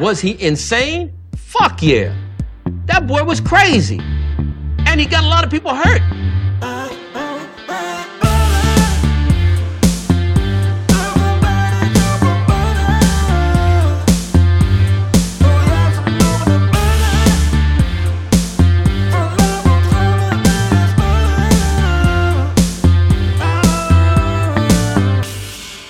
Was 0.00 0.20
he 0.20 0.40
insane? 0.42 1.12
Fuck 1.36 1.82
yeah. 1.82 2.16
That 2.86 3.06
boy 3.06 3.24
was 3.24 3.40
crazy. 3.40 4.00
And 4.86 4.98
he 4.98 5.04
got 5.04 5.22
a 5.22 5.26
lot 5.26 5.44
of 5.44 5.50
people 5.50 5.74
hurt. 5.74 6.00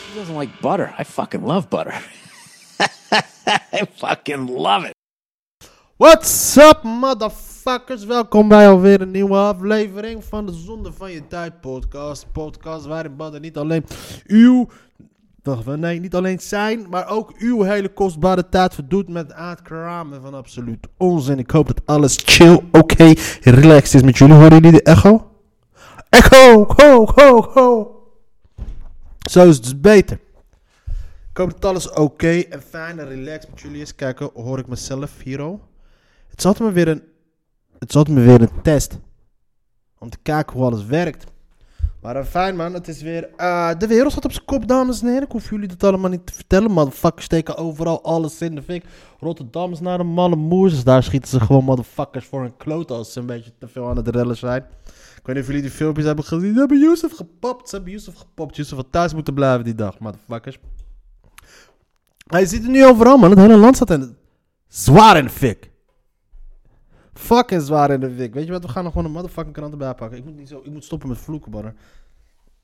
He 0.09 0.19
doesn't 0.19 0.35
like 0.35 0.61
butter. 0.61 0.93
I 0.99 1.05
fucking 1.05 1.45
love 1.45 1.71
butter. 1.71 1.95
I 3.73 3.85
fucking 3.95 4.49
love 4.49 4.87
it. 4.87 4.95
What's 5.97 6.57
up, 6.57 6.83
motherfuckers? 6.83 8.05
Welkom 8.05 8.49
bij 8.49 8.69
alweer 8.69 9.01
een 9.01 9.11
nieuwe 9.11 9.37
aflevering 9.37 10.25
van 10.25 10.47
de 10.47 10.53
Zonde 10.53 10.93
van 10.93 11.13
Je 11.13 11.27
Tijd 11.27 11.61
podcast. 11.61 12.27
Podcast 12.33 12.87
waarin 12.87 13.17
Badder 13.17 13.41
niet 13.41 13.57
alleen 13.57 13.85
uw, 14.27 14.69
nee, 15.65 16.01
niet 16.01 16.15
alleen 16.15 16.41
zijn, 16.41 16.87
maar 16.91 17.09
ook 17.09 17.33
uw 17.39 17.63
hele 17.63 17.89
kostbare 17.89 18.49
tijd 18.49 18.75
verdoet 18.75 19.09
met 19.09 19.33
uitkramen 19.33 20.23
van 20.23 20.35
absoluut 20.35 20.87
onzin. 20.97 21.39
Ik 21.39 21.51
hoop 21.51 21.67
dat 21.67 21.81
alles 21.85 22.19
chill, 22.25 22.61
oké, 22.73 23.13
relaxed 23.41 23.95
is 23.95 24.03
met 24.03 24.19
jullie. 24.19 24.35
Horen 24.35 24.55
jullie 24.55 24.73
de 24.73 24.83
echo? 24.83 25.31
Echo, 26.09 26.67
ho, 26.77 27.09
ho, 27.15 27.51
ho. 27.53 27.97
Zo 29.31 29.49
is 29.49 29.55
het 29.55 29.65
dus 29.65 29.81
beter. 29.81 30.19
Ik 31.33 31.39
hoop 31.39 31.51
dat 31.51 31.65
alles 31.65 31.91
oké 31.91 32.39
en 32.39 32.63
fijn 32.63 32.99
en 32.99 33.09
relaxed 33.09 33.51
met 33.51 33.61
jullie 33.61 33.81
is. 33.81 33.95
Kijken, 33.95 34.31
hoor 34.35 34.59
ik 34.59 34.67
mezelf 34.67 35.23
hier 35.23 35.41
al? 35.41 35.61
Het 36.29 36.45
altijd 36.45 36.65
maar 36.65 36.73
weer 36.73 36.89
een, 36.89 37.03
het 37.79 37.97
altijd 37.97 38.17
maar 38.17 38.25
weer 38.25 38.41
een 38.41 38.63
test. 38.63 38.99
Om 39.99 40.11
te 40.11 40.19
kijken 40.23 40.57
hoe 40.57 40.65
alles 40.65 40.85
werkt. 40.85 41.25
Maar 42.03 42.17
uh, 42.17 42.25
fijn 42.25 42.57
man, 42.57 42.75
het 42.75 42.89
is 42.89 43.03
weer... 43.03 43.31
eh, 43.37 43.71
de 43.79 43.87
wereld 43.87 44.11
staat 44.13 44.25
op 44.25 44.33
zijn 44.33 44.45
kop, 44.45 44.69
dames 44.69 45.01
en 45.01 45.07
heren. 45.07 45.23
Ik 45.23 45.33
hoef 45.33 45.51
jullie 45.51 45.69
dat 45.69 45.85
allemaal 45.85 46.11
niet 46.11 46.27
te 46.27 46.33
vertellen. 46.33 46.71
Motherfuckers 46.71 47.25
steken 47.25 47.57
overal 47.57 48.03
alles 48.03 48.41
in 48.41 48.55
de 48.55 48.63
fik. 48.63 48.85
Rotterdam 49.21 49.73
is 49.73 49.81
naar 49.81 49.99
de 49.99 50.05
malle 50.05 50.37
moers. 50.37 50.85
Daar 50.85 51.03
schieten 51.03 51.31
ze 51.31 51.41
gewoon 51.41 51.65
motherfuckers 51.65 52.27
voor 52.27 52.45
een 52.45 52.57
kloot 52.57 52.91
als 52.91 53.13
ze 53.13 53.21
een 53.21 53.27
beetje 53.27 53.53
te 53.59 53.69
veel 53.69 53.89
aan 53.89 53.97
het 53.97 54.09
rellen 54.09 54.37
zijn. 54.37 54.65
Ik 55.17 55.23
weet 55.23 55.35
niet 55.35 55.45
of 55.45 55.47
jullie 55.47 55.63
die 55.63 55.71
filmpjes 55.71 56.07
hebben 56.07 56.25
gezien. 56.25 56.53
Ze 56.53 56.59
hebben 56.59 56.79
Yusuf 56.79 57.17
gepopt. 57.17 57.69
Ze 57.69 57.75
hebben 57.75 57.93
Yusuf 57.93 58.15
gepopt. 58.15 58.57
Yusuf 58.57 58.77
had 58.77 58.87
thuis 58.91 59.15
moeten 59.15 59.35
blijven 59.35 59.65
die 59.65 59.75
dag, 59.75 59.99
motherfuckers. 59.99 60.59
Je 62.41 62.47
ziet 62.47 62.63
het 62.63 62.71
nu 62.71 62.85
overal, 62.85 63.17
man. 63.17 63.31
Het 63.31 63.39
hele 63.39 63.57
land 63.57 63.77
staat 63.77 63.91
in 63.91 64.17
zwaar 64.69 65.17
in 65.17 65.25
de 65.25 65.31
fik. 65.31 65.71
Fucking 67.13 67.63
zwaar 67.63 67.91
in 67.91 68.01
de 68.01 68.15
fik. 68.17 68.35
Weet 68.35 68.47
je 68.47 68.53
wat? 68.53 68.63
We 68.63 68.69
gaan 68.69 68.85
nog 68.85 68.93
gewoon 68.93 69.07
een 69.07 69.15
motherfucking 69.15 69.55
krant 69.55 69.73
erbij 69.73 69.95
pakken. 69.95 70.19
Ik 70.19 70.25
moet, 70.25 70.37
niet 70.37 70.49
zo, 70.49 70.61
ik 70.65 70.71
moet 70.71 70.85
stoppen 70.85 71.09
met 71.09 71.19
vloeken, 71.19 71.51
barren. 71.51 71.77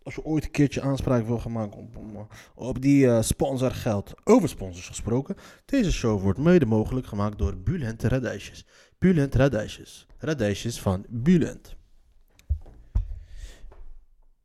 Als 0.02 0.14
je 0.14 0.24
ooit 0.24 0.44
een 0.44 0.50
keertje 0.50 0.80
aanspraak 0.80 1.26
wil 1.26 1.38
gaan 1.38 1.52
maken 1.52 1.78
op, 1.78 1.96
op, 1.96 2.32
op 2.54 2.80
die 2.82 3.06
eh, 3.06 3.22
sponsorgeld. 3.22 4.14
Over 4.24 4.48
sponsors 4.48 4.88
gesproken. 4.88 5.36
Deze 5.64 5.92
show 5.92 6.22
wordt 6.22 6.38
mede 6.38 6.66
mogelijk 6.66 7.06
gemaakt 7.06 7.38
door 7.38 7.56
Bulent 7.56 8.02
Radijsjes. 8.02 8.66
Bulent 8.98 9.34
Radijsjes. 9.34 10.06
Radijsjes 10.18 10.80
van 10.80 11.04
Bulent. 11.08 11.76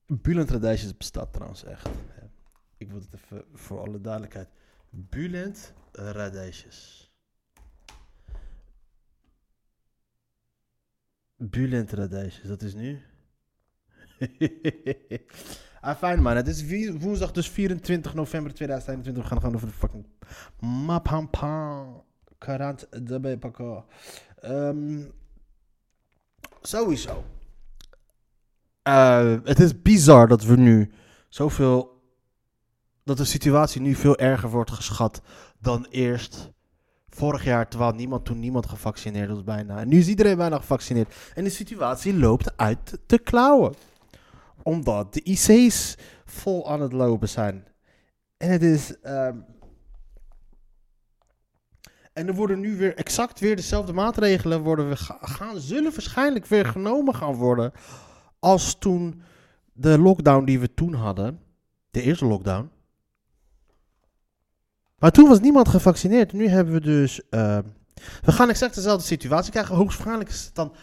Bulent 0.07 0.49
Radijsjes 0.49 0.97
bestaat 0.97 1.33
trouwens 1.33 1.63
echt. 1.63 1.89
Ik 2.77 2.91
wil 2.91 2.99
het 2.99 3.13
even 3.13 3.43
voor 3.53 3.79
alle 3.79 4.01
duidelijkheid. 4.01 4.47
Bulent 4.95 5.73
radijsjes. 5.91 7.11
Bulent 11.35 11.91
radijsjes, 11.91 12.47
dat 12.47 12.61
is 12.61 12.73
nu. 12.73 13.01
ah, 15.81 15.97
fijn 15.97 16.21
man. 16.21 16.35
Het 16.35 16.47
is 16.47 16.91
woensdag 16.97 17.31
dus 17.31 17.49
24 17.49 18.13
november 18.13 18.53
2021. 18.53 19.23
We 19.23 19.29
gaan 19.29 19.39
gewoon 19.39 19.55
over 19.55 19.67
de 19.67 19.73
fucking 19.73 20.05
Mapampam. 20.59 22.03
Karant 22.37 22.87
daarbij 23.07 23.37
pakken. 23.37 23.85
Ehm, 24.39 25.03
sowieso. 26.61 27.23
Eh, 28.81 29.35
het 29.43 29.59
is 29.59 29.81
bizar 29.81 30.27
dat 30.27 30.43
we 30.43 30.55
nu 30.55 30.91
zoveel 31.29 31.92
dat 33.03 33.17
de 33.17 33.25
situatie 33.25 33.81
nu 33.81 33.95
veel 33.95 34.17
erger 34.17 34.49
wordt 34.49 34.71
geschat 34.71 35.21
dan 35.59 35.85
eerst 35.89 36.51
vorig 37.09 37.43
jaar, 37.43 37.69
terwijl 37.69 37.91
niemand 37.91 38.25
toen 38.25 38.39
niemand 38.39 38.65
gevaccineerd 38.65 39.29
was 39.29 39.43
bijna. 39.43 39.79
En 39.79 39.87
nu 39.87 39.97
is 39.97 40.07
iedereen 40.07 40.37
bijna 40.37 40.57
gevaccineerd. 40.57 41.15
En 41.33 41.43
de 41.43 41.49
situatie 41.49 42.17
loopt 42.17 42.57
uit 42.57 42.99
te 43.05 43.17
klauwen. 43.19 43.73
Omdat 44.63 45.13
de 45.13 45.21
IC's 45.23 45.97
vol 46.25 46.69
aan 46.69 46.81
het 46.81 46.93
lopen 46.93 47.29
zijn. 47.29 47.67
En 48.37 48.49
het 48.49 48.63
is... 48.63 48.99
ehm, 49.01 49.37
en 52.13 52.27
er 52.27 52.33
worden 52.35 52.59
nu 52.59 52.77
weer 52.77 52.95
exact 52.95 53.39
weer 53.39 53.55
dezelfde 53.55 53.93
maatregelen 53.93 54.61
worden 54.61 54.89
we 54.89 54.95
ga- 54.95 55.17
gaan, 55.21 55.59
zullen 55.59 55.91
waarschijnlijk 55.91 56.45
weer 56.45 56.65
genomen 56.65 57.15
gaan 57.15 57.33
worden 57.33 57.71
als 58.39 58.75
toen 58.79 59.21
de 59.73 59.99
lockdown 59.99 60.45
die 60.45 60.59
we 60.59 60.73
toen 60.73 60.93
hadden, 60.93 61.39
de 61.91 62.01
eerste 62.01 62.25
lockdown. 62.25 62.69
Maar 65.03 65.11
toen 65.11 65.27
was 65.27 65.39
niemand 65.39 65.67
gevaccineerd. 65.67 66.33
Nu 66.33 66.47
hebben 66.47 66.73
we 66.73 66.81
dus. 66.81 67.29
eh, 67.29 67.57
we 68.21 68.31
gaan 68.31 68.49
exact 68.49 68.75
dezelfde 68.75 69.05
situatie 69.05 69.51
krijgen. 69.51 69.75
Hoogstwaarschijnlijk 69.75 70.29
is 70.29 70.45
het 70.45 70.55
dan. 70.55 70.73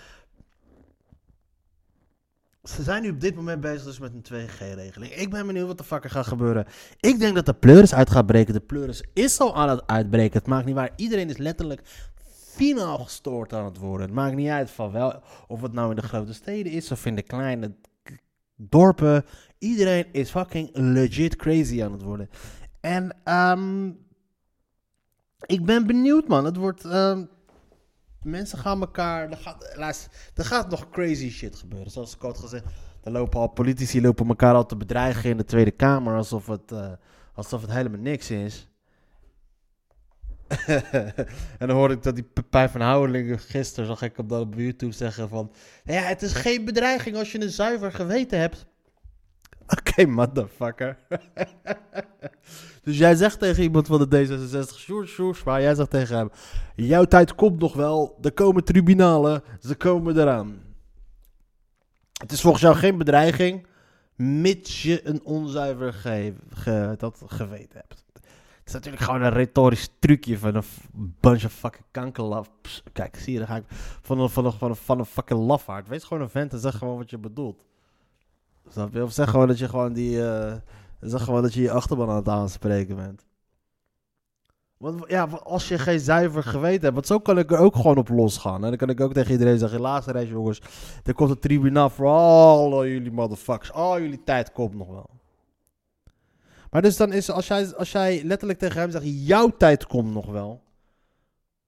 Ze 2.62 2.82
zijn 2.82 3.02
nu 3.02 3.10
op 3.10 3.20
dit 3.20 3.34
moment 3.34 3.60
bezig 3.60 3.84
dus 3.84 3.98
met 3.98 4.12
een 4.12 4.22
2G-regeling. 4.22 5.12
Ik 5.14 5.30
ben 5.30 5.46
benieuwd 5.46 5.66
wat 5.66 5.78
de 5.78 5.84
fuck 5.84 6.04
er 6.04 6.10
gaat 6.10 6.26
gebeuren. 6.26 6.66
Ik 7.00 7.18
denk 7.18 7.34
dat 7.34 7.46
de 7.46 7.54
pleuris 7.54 7.94
uit 7.94 8.10
gaat 8.10 8.26
breken. 8.26 8.54
De 8.54 8.60
pleuris 8.60 9.04
is 9.12 9.38
al 9.40 9.56
aan 9.56 9.68
het 9.68 9.86
uitbreken. 9.86 10.38
Het 10.38 10.46
maakt 10.48 10.66
niet 10.66 10.74
waar. 10.74 10.90
Iedereen 10.96 11.28
is 11.28 11.36
letterlijk 11.36 11.82
finaal 12.54 12.98
gestoord 12.98 13.52
aan 13.52 13.64
het 13.64 13.76
worden. 13.76 14.06
Het 14.06 14.14
maakt 14.14 14.36
niet 14.36 14.48
uit 14.48 14.70
van 14.70 14.92
wel 14.92 15.22
of 15.48 15.62
het 15.62 15.72
nou 15.72 15.90
in 15.90 15.96
de 15.96 16.02
grote 16.02 16.34
steden 16.34 16.72
is 16.72 16.90
of 16.90 17.06
in 17.06 17.14
de 17.14 17.22
kleine 17.22 17.74
dorpen. 18.56 19.24
Iedereen 19.58 20.06
is 20.12 20.30
fucking 20.30 20.70
legit 20.72 21.36
crazy 21.36 21.82
aan 21.82 21.92
het 21.92 22.02
worden. 22.02 22.30
En 22.80 23.16
ehm, 23.24 23.90
ik 25.46 25.64
ben 25.64 25.86
benieuwd, 25.86 26.28
man. 26.28 26.44
Het 26.44 26.56
wordt. 26.56 26.84
ehm, 26.84 27.24
mensen 28.22 28.58
gaan 28.58 28.80
elkaar. 28.80 29.30
Er 29.30 29.36
gaat, 29.36 29.70
er 30.34 30.44
gaat 30.44 30.70
nog 30.70 30.90
crazy 30.90 31.30
shit 31.30 31.56
gebeuren. 31.56 31.90
Zoals 31.90 32.14
ik 32.14 32.20
had 32.20 32.38
gezegd. 32.38 32.64
Er 33.02 33.12
lopen 33.12 33.40
al 33.40 33.48
politici 33.48 34.00
lopen 34.00 34.28
elkaar 34.28 34.54
al 34.54 34.66
te 34.66 34.76
bedreigen 34.76 35.30
in 35.30 35.36
de 35.36 35.44
Tweede 35.44 35.70
Kamer. 35.70 36.16
Alsof 36.16 36.46
het, 36.46 36.72
eh, 36.72 36.92
alsof 37.34 37.60
het 37.60 37.70
helemaal 37.70 38.00
niks 38.00 38.30
is. 38.30 38.68
en 41.58 41.66
dan 41.66 41.70
hoorde 41.70 41.94
ik 41.94 42.02
dat 42.02 42.14
die 42.14 42.24
Pepijn 42.24 42.70
van 42.70 42.80
Houwelingen 42.80 43.38
gisteren, 43.38 43.86
zag 43.86 44.02
ik 44.02 44.16
hem 44.16 44.28
dan 44.28 44.40
op 44.40 44.54
YouTube 44.54 44.92
zeggen 44.92 45.28
van... 45.28 45.52
Ja, 45.84 46.02
het 46.02 46.22
is 46.22 46.32
geen 46.32 46.64
bedreiging 46.64 47.16
als 47.16 47.32
je 47.32 47.42
een 47.42 47.50
zuiver 47.50 47.92
geweten 47.92 48.38
hebt. 48.38 48.66
Oké, 49.78 50.06
motherfucker. 50.06 50.98
dus 52.84 52.98
jij 52.98 53.14
zegt 53.14 53.38
tegen 53.38 53.62
iemand 53.62 53.86
van 53.86 54.08
de 54.08 54.26
D66, 54.26 54.78
Sjoerd 54.78 55.08
Sjoerdsma, 55.08 55.60
jij 55.60 55.74
zegt 55.74 55.90
tegen 55.90 56.16
hem... 56.16 56.30
Jouw 56.74 57.04
tijd 57.04 57.34
komt 57.34 57.60
nog 57.60 57.74
wel, 57.74 58.18
er 58.22 58.32
komen 58.32 58.64
tribunalen, 58.64 59.42
ze 59.60 59.74
komen 59.74 60.18
eraan. 60.18 60.60
Het 62.20 62.32
is 62.32 62.40
volgens 62.40 62.62
jou 62.62 62.76
geen 62.76 62.98
bedreiging, 62.98 63.66
mits 64.16 64.82
je 64.82 65.08
een 65.08 65.24
onzuiver 65.24 65.92
ge 66.48 66.94
dat 66.96 67.22
geweten 67.26 67.78
hebt. 67.78 68.04
Het 68.12 68.68
is 68.68 68.72
natuurlijk 68.72 69.02
gewoon 69.02 69.22
een 69.22 69.32
retorisch 69.32 69.88
trucje 69.98 70.38
van 70.38 70.54
een 70.54 70.64
bunch 71.20 71.44
of 71.44 71.52
fucking 71.52 71.84
kankerlaps. 71.90 72.82
Kijk, 72.92 73.16
zie 73.16 73.32
je, 73.32 73.38
dan 73.38 73.48
ga 73.48 73.56
ik 73.56 73.64
van 74.02 74.20
een, 74.20 74.28
van 74.28 74.44
een, 74.44 74.52
van 74.52 74.70
een, 74.70 74.76
van 74.76 74.98
een 74.98 75.06
fucking 75.06 75.40
lafaard. 75.40 75.88
Wees 75.88 76.04
gewoon 76.04 76.22
een 76.22 76.30
vent 76.30 76.52
en 76.52 76.58
zeg 76.58 76.78
gewoon 76.78 76.96
wat 76.96 77.10
je 77.10 77.18
bedoelt. 77.18 77.64
Of 78.76 79.12
zeg 79.12 79.30
gewoon 79.30 79.48
dat 79.48 79.58
je 79.58 79.68
gewoon 79.68 79.92
die. 79.92 80.28
eh, 80.28 80.54
zeg 81.00 81.22
gewoon 81.24 81.42
dat 81.42 81.54
je 81.54 81.60
je 81.60 81.70
achterban 81.70 82.08
aan 82.10 82.16
het 82.16 82.28
aanspreken 82.28 82.96
bent. 82.96 83.24
Want 84.76 85.04
ja, 85.08 85.24
als 85.24 85.68
je 85.68 85.78
geen 85.78 86.00
zuiver 86.00 86.42
geweten 86.42 86.82
hebt, 86.82 86.94
want 86.94 87.06
zo 87.06 87.18
kan 87.18 87.38
ik 87.38 87.50
er 87.50 87.58
ook 87.58 87.76
gewoon 87.76 87.96
op 87.96 88.08
losgaan. 88.08 88.62
En 88.64 88.68
dan 88.68 88.76
kan 88.76 88.88
ik 88.88 89.00
ook 89.00 89.12
tegen 89.12 89.32
iedereen 89.32 89.58
zeggen: 89.58 89.80
laatste 89.80 90.12
reis, 90.12 90.28
jongens. 90.28 90.62
Er 91.04 91.14
komt 91.14 91.30
een 91.30 91.38
tribunaal 91.38 91.90
voor 91.90 92.06
al 92.06 92.86
jullie 92.86 93.12
motherfuckers. 93.12 93.72
Al 93.72 94.00
jullie 94.00 94.24
tijd 94.24 94.52
komt 94.52 94.74
nog 94.74 94.88
wel. 94.88 95.10
Maar 96.70 96.82
dus 96.82 96.96
dan 96.96 97.12
is 97.12 97.30
als 97.30 97.46
jij, 97.46 97.74
als 97.76 97.92
jij 97.92 98.22
letterlijk 98.24 98.58
tegen 98.58 98.80
hem 98.80 98.90
zegt: 98.90 99.26
jouw 99.26 99.48
tijd 99.56 99.86
komt 99.86 100.12
nog 100.12 100.26
wel. 100.26 100.62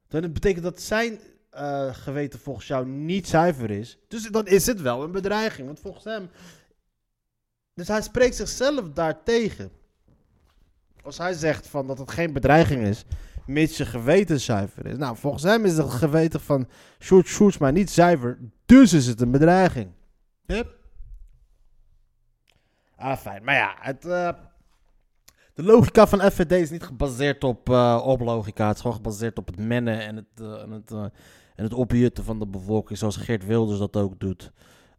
Dan 0.08 0.32
betekent 0.32 0.64
dat 0.64 0.80
zijn 0.80 1.20
eh, 1.50 1.94
geweten 1.94 2.38
volgens 2.38 2.66
jou 2.66 2.86
niet 2.86 3.28
zuiver 3.28 3.70
is. 3.70 3.98
Dus 4.08 4.28
dan 4.30 4.46
is 4.46 4.66
het 4.66 4.80
wel 4.80 5.02
een 5.02 5.12
bedreiging. 5.12 5.66
Want 5.66 5.80
volgens 5.80 6.04
hem. 6.04 6.30
Dus 7.74 7.88
hij 7.88 8.02
spreekt 8.02 8.36
zichzelf 8.36 8.90
daartegen. 8.90 9.70
Als 11.02 11.18
hij 11.18 11.32
zegt 11.32 11.66
van 11.66 11.86
dat 11.86 11.98
het 11.98 12.10
geen 12.10 12.32
bedreiging 12.32 12.86
is, 12.86 13.04
mits 13.46 13.76
je 13.76 13.86
geweten 13.86 14.40
zuiver 14.40 14.86
is. 14.86 14.96
Nou, 14.96 15.16
volgens 15.16 15.42
hem 15.42 15.64
is 15.64 15.76
het 15.76 15.90
geweten 15.90 16.40
van 16.40 16.68
Sjoerd 17.00 17.26
Sjoerdsma 17.26 17.70
niet 17.70 17.90
zuiver, 17.90 18.38
dus 18.66 18.92
is 18.92 19.06
het 19.06 19.20
een 19.20 19.30
bedreiging. 19.30 19.90
Yep. 20.46 20.80
Ah, 22.96 23.16
fijn. 23.16 23.44
Maar 23.44 23.54
ja, 23.54 23.76
het, 23.78 24.04
eh, 24.04 24.28
de 25.54 25.62
logica 25.62 26.06
van 26.06 26.30
FVD 26.30 26.52
is 26.52 26.70
niet 26.70 26.82
gebaseerd 26.82 27.44
op, 27.44 27.68
eh, 27.68 28.02
op 28.04 28.20
logica. 28.20 28.66
Het 28.66 28.74
is 28.74 28.80
gewoon 28.80 28.96
gebaseerd 28.96 29.38
op 29.38 29.46
het 29.46 29.58
mennen 29.58 30.00
en 30.00 30.16
het, 30.16 30.40
eh, 30.40 30.62
en 30.62 30.70
het, 30.70 30.90
en 31.54 31.64
het 31.64 31.74
opjutten 31.74 32.24
van 32.24 32.38
de 32.38 32.46
bevolking, 32.46 32.98
zoals 32.98 33.16
Geert 33.16 33.46
Wilders 33.46 33.78
dat 33.78 33.96
ook 33.96 34.20
doet. 34.20 34.52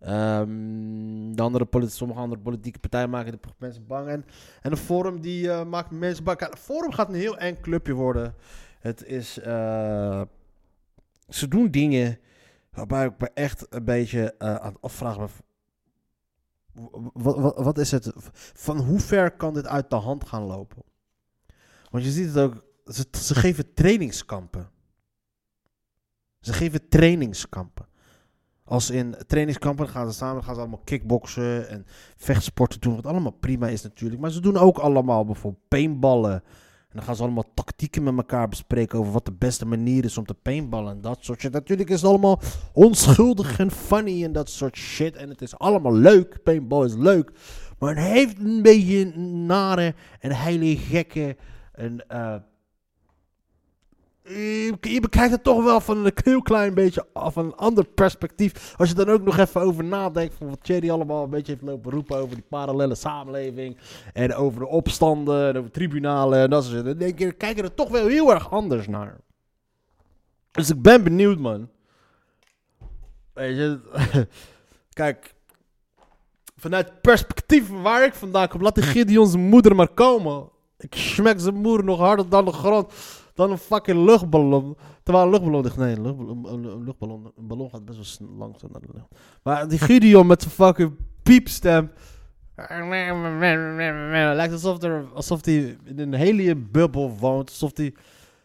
Ehm, 0.03 1.35
de 1.35 1.41
andere 1.41 1.87
sommige 1.87 2.19
andere 2.19 2.41
politieke 2.41 2.79
partijen 2.79 3.09
maken 3.09 3.31
de 3.31 3.39
mensen 3.57 3.87
bang. 3.87 4.07
En, 4.07 4.25
en 4.61 4.69
de 4.69 4.77
Forum 4.77 5.21
die 5.21 5.51
eh, 5.51 5.65
maakt 5.65 5.91
mensen 5.91 6.23
bang. 6.23 6.37
Kijk, 6.37 6.57
Forum 6.57 6.91
gaat 6.91 7.09
een 7.09 7.15
heel 7.15 7.37
eng 7.37 7.61
clubje 7.61 7.93
worden. 7.93 8.35
Het 8.79 9.05
is... 9.05 9.39
eh, 9.39 10.21
ze 11.29 11.47
doen 11.47 11.71
dingen 11.71 12.19
waarbij 12.71 13.05
ik 13.05 13.13
me 13.17 13.29
echt 13.33 13.65
een 13.69 13.85
beetje 13.85 14.35
eh, 14.37 14.55
aan 14.55 14.73
het 14.73 14.81
afvragen 14.81 15.29
wat, 17.13 17.57
wat 17.57 17.77
is 17.77 17.91
het? 17.91 18.11
Van 18.53 18.77
hoe 18.77 18.99
ver 18.99 19.31
kan 19.31 19.53
dit 19.53 19.67
uit 19.67 19.89
de 19.89 19.95
hand 19.95 20.27
gaan 20.27 20.43
lopen? 20.43 20.83
Want 21.89 22.03
je 22.03 22.11
ziet 22.11 22.27
het 22.27 22.37
ook. 22.37 22.65
Ze, 22.85 23.05
ze 23.11 23.35
geven 23.35 23.73
trainingskampen. 23.73 24.69
Ze 26.39 26.53
geven 26.53 26.87
trainingskampen. 26.89 27.87
Als 28.65 28.89
in 28.89 29.15
trainingskampen 29.27 29.89
gaan 29.89 30.11
ze 30.11 30.17
samen, 30.17 30.43
gaan 30.43 30.53
ze 30.53 30.61
allemaal 30.61 30.81
kickboksen 30.83 31.69
en 31.69 31.85
vechtsporten 32.15 32.79
doen. 32.79 32.95
Wat 32.95 33.05
allemaal 33.05 33.31
prima 33.31 33.67
is 33.67 33.81
natuurlijk. 33.81 34.21
Maar 34.21 34.31
ze 34.31 34.41
doen 34.41 34.57
ook 34.57 34.77
allemaal 34.77 35.25
bijvoorbeeld 35.25 35.67
paintballen. 35.67 36.43
En 36.93 36.99
dan 36.99 37.03
gaan 37.03 37.15
ze 37.15 37.23
allemaal 37.23 37.51
tactieken 37.53 38.03
met 38.03 38.17
elkaar 38.17 38.47
bespreken 38.47 38.99
over 38.99 39.11
wat 39.11 39.25
de 39.25 39.33
beste 39.33 39.65
manier 39.65 40.03
is 40.03 40.17
om 40.17 40.25
te 40.25 40.33
paintballen 40.33 40.91
en 40.91 41.01
dat 41.01 41.17
soort 41.21 41.39
shit. 41.39 41.51
Natuurlijk 41.51 41.89
is 41.89 42.01
het 42.01 42.09
allemaal 42.09 42.39
onschuldig 42.73 43.59
en 43.59 43.71
funny 43.71 44.23
en 44.23 44.31
dat 44.31 44.49
soort 44.49 44.77
shit. 44.77 45.15
En 45.15 45.29
het 45.29 45.41
is 45.41 45.57
allemaal 45.57 45.93
leuk. 45.93 46.43
Paintball 46.43 46.85
is 46.85 46.95
leuk. 46.95 47.31
Maar 47.79 47.95
het 47.95 48.05
heeft 48.05 48.39
een 48.39 48.61
beetje 48.61 49.13
een 49.13 49.45
nare 49.45 49.93
en 50.19 50.31
hele 50.31 50.77
gekke 50.77 51.37
en 51.71 52.07
eh, 52.07 52.35
je, 54.23 54.77
je 54.81 54.99
bekijkt 54.99 55.31
het 55.31 55.43
toch 55.43 55.63
wel 55.63 55.81
van 55.81 56.05
een 56.05 56.11
heel 56.23 56.41
klein 56.41 56.73
beetje 56.73 57.05
af 57.13 57.35
een 57.35 57.55
ander 57.55 57.85
perspectief. 57.85 58.73
Als 58.77 58.89
je 58.89 58.95
dan 58.95 59.09
ook 59.09 59.21
nog 59.21 59.37
even 59.37 59.61
over 59.61 59.83
nadenkt 59.83 60.33
van 60.33 60.49
wat 60.49 60.63
Thierry 60.63 60.89
allemaal 60.89 61.23
een 61.23 61.29
beetje 61.29 61.51
heeft 61.51 61.63
lopen 61.63 61.91
roepen 61.91 62.17
over 62.17 62.35
die 62.35 62.45
parallele 62.49 62.95
samenleving. 62.95 63.77
En 64.13 64.35
over 64.35 64.59
de 64.59 64.67
opstanden 64.67 65.47
en 65.47 65.57
over 65.57 65.71
tribunalen 65.71 66.39
en 66.39 66.49
dat 66.49 66.63
soort 66.63 66.83
dingen. 66.83 66.99
Dan 66.99 67.13
je, 67.15 67.31
kijk 67.31 67.59
er 67.59 67.73
toch 67.73 67.89
wel 67.89 68.07
heel 68.07 68.33
erg 68.33 68.51
anders 68.51 68.87
naar. 68.87 69.17
Dus 70.51 70.69
ik 70.69 70.81
ben 70.81 71.03
benieuwd 71.03 71.39
man. 71.39 71.69
Weet 73.33 73.57
je, 73.57 73.79
kijk, 74.93 75.33
vanuit 76.55 76.89
het 76.89 77.01
perspectief 77.01 77.69
waar 77.69 78.05
ik 78.05 78.13
vandaan 78.13 78.47
kom, 78.47 78.61
laat 78.61 78.75
die 78.75 78.83
Gideon 78.83 79.27
zijn 79.27 79.49
moeder 79.49 79.75
maar 79.75 79.93
komen. 79.93 80.49
Ik 80.77 80.95
smek 80.95 81.39
zijn 81.39 81.55
moeder 81.55 81.85
nog 81.85 81.99
harder 81.99 82.29
dan 82.29 82.45
de 82.45 82.51
grond 82.51 82.93
dan 83.33 83.51
een 83.51 83.57
fucking 83.57 84.05
luchtballon. 84.05 84.77
Terwijl 85.03 85.25
een 85.25 85.31
luchtballon. 85.31 85.71
Nee, 85.77 85.95
een 85.95 86.83
luchtballon, 86.83 87.31
een, 87.37 87.47
ballon 87.47 87.69
gaat 87.69 87.85
best 87.85 87.97
wel 87.97 88.05
snel 88.05 88.29
langzaam 88.29 88.69
naar 88.71 88.81
de 88.81 88.87
lucht. 88.93 89.07
Maar 89.43 89.67
die 89.67 89.79
Gideon 89.79 90.27
met 90.27 90.41
zijn 90.41 90.53
fucking 90.53 90.95
piepstem. 91.23 91.91
Lijkt 94.35 94.53
alsof, 94.53 94.83
er, 94.83 95.05
alsof 95.13 95.45
hij 95.45 95.77
in 95.83 95.99
een 95.99 96.13
heliumbubbel 96.13 97.17
woont. 97.19 97.49
Alsof 97.49 97.71
hij... 97.73 97.93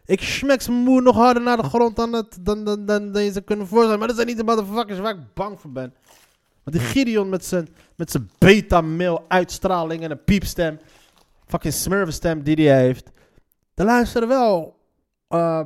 Ik 0.07 0.21
smek 0.21 0.61
zijn 0.61 0.77
moer 0.77 1.03
nog 1.03 1.17
harder 1.17 1.43
naar 1.43 1.57
de 1.57 1.63
grond 1.63 1.97
dan, 1.97 2.13
het, 2.13 2.39
dan, 2.41 2.65
dan, 2.65 2.87
dan, 2.87 3.13
dan 3.13 3.23
je 3.23 3.33
zou 3.33 3.45
kunnen 3.45 3.67
voorstellen. 3.67 3.99
Maar 3.99 4.09
dat 4.09 4.17
zijn 4.17 4.29
niet 4.29 4.37
de 4.37 4.45
motherfuckers 4.45 4.99
waar 4.99 5.15
ik 5.15 5.35
bang 5.35 5.61
voor 5.61 5.73
ben. 5.73 5.95
Want 6.65 6.77
die 6.77 6.87
Gideon 6.87 7.29
met 7.29 7.45
zijn, 7.45 7.69
met 7.97 8.11
zijn 8.11 8.31
beta-mail 8.39 9.25
uitstraling 9.29 10.03
en 10.03 10.11
een 10.11 10.25
piepstem. 10.25 10.79
Fucking 11.47 11.75
smurfenstem 11.75 12.43
die 12.43 12.69
hij 12.69 12.81
heeft. 12.81 13.11
Daar 13.75 13.87
luisteren 13.87 14.29
wel 14.29 14.78
eh, 15.29 15.61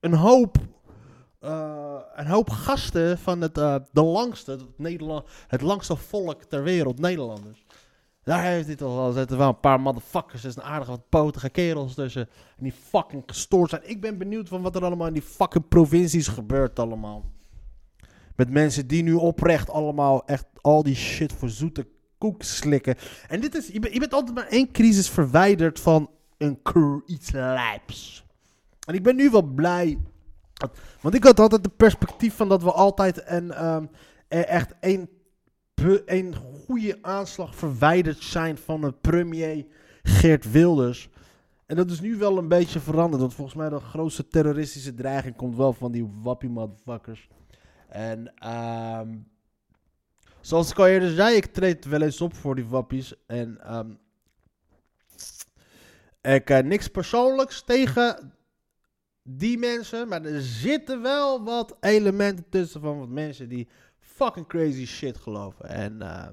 een 0.00 0.14
hoop. 0.14 0.56
eh, 1.40 1.98
een 2.14 2.26
hoop 2.26 2.50
gasten 2.50 3.18
van 3.18 3.40
het, 3.40 3.58
eh, 3.58 3.76
de 3.92 4.02
langste, 4.02 4.50
het, 4.50 4.78
Nederland, 4.78 5.24
het 5.46 5.60
langste 5.62 5.96
volk 5.96 6.42
ter 6.42 6.62
wereld, 6.62 6.98
Nederlanders. 6.98 7.64
Daar 8.22 8.42
heeft 8.42 8.78
toch 8.78 8.94
wel, 8.94 9.12
zitten 9.12 9.38
wel 9.38 9.48
een 9.48 9.60
paar 9.60 9.80
motherfuckers, 9.80 10.44
er 10.44 10.52
zijn 10.52 10.66
aardig 10.66 10.88
wat 10.88 11.08
potige 11.08 11.50
kerels 11.50 11.94
tussen. 11.94 12.28
En 12.56 12.62
die 12.62 12.72
fucking 12.72 13.22
gestoord 13.26 13.70
zijn. 13.70 13.82
Ik 13.90 14.00
ben 14.00 14.18
benieuwd 14.18 14.48
van 14.48 14.62
wat 14.62 14.76
er 14.76 14.84
allemaal 14.84 15.06
in 15.06 15.12
die 15.12 15.22
fucking 15.22 15.68
provincies 15.68 16.28
gebeurt 16.28 16.78
allemaal. 16.78 17.24
Met 18.36 18.50
mensen 18.50 18.86
die 18.86 19.02
nu 19.02 19.12
oprecht 19.12 19.70
allemaal 19.70 20.26
echt 20.26 20.46
al 20.60 20.82
die 20.82 20.94
shit 20.94 21.32
voor 21.32 21.48
zoete 21.48 21.86
koek 22.18 22.42
slikken. 22.42 22.94
En 23.28 23.40
dit 23.40 23.54
is, 23.54 23.66
je, 23.66 23.80
bent- 23.80 23.94
altijd 24.14 24.34
maar 24.34 24.48
één 24.48 24.72
crisis 24.72 25.10
verwijderd 25.10 25.80
van 25.80 26.10
een 26.38 26.62
iets 27.06 27.30
lijps. 27.30 28.25
En 28.86 28.94
ik 28.94 29.02
ben 29.02 29.16
nu 29.16 29.30
wel 29.30 29.42
blij. 29.42 29.98
Want 31.00 31.14
ik 31.14 31.24
had 31.24 31.40
altijd 31.40 31.64
het 31.64 31.76
perspectief 31.76 32.34
van 32.34 32.48
dat 32.48 32.62
we 32.62 32.72
altijd 32.72 33.22
een, 33.24 33.52
ehm, 33.52 33.86
echt 34.28 34.74
een 34.80 36.34
goede 36.34 36.98
aanslag 37.02 37.54
verwijderd 37.54 38.22
zijn 38.22 38.58
van 38.58 38.82
een 38.82 39.00
premier 39.00 39.66
Geert 40.02 40.50
Wilders. 40.50 41.08
En 41.66 41.76
dat 41.76 41.90
is 41.90 42.00
nu 42.00 42.16
wel 42.16 42.38
een 42.38 42.48
beetje 42.48 42.80
veranderd. 42.80 43.20
Want 43.20 43.34
volgens 43.34 43.56
mij 43.56 43.68
de 43.68 43.80
grootste 43.80 44.28
terroristische 44.28 44.94
dreiging 44.94 45.36
komt 45.36 45.56
wel 45.56 45.72
van 45.72 45.92
die 45.92 46.10
wappie 46.22 46.48
motherfuckers. 46.48 47.28
En 47.88 48.32
ehm, 48.34 49.16
zoals 50.40 50.70
ik 50.70 50.78
al 50.78 50.86
eerder 50.86 51.10
zei, 51.10 51.36
ik 51.36 51.46
treed 51.46 51.84
wel 51.84 52.02
eens 52.02 52.20
op 52.20 52.34
voor 52.34 52.54
die 52.54 52.66
wappies. 52.66 53.14
En 53.26 53.60
ehm, 53.60 53.90
ik 56.34 56.48
heb 56.48 56.64
niks 56.64 56.88
persoonlijks 56.88 57.62
tegen 57.62 58.32
die 59.26 59.58
mensen. 59.58 60.08
Maar 60.08 60.24
er 60.24 60.40
zitten 60.40 61.02
wel 61.02 61.44
wat 61.44 61.76
elementen 61.80 62.44
tussen 62.48 62.80
van 62.80 62.98
wat 62.98 63.08
mensen 63.08 63.48
die 63.48 63.68
fucking 63.98 64.46
crazy 64.46 64.86
shit 64.86 65.16
geloven. 65.16 65.68
En 65.68 66.02
ehm, 66.02 66.32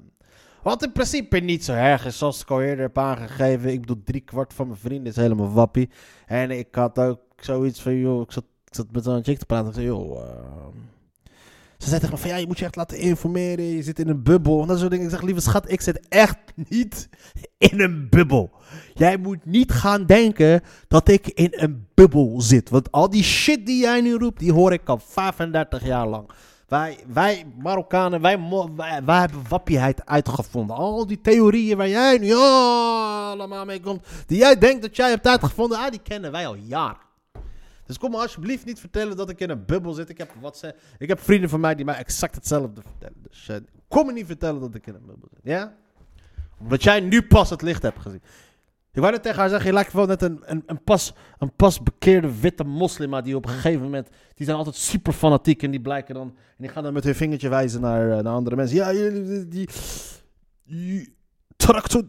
wat 0.62 0.82
in 0.82 0.92
principe 0.92 1.38
niet 1.38 1.64
zo 1.64 1.72
erg 1.72 2.06
is, 2.06 2.18
zoals 2.18 2.40
ik 2.40 2.50
al 2.50 2.62
eerder 2.62 2.84
heb 2.84 2.98
aangegeven. 2.98 3.72
Ik 3.72 3.80
bedoel, 3.80 4.02
drie 4.04 4.20
kwart 4.20 4.54
van 4.54 4.66
mijn 4.66 4.78
vrienden 4.78 5.12
is 5.12 5.16
helemaal 5.16 5.52
wappie. 5.52 5.90
En 6.26 6.50
ik 6.50 6.74
had 6.74 6.98
ook 6.98 7.20
zoiets 7.36 7.82
van, 7.82 7.94
joh, 7.96 8.20
ik 8.20 8.32
zat, 8.32 8.44
ik 8.64 8.74
zat 8.74 8.92
met 8.92 9.04
zo'n 9.04 9.24
chick 9.24 9.38
te 9.38 9.46
praten. 9.46 9.68
Ik 9.68 9.74
zei, 9.74 9.86
joh, 9.86 10.22
ehm, 10.22 10.76
ze 11.84 11.90
zei 11.90 12.16
van, 12.16 12.30
ja, 12.30 12.36
je 12.36 12.46
moet 12.46 12.58
je 12.58 12.64
echt 12.64 12.76
laten 12.76 12.98
informeren. 12.98 13.64
Je 13.64 13.82
zit 13.82 13.98
in 13.98 14.08
een 14.08 14.22
bubbel. 14.22 14.60
En 14.60 14.66
dat 14.66 14.78
soort 14.78 14.90
dingen. 14.90 15.04
Ik 15.04 15.10
zeg, 15.10 15.22
lieve 15.22 15.40
schat, 15.40 15.70
ik 15.70 15.80
zit 15.80 16.08
echt 16.08 16.38
niet 16.68 17.08
in 17.58 17.80
een 17.80 18.06
bubbel. 18.10 18.50
Jij 18.94 19.16
moet 19.16 19.44
niet 19.44 19.72
gaan 19.72 20.06
denken 20.06 20.60
dat 20.88 21.08
ik 21.08 21.26
in 21.26 21.48
een 21.50 21.86
bubbel 21.94 22.40
zit. 22.40 22.70
Want 22.70 22.92
al 22.92 23.10
die 23.10 23.22
shit 23.22 23.66
die 23.66 23.80
jij 23.80 24.00
nu 24.00 24.14
roept, 24.14 24.38
die 24.38 24.52
hoor 24.52 24.72
ik 24.72 24.88
al 24.88 24.98
35 24.98 25.84
jaar 25.84 26.06
lang. 26.06 26.30
Wij, 26.68 26.98
wij 27.12 27.44
Marokkanen, 27.58 28.20
wij, 28.20 28.38
hebben 29.06 29.42
wappiheid 29.48 30.06
uitgevonden. 30.06 30.76
Al 30.76 31.06
die 31.06 31.20
theorieën 31.20 31.76
waar 31.76 31.88
jij 31.88 32.18
nu 32.18 32.34
allemaal 32.34 33.64
mee 33.64 33.80
komt, 33.80 34.06
die 34.26 34.38
jij 34.38 34.58
denkt 34.58 34.82
dat 34.82 34.96
jij 34.96 35.08
hebt 35.08 35.26
uitgevonden, 35.26 35.78
ah, 35.78 35.90
die 35.90 36.00
kennen 36.02 36.32
wij 36.32 36.46
al 36.46 36.54
jaren. 36.54 37.03
Dus 37.86 37.98
kom 37.98 38.10
me 38.10 38.16
alsjeblieft 38.16 38.64
niet 38.64 38.80
vertellen 38.80 39.16
dat 39.16 39.30
ik 39.30 39.40
in 39.40 39.50
een 39.50 39.64
bubbel 39.64 39.92
zit. 39.92 40.08
Ik 40.08 40.18
heb, 40.18 40.32
ze, 40.54 40.74
ik 40.98 41.08
heb 41.08 41.20
vrienden 41.20 41.50
van 41.50 41.60
mij 41.60 41.74
die 41.74 41.84
mij 41.84 41.96
exact 41.96 42.34
hetzelfde 42.34 42.82
vertellen. 42.82 43.16
Dus 43.28 43.48
eh, 43.48 43.56
kom 43.88 44.06
me 44.06 44.12
niet 44.12 44.26
vertellen 44.26 44.60
dat 44.60 44.74
ik 44.74 44.86
in 44.86 44.94
een 44.94 45.06
bubbel 45.06 45.28
zit. 45.32 45.40
Ja? 45.42 45.76
Omdat 46.58 46.82
jij 46.82 47.00
nu 47.00 47.22
pas 47.22 47.50
het 47.50 47.62
licht 47.62 47.82
hebt 47.82 48.00
gezien. 48.00 48.22
Ik 48.92 49.00
wou 49.00 49.20
tegen 49.20 49.38
haar 49.38 49.48
zeggen, 49.48 49.66
je 49.66 49.74
lijkt 49.74 49.92
wel 49.92 50.06
net 50.06 50.22
een, 50.22 50.42
een, 50.66 50.82
pas, 50.84 51.14
een 51.38 51.52
pas 51.56 51.82
bekeerde 51.82 52.40
witte 52.40 52.64
moslima 52.64 53.20
die 53.20 53.36
op 53.36 53.46
een 53.46 53.52
gegeven 53.52 53.82
moment, 53.82 54.08
die 54.34 54.46
zijn 54.46 54.58
altijd 54.58 54.76
super 54.76 55.12
fanatiek 55.12 55.62
en 55.62 55.70
die 55.70 55.80
blijken 55.80 56.14
dan, 56.14 56.26
en 56.26 56.54
die 56.58 56.68
gaan 56.68 56.82
dan 56.82 56.92
met 56.92 57.04
hun 57.04 57.14
vingertje 57.14 57.48
wijzen 57.48 57.80
naar, 57.80 58.10
eh, 58.10 58.22
naar 58.22 58.32
andere 58.32 58.56
mensen. 58.56 58.76
Ja, 58.76 58.92
jullie, 58.92 59.48
die, 59.48 59.68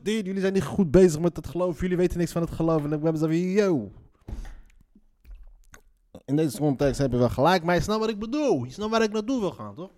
die, 0.03 0.24
jullie 0.24 0.39
zijn 0.39 0.53
niet 0.53 0.63
goed 0.63 0.91
bezig 0.91 1.20
met 1.20 1.36
het 1.36 1.48
geloof, 1.48 1.82
jullie 1.82 1.98
weten 1.98 2.17
niks 2.17 2.32
van 2.32 2.41
het 2.41 2.51
geloof. 2.51 2.84
En 2.84 2.89
dan 2.89 3.01
hebben 3.03 3.22
ze 3.22 3.25
van, 3.25 3.51
yo. 3.51 3.91
In 6.25 6.36
deze 6.36 6.58
context 6.58 7.00
heb 7.00 7.12
je 7.12 7.17
wel 7.17 7.29
gelijk, 7.29 7.63
maar 7.63 7.75
je 7.75 7.82
snapt 7.82 8.00
wat 8.00 8.10
ik 8.10 8.20
bedoel. 8.20 8.63
Je 8.63 8.72
snapt 8.72 8.91
waar 8.91 9.03
ik 9.03 9.12
naartoe 9.12 9.39
wil 9.39 9.51
gaan, 9.51 9.75
toch? 9.75 9.91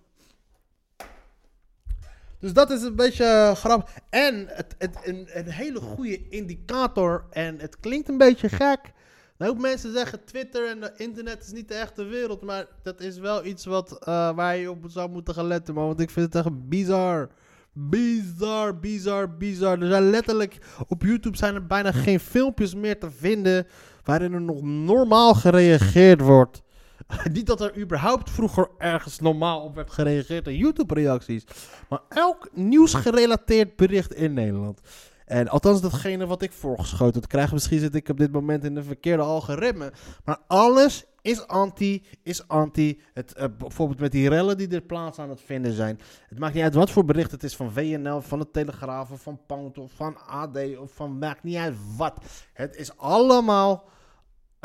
Dus 2.40 2.52
dat 2.52 2.70
is 2.70 2.82
een 2.82 2.96
beetje 2.96 3.24
uh, 3.24 3.54
grappig. 3.54 3.90
En 4.10 4.46
het, 4.48 4.74
het, 4.78 4.98
een, 5.04 5.28
een 5.32 5.48
hele 5.48 5.80
goede 5.80 6.28
indicator. 6.28 7.24
En 7.30 7.58
het 7.58 7.80
klinkt 7.80 8.08
een 8.08 8.18
beetje 8.18 8.48
gek. 8.48 8.92
Nou, 9.38 9.60
mensen 9.60 9.92
zeggen 9.92 10.24
Twitter 10.24 10.68
en 10.68 10.92
internet 10.96 11.42
is 11.42 11.52
niet 11.52 11.68
de 11.68 11.74
echte 11.74 12.04
wereld. 12.04 12.42
Maar 12.42 12.66
dat 12.82 13.00
is 13.00 13.18
wel 13.18 13.44
iets 13.44 13.64
wat, 13.64 13.92
uh, 13.92 14.34
waar 14.34 14.56
je 14.56 14.70
op 14.70 14.84
zou 14.88 15.10
moeten 15.10 15.34
gaan 15.34 15.46
letten. 15.46 15.74
Want 15.74 16.00
ik 16.00 16.10
vind 16.10 16.32
het 16.32 16.46
echt 16.46 16.68
bizar. 16.68 17.28
Bizar, 17.72 18.78
bizar, 18.78 19.36
bizar. 19.36 19.80
Er 19.80 19.88
zijn 19.88 20.10
letterlijk 20.10 20.58
op 20.88 21.02
YouTube 21.02 21.36
zijn 21.36 21.54
er 21.54 21.66
bijna 21.66 21.92
geen 21.92 22.20
filmpjes 22.20 22.74
meer 22.74 22.98
te 22.98 23.10
vinden 23.10 23.66
waarin 24.08 24.32
er 24.32 24.40
nog 24.40 24.62
normaal 24.62 25.34
gereageerd 25.34 26.20
wordt. 26.20 26.62
Niet 27.32 27.46
dat 27.46 27.60
er 27.60 27.78
überhaupt 27.78 28.30
vroeger 28.30 28.68
ergens 28.78 29.20
normaal 29.20 29.62
op 29.62 29.74
werd 29.74 29.90
gereageerd 29.90 30.46
in 30.46 30.56
YouTube-reacties. 30.56 31.44
Maar 31.88 32.00
elk 32.08 32.48
nieuwsgerelateerd 32.52 33.76
bericht 33.76 34.14
in 34.14 34.32
Nederland. 34.32 34.80
En 35.26 35.48
althans 35.48 35.80
datgene 35.80 36.26
wat 36.26 36.42
ik 36.42 36.52
voorgeschoten 36.52 37.26
krijg. 37.26 37.52
Misschien 37.52 37.78
zit 37.78 37.94
ik 37.94 38.08
op 38.08 38.18
dit 38.18 38.32
moment 38.32 38.64
in 38.64 38.74
de 38.74 38.82
verkeerde 38.82 39.22
algoritme. 39.22 39.92
Maar 40.24 40.38
alles 40.46 41.04
is 41.22 41.46
anti, 41.46 42.04
is 42.22 42.48
anti. 42.48 43.00
Het, 43.14 43.34
eh, 43.34 43.46
bijvoorbeeld 43.58 44.00
met 44.00 44.12
die 44.12 44.28
rellen 44.28 44.56
die 44.56 44.68
er 44.68 44.80
plaats 44.80 45.18
aan 45.18 45.30
het 45.30 45.40
vinden 45.40 45.72
zijn. 45.72 46.00
Het 46.28 46.38
maakt 46.38 46.54
niet 46.54 46.62
uit 46.62 46.74
wat 46.74 46.90
voor 46.90 47.04
bericht 47.04 47.30
het 47.30 47.42
is 47.42 47.56
van 47.56 47.72
WNL, 47.72 48.20
van 48.20 48.38
de 48.38 48.50
Telegraaf, 48.50 49.10
van 49.14 49.40
Pound, 49.46 49.78
of 49.78 49.92
van 49.92 50.16
AD, 50.26 50.76
of 50.78 50.92
van 50.92 51.18
maakt 51.18 51.42
niet 51.42 51.56
uit 51.56 51.76
wat. 51.96 52.14
Het 52.52 52.76
is 52.76 52.96
allemaal 52.96 53.96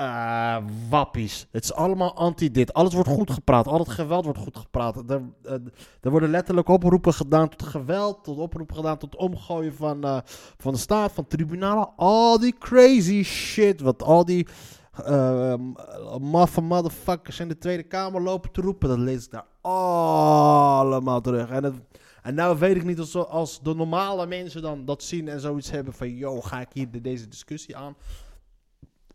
eh, 0.04 0.64
wappies. 0.90 1.48
Het 1.52 1.64
is 1.64 1.74
allemaal 1.74 2.16
anti-dit. 2.16 2.74
Alles 2.74 2.94
wordt 2.94 3.10
goed 3.10 3.32
gepraat. 3.32 3.68
Al 3.68 3.80
het 3.80 3.90
geweld 3.90 4.24
wordt 4.24 4.40
goed 4.40 4.58
gepraat. 4.58 5.10
Er, 5.10 5.22
eh, 6.02 6.12
worden 6.12 6.30
letterlijk 6.30 6.68
oproepen 6.68 7.14
gedaan 7.14 7.50
tot 7.50 7.64
geweld. 7.64 8.24
Tot 8.24 8.38
oproepen 8.38 8.76
gedaan 8.76 8.98
tot 8.98 9.16
omgooien 9.16 9.76
van, 9.76 10.04
eh, 10.04 10.18
van 10.58 10.74
de 10.74 10.80
staat, 10.80 11.12
van 11.12 11.28
tribunalen. 11.28 11.90
Al 11.96 12.40
die 12.40 12.58
crazy 12.58 13.24
shit. 13.24 13.82
Wat 13.82 14.04
al 14.04 14.26
die 14.26 14.48
uh, 15.08 15.54
motherfuckers 16.62 17.40
in 17.40 17.48
de 17.48 17.58
Tweede 17.58 17.84
Kamer 17.84 18.22
lopen 18.22 18.52
te 18.52 18.62
roepen. 18.62 18.90
Dat 18.90 18.98
lees 18.98 19.26
ik 19.26 19.32
daar 19.32 19.46
allemaal 19.62 21.22
terug. 21.22 21.50
En, 21.50 21.86
en 22.22 22.36
nou 22.36 22.60
weet 22.60 22.76
ik 22.76 22.84
niet 22.84 23.00
als, 23.00 23.16
als 23.16 23.62
de 23.62 23.76
normale 23.76 24.26
mensen 24.26 24.62
dan 24.62 24.86
dat 24.86 25.04
zien 25.04 25.28
en 25.28 25.40
zoiets 25.40 25.72
hebben 25.72 25.94
van... 25.94 26.16
Yo, 26.16 26.42
ga 26.42 26.60
ik 26.60 26.68
hier 26.74 27.02
deze 27.02 27.28
discussie 27.28 27.78
aan? 27.78 27.96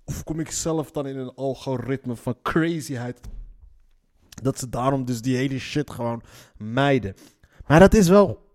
Of 0.09 0.25
kom 0.25 0.41
ik 0.41 0.51
zelf 0.51 0.91
dan 0.91 1.07
in 1.07 1.17
een 1.17 1.35
algoritme 1.35 2.17
van 2.17 2.37
crazyheid? 2.43 3.21
Dat 4.43 4.59
ze 4.59 4.69
daarom 4.69 5.05
dus 5.05 5.23
die 5.23 5.37
hele 5.37 5.59
shit 5.59 5.91
gewoon 5.91 6.23
mijden. 6.57 7.15
Maar 7.67 7.81
dat 7.81 7.95
is 7.95 8.09
wel 8.09 8.47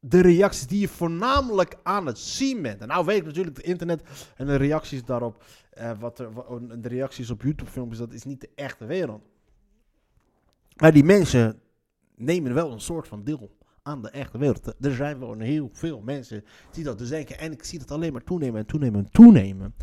de 0.00 0.20
reacties 0.20 0.66
die 0.66 0.80
je 0.80 0.88
voornamelijk 0.88 1.76
aan 1.82 2.06
het 2.06 2.18
zien 2.18 2.62
bent. 2.62 2.80
En 2.80 2.88
nou 2.88 3.04
weet 3.04 3.18
ik 3.18 3.24
natuurlijk, 3.24 3.56
het 3.56 3.66
internet 3.66 4.02
en 4.36 4.46
de 4.46 4.56
reacties 4.56 5.04
daarop, 5.04 5.44
uh, 5.78 5.90
wat 5.98 6.18
er, 6.18 6.30
de 6.80 6.88
reacties 6.88 7.30
op 7.30 7.42
YouTube-filmpjes, 7.42 7.98
dat 7.98 8.12
is 8.12 8.24
niet 8.24 8.40
de 8.40 8.50
echte 8.54 8.84
wereld. 8.84 9.22
Maar 10.76 10.92
die 10.92 11.04
mensen 11.04 11.60
nemen 12.14 12.54
wel 12.54 12.72
een 12.72 12.80
soort 12.80 13.08
van 13.08 13.24
deel 13.24 13.56
aan 13.82 14.02
de 14.02 14.10
echte 14.10 14.38
wereld. 14.38 14.74
Er 14.80 14.94
zijn 14.94 15.18
wel 15.18 15.38
heel 15.38 15.70
veel 15.72 16.00
mensen 16.00 16.44
die 16.72 16.84
dat 16.84 16.98
dus 16.98 17.08
denken. 17.08 17.38
En 17.38 17.52
ik 17.52 17.64
zie 17.64 17.78
dat 17.78 17.90
alleen 17.90 18.12
maar 18.12 18.24
toenemen 18.24 18.60
en 18.60 18.66
toenemen 18.66 19.04
en 19.04 19.10
toenemen. 19.10 19.74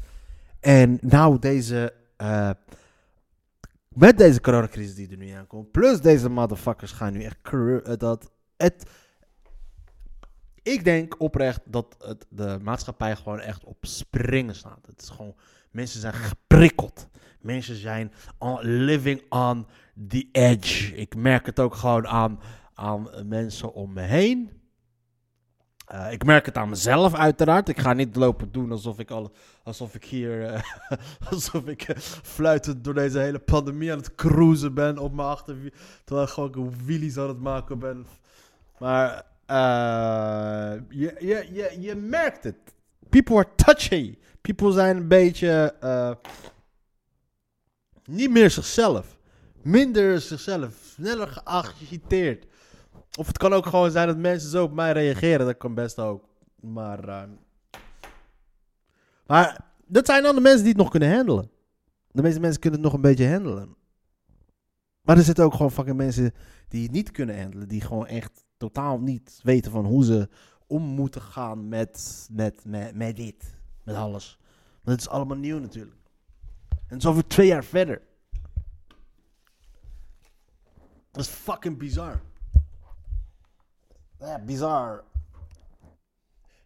En 0.63 0.97
nou 1.01 1.39
deze... 1.39 1.93
Uh, 2.21 2.49
met 3.87 4.17
deze 4.17 4.41
coronacrisis 4.41 4.95
die 4.95 5.09
er 5.09 5.17
nu 5.17 5.29
aankomt, 5.29 5.71
plus 5.71 6.01
deze 6.01 6.29
motherfuckers 6.29 6.91
gaan 6.91 7.13
nu 7.13 7.23
echt 7.23 7.37
dat 7.99 8.31
het 8.57 8.85
ik 10.63 10.83
denk 10.83 11.21
oprecht 11.21 11.61
dat 11.65 11.95
het, 11.99 12.25
de 12.29 12.59
maatschappij 12.61 13.15
gewoon 13.15 13.39
echt 13.39 13.63
op 13.63 13.77
springen 13.81 14.55
staat. 14.55 14.85
Het 14.85 15.01
is 15.01 15.09
gewoon, 15.09 15.35
mensen 15.71 15.99
zijn 15.99 16.13
geprikkeld. 16.13 17.07
Mensen 17.41 17.75
zijn 17.75 18.11
living 18.61 19.21
on 19.29 19.67
the 20.07 20.27
edge. 20.31 20.95
Ik 20.95 21.15
merk 21.15 21.45
het 21.45 21.59
ook 21.59 21.75
gewoon 21.75 22.07
aan, 22.07 22.39
aan 22.73 23.09
mensen 23.25 23.73
om 23.73 23.93
me 23.93 24.01
heen. 24.01 24.51
Uh, 25.93 26.11
ik 26.11 26.25
merk 26.25 26.45
het 26.45 26.57
aan 26.57 26.69
mezelf 26.69 27.15
uiteraard. 27.15 27.69
Ik 27.69 27.79
ga 27.79 27.93
niet 27.93 28.15
lopen 28.15 28.51
doen 28.51 28.71
alsof 28.71 28.99
ik, 28.99 29.11
al, 29.11 29.31
alsof 29.63 29.95
ik 29.95 30.03
hier 30.03 30.41
uh, 30.41 30.61
alsof 31.31 31.67
ik 31.67 31.87
uh, 31.87 31.97
fluitend 32.23 32.83
door 32.83 32.93
deze 32.93 33.19
hele 33.19 33.39
pandemie 33.39 33.91
aan 33.91 33.97
het 33.97 34.15
cruisen 34.15 34.73
ben 34.73 34.97
op 34.97 35.13
mijn 35.13 35.27
achterwiel. 35.27 35.71
Terwijl 36.03 36.27
ik 36.27 36.33
gewoon 36.33 36.73
wheelies 36.85 37.17
aan 37.17 37.27
het 37.27 37.39
maken 37.39 37.79
ben. 37.79 38.05
Maar 38.79 39.25
je, 40.89 41.15
je, 41.19 41.47
je, 41.51 41.75
je 41.79 41.95
merkt 41.95 42.43
het. 42.43 42.55
People 43.09 43.35
are 43.35 43.49
touchy. 43.55 44.17
People 44.41 44.71
zijn 44.71 44.97
een 44.97 45.07
beetje 45.07 45.75
niet 48.05 48.31
meer 48.31 48.49
zichzelf. 48.49 49.17
Minder 49.61 50.21
zichzelf. 50.21 50.75
Sneller 50.93 51.27
geagiteerd. 51.27 52.45
Of 53.17 53.27
het 53.27 53.37
kan 53.37 53.53
ook 53.53 53.65
gewoon 53.65 53.91
zijn 53.91 54.07
dat 54.07 54.17
mensen 54.17 54.49
zo 54.49 54.63
op 54.63 54.73
mij 54.73 54.91
reageren. 54.91 55.45
Dat 55.45 55.57
kan 55.57 55.73
best 55.73 55.99
ook. 55.99 56.25
Maar, 56.59 57.07
uh, 57.07 57.23
maar 59.27 59.65
dat 59.85 60.05
zijn 60.05 60.23
dan 60.23 60.35
de 60.35 60.41
mensen 60.41 60.61
die 60.63 60.71
het 60.71 60.81
nog 60.81 60.89
kunnen 60.89 61.15
handelen. 61.15 61.49
De 62.11 62.21
meeste 62.21 62.39
mensen 62.39 62.61
kunnen 62.61 62.79
het 62.79 62.89
nog 62.89 62.97
een 62.97 63.09
beetje 63.09 63.29
handelen. 63.29 63.75
Maar 65.01 65.17
er 65.17 65.23
zitten 65.23 65.45
ook 65.45 65.53
gewoon 65.53 65.71
fucking 65.71 65.97
mensen 65.97 66.33
die 66.67 66.83
het 66.83 66.91
niet 66.91 67.11
kunnen 67.11 67.41
handelen. 67.41 67.67
Die 67.67 67.81
gewoon 67.81 68.07
echt 68.07 68.45
totaal 68.57 68.99
niet 68.99 69.39
weten 69.43 69.71
van 69.71 69.85
hoe 69.85 70.03
ze 70.03 70.29
om 70.67 70.83
moeten 70.83 71.21
gaan 71.21 71.67
met, 71.67 72.27
met, 72.31 72.65
met, 72.65 72.95
met 72.95 73.15
dit. 73.15 73.55
Met 73.83 73.95
alles. 73.95 74.39
Want 74.83 74.97
het 74.97 74.99
is 74.99 75.13
allemaal 75.13 75.37
nieuw 75.37 75.59
natuurlijk. 75.59 75.95
En 76.87 76.99
het 76.99 77.03
is 77.03 77.23
twee 77.27 77.47
jaar 77.47 77.63
verder. 77.63 78.01
Dat 81.11 81.21
is 81.21 81.27
fucking 81.27 81.77
bizar. 81.77 82.21
Ja, 84.23 84.39
bizar. 84.39 85.03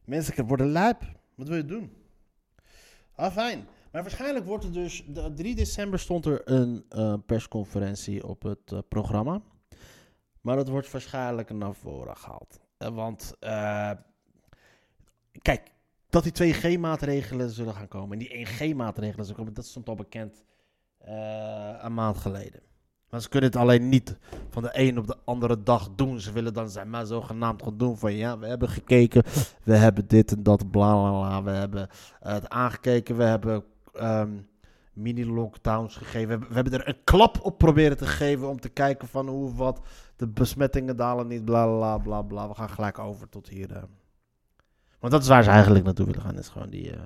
Mensen 0.05 0.45
worden 0.45 0.71
lijp. 0.71 1.01
Wat 1.35 1.47
wil 1.47 1.57
je 1.57 1.65
doen? 1.65 1.93
Ah, 3.15 3.31
fijn. 3.31 3.67
Maar 3.91 4.01
waarschijnlijk 4.01 4.45
wordt 4.45 4.63
er 4.63 4.71
dus... 4.71 5.03
De 5.07 5.33
3 5.33 5.55
december 5.55 5.99
stond 5.99 6.25
er 6.25 6.51
een 6.51 6.85
uh, 6.89 7.13
persconferentie 7.25 8.27
op 8.27 8.43
het 8.43 8.71
uh, 8.71 8.79
programma. 8.89 9.41
Maar 10.41 10.55
dat 10.55 10.67
wordt 10.69 10.91
waarschijnlijk 10.91 11.49
naar 11.49 11.73
voren 11.73 12.17
gehaald. 12.17 12.59
Uh, 12.79 12.87
want, 12.89 13.33
kijk, 15.41 15.71
dat 16.09 16.23
die 16.23 16.53
2G-maatregelen 16.53 17.49
zullen 17.49 17.73
gaan 17.73 17.87
komen. 17.87 18.11
En 18.11 18.27
die 18.27 18.47
1G-maatregelen 18.47 19.25
zullen 19.25 19.39
komen, 19.39 19.53
dat 19.53 19.65
stond 19.65 19.89
al 19.89 19.95
bekend 19.95 20.43
een 21.79 21.93
maand 21.93 22.17
geleden. 22.17 22.61
Maar 23.09 23.21
ze 23.21 23.29
kunnen 23.29 23.49
het 23.49 23.59
alleen 23.59 23.89
niet 23.89 24.17
van 24.49 24.63
de 24.63 24.69
een 24.71 24.97
op 24.97 25.07
de 25.07 25.17
andere 25.25 25.63
dag 25.63 25.89
doen. 25.95 26.19
Ze 26.19 26.31
willen 26.31 26.53
dan 26.53 26.69
zijn 26.69 26.89
maar 26.89 27.05
zogenaamd 27.05 27.63
gaan 27.63 27.77
doen 27.77 27.97
van 27.97 28.13
ja, 28.13 28.39
we 28.39 28.47
hebben 28.47 28.69
gekeken, 28.69 29.23
we 29.63 29.75
hebben 29.75 30.07
dit 30.07 30.31
en 30.31 30.43
dat, 30.43 30.71
bla 30.71 30.93
bla 30.93 31.09
bla. 31.09 31.43
We 31.43 31.51
hebben 31.51 31.89
het 32.19 32.49
aangekeken, 32.49 33.17
we 33.17 33.23
hebben 33.23 33.63
um, 34.01 34.47
mini-lockdowns 34.93 35.95
gegeven. 35.95 36.39
We 36.39 36.53
hebben, 36.53 36.73
er 36.73 36.87
een 36.87 37.03
klap 37.03 37.39
op 37.41 37.57
proberen 37.57 37.97
te 37.97 38.05
geven 38.05 38.49
om 38.49 38.59
te 38.59 38.69
kijken 38.69 39.07
van 39.07 39.27
hoe 39.27 39.55
wat 39.55 39.81
de 40.15 40.27
besmettingen 40.27 40.95
dalen 40.95 41.27
niet, 41.27 41.45
bla 41.45 41.65
bla 41.65 41.97
bla 41.97 42.21
bla. 42.21 42.47
We 42.47 42.53
gaan 42.53 42.69
gelijk 42.69 42.99
over 42.99 43.29
tot 43.29 43.47
hier. 43.47 43.71
Uh. 43.71 43.77
Want 44.99 45.13
dat 45.13 45.21
is 45.21 45.27
waar 45.27 45.43
ze 45.43 45.49
eigenlijk 45.49 45.85
naartoe 45.85 46.05
willen 46.05 46.21
gaan, 46.21 46.37
is 46.37 46.49
gewoon 46.49 46.69
die 46.69 46.91
uh, 46.91 46.99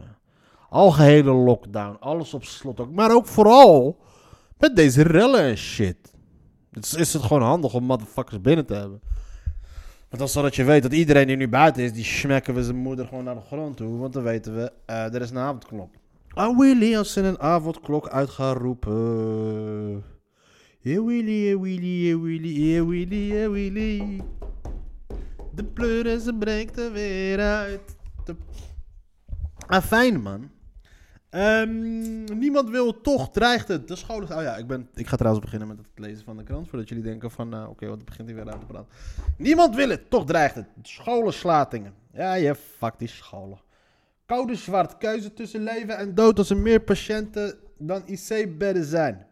algehele 0.70 1.32
lockdown, 1.32 1.98
alles 2.00 2.34
op 2.34 2.44
slot 2.44 2.80
ook. 2.80 2.92
Maar 2.92 3.16
ook 3.16 3.26
vooral 3.26 4.00
met 4.62 4.76
deze 4.76 5.02
rellen 5.02 5.42
en 5.42 5.58
shit. 5.58 5.98
Is 6.96 7.14
het 7.14 7.24
gewoon 7.24 7.42
handig 7.42 7.74
om 7.74 7.84
motherfuckers 7.84 8.42
binnen 8.42 8.66
te 8.66 8.74
hebben. 8.74 9.02
Want 10.10 10.22
als 10.22 10.32
zodat 10.32 10.56
je 10.56 10.64
weet 10.64 10.82
dat 10.82 10.94
iedereen 10.94 11.28
die 11.28 11.36
nu 11.36 11.48
buiten 11.48 11.84
is, 11.84 11.94
die 11.94 12.04
smekken 12.04 12.54
we 12.54 12.64
zijn 12.64 12.76
moeder 12.76 13.08
gewoon 13.08 13.24
naar 13.24 13.36
de 13.36 13.42
grond 13.42 13.78
toe. 13.78 13.98
Want 13.98 14.14
dan 14.14 14.24
weten 14.24 14.56
we, 14.56 14.72
uh, 14.90 15.14
er 15.14 15.22
is 15.22 15.30
een 15.30 15.38
avondklok. 15.38 15.90
Ah 16.34 16.58
Willy, 16.58 16.98
als 16.98 17.14
ze 17.14 17.22
een 17.22 17.40
avondklok 17.40 18.10
uit 18.10 18.30
gaan 18.30 18.56
roepen. 18.56 20.04
Yeah 20.80 21.06
Willy, 21.06 21.48
yeah 21.48 21.62
Willy, 21.62 22.08
yeah 22.08 22.22
Willy, 22.22 22.72
yeah 22.72 22.88
Willy, 22.88 23.34
yeah 23.34 23.52
Willy. 23.52 24.22
De 25.56 25.64
pleuren, 25.64 26.22
ze 26.22 26.34
brengt 26.34 26.78
er 26.78 26.92
weer 26.92 27.40
uit. 27.40 27.96
Ah, 29.68 29.82
fijn 29.82 30.22
man. 30.22 30.50
Um, 31.36 32.24
niemand 32.40 32.70
wil 32.70 33.02
toch, 33.02 33.30
dreigt 33.30 33.68
het. 33.68 33.88
De 33.88 33.96
scholen. 33.96 34.38
Oh 34.38 34.42
ja, 34.42 34.56
ik, 34.56 34.68
ben, 34.68 34.90
ik 34.94 35.08
ga 35.08 35.16
trouwens 35.16 35.44
beginnen 35.44 35.68
met 35.68 35.78
het 35.78 35.88
lezen 35.96 36.26
van 36.26 36.38
de 36.38 36.44
krant. 36.44 36.70
Voordat 36.70 36.90
jullie 36.90 37.04
denken 37.04 37.32
van, 37.32 37.56
uh, 37.56 37.70
oké, 37.70 37.88
wat 37.88 38.06
begint 38.06 38.28
hij 38.28 38.38
weer 38.38 38.54
aan 38.54 38.60
te 38.60 38.66
praten. 38.66 38.90
Niemand 39.38 39.76
wil 39.76 39.90
het, 39.90 40.10
toch 40.10 40.26
dreigt 40.26 40.56
het. 40.56 40.68
Scholenslatingen. 40.82 41.94
Ja, 42.14 42.34
je 42.34 42.56
fuck 42.56 42.94
die 42.98 43.08
scholen. 43.08 43.62
Code 44.26 44.56
zwart. 44.56 44.98
Keuze 44.98 45.34
tussen 45.34 45.64
leven 45.64 45.98
en 45.98 46.16
dood 46.16 46.38
als 46.38 46.50
er 46.50 46.58
meer 46.58 46.82
patiënten 46.82 47.58
dan 47.78 48.04
IC-bedden 48.06 48.86
zijn. 48.86 49.28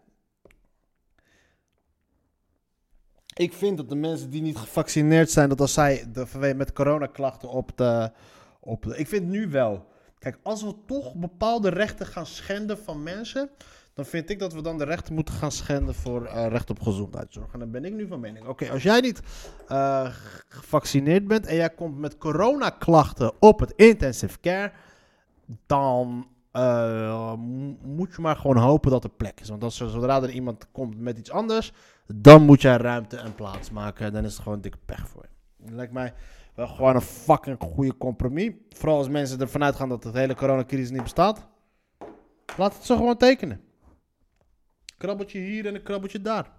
Ik 3.34 3.54
vind 3.54 3.78
dat 3.78 3.90
de 3.90 3.96
mensen 3.96 4.30
die 4.30 4.42
niet 4.42 4.58
gevaccineerd 4.58 5.32
zijn, 5.32 5.50
dat 5.50 5.62
als 5.62 5.74
zij 5.74 6.06
de, 6.14 6.54
met 6.56 6.74
coronaklachten 6.74 7.50
op 7.50 7.72
de, 7.76 8.12
op 8.60 8.84
de... 8.84 8.98
Ik 8.98 9.08
vind 9.08 9.28
nu 9.28 9.50
wel. 9.50 9.88
Kijk, 10.20 10.40
als 10.44 10.64
we 10.64 10.76
toch 10.86 11.16
bepaalde 11.16 11.70
rechten 11.70 12.06
gaan 12.06 12.26
schenden 12.26 12.78
van 12.78 13.04
mensen, 13.04 13.50
dan 13.94 14.06
vind 14.06 14.30
ik 14.30 14.40
dat 14.40 14.54
we 14.54 14.62
dan 14.62 14.78
de 14.78 14.84
rechten 14.84 15.14
moeten 15.14 15.34
gaan 15.34 15.52
schenden 15.52 15.96
voor 15.96 16.26
uh, 16.26 16.48
recht 16.48 16.70
op 16.70 16.82
gezondheidszorg. 16.82 17.54
En 17.54 17.60
dan 17.60 17.72
ben 17.72 17.86
ik 17.86 17.94
nu 17.94 18.08
van 18.08 18.20
mening. 18.20 18.48
Oké, 18.48 18.70
als 18.72 18.84
jij 18.84 19.00
niet 19.00 19.22
uh, 19.70 20.10
gevaccineerd 20.48 21.28
bent 21.28 21.46
en 21.46 21.56
jij 21.56 21.70
komt 21.70 21.98
met 21.98 22.18
coronaklachten 22.18 23.34
op 23.40 23.60
het 23.60 23.74
intensive 23.76 24.40
care, 24.40 24.72
dan 25.66 26.28
eh, 26.52 27.34
mo- 27.34 27.78
moet 27.82 28.16
je 28.16 28.22
maar 28.22 28.36
gewoon 28.36 28.58
hopen 28.58 28.92
dat 28.92 29.04
er 29.04 29.10
plek 29.10 29.40
is. 29.40 29.50
Want 29.50 29.64
als 29.64 29.80
er, 29.80 29.90
zodra 29.90 30.22
er 30.22 30.30
iemand 30.30 30.72
komt 30.72 31.00
met 31.00 31.18
iets 31.18 31.32
anders, 31.32 31.72
dan 32.16 32.44
moet 32.44 32.62
jij 32.62 32.78
ruimte 32.78 33.18
en 33.18 33.36
plaats 33.36 33.72
maken. 33.72 34.14
Dan 34.14 34.26
is 34.26 34.34
het 34.34 34.42
gewoon 34.42 34.62
dik 34.62 34.76
pech 34.86 35.08
voor 35.08 35.26
je. 35.30 35.72
Lijkt 35.72 35.94
mij 35.94 36.14
wel 36.60 36.68
gewoon 36.68 36.96
een 36.96 37.02
fucking 37.02 37.58
goede 37.60 37.98
compromis. 37.98 38.54
Vooral 38.70 38.98
als 38.98 39.08
mensen 39.08 39.40
ervan 39.40 39.64
uitgaan 39.64 39.90
dat 39.90 40.04
de 40.04 40.10
hele 40.14 40.36
coronacrisis 40.36 40.90
niet 40.90 41.04
bestaat. 41.04 41.48
Laat 42.58 42.74
het 42.74 42.86
zo 42.86 42.96
gewoon 42.96 43.18
tekenen. 43.18 43.64
Krabbeltje 44.98 45.40
hier 45.40 45.66
en 45.66 45.76
een 45.76 45.84
krabbeltje 45.84 46.22
daar. 46.22 46.52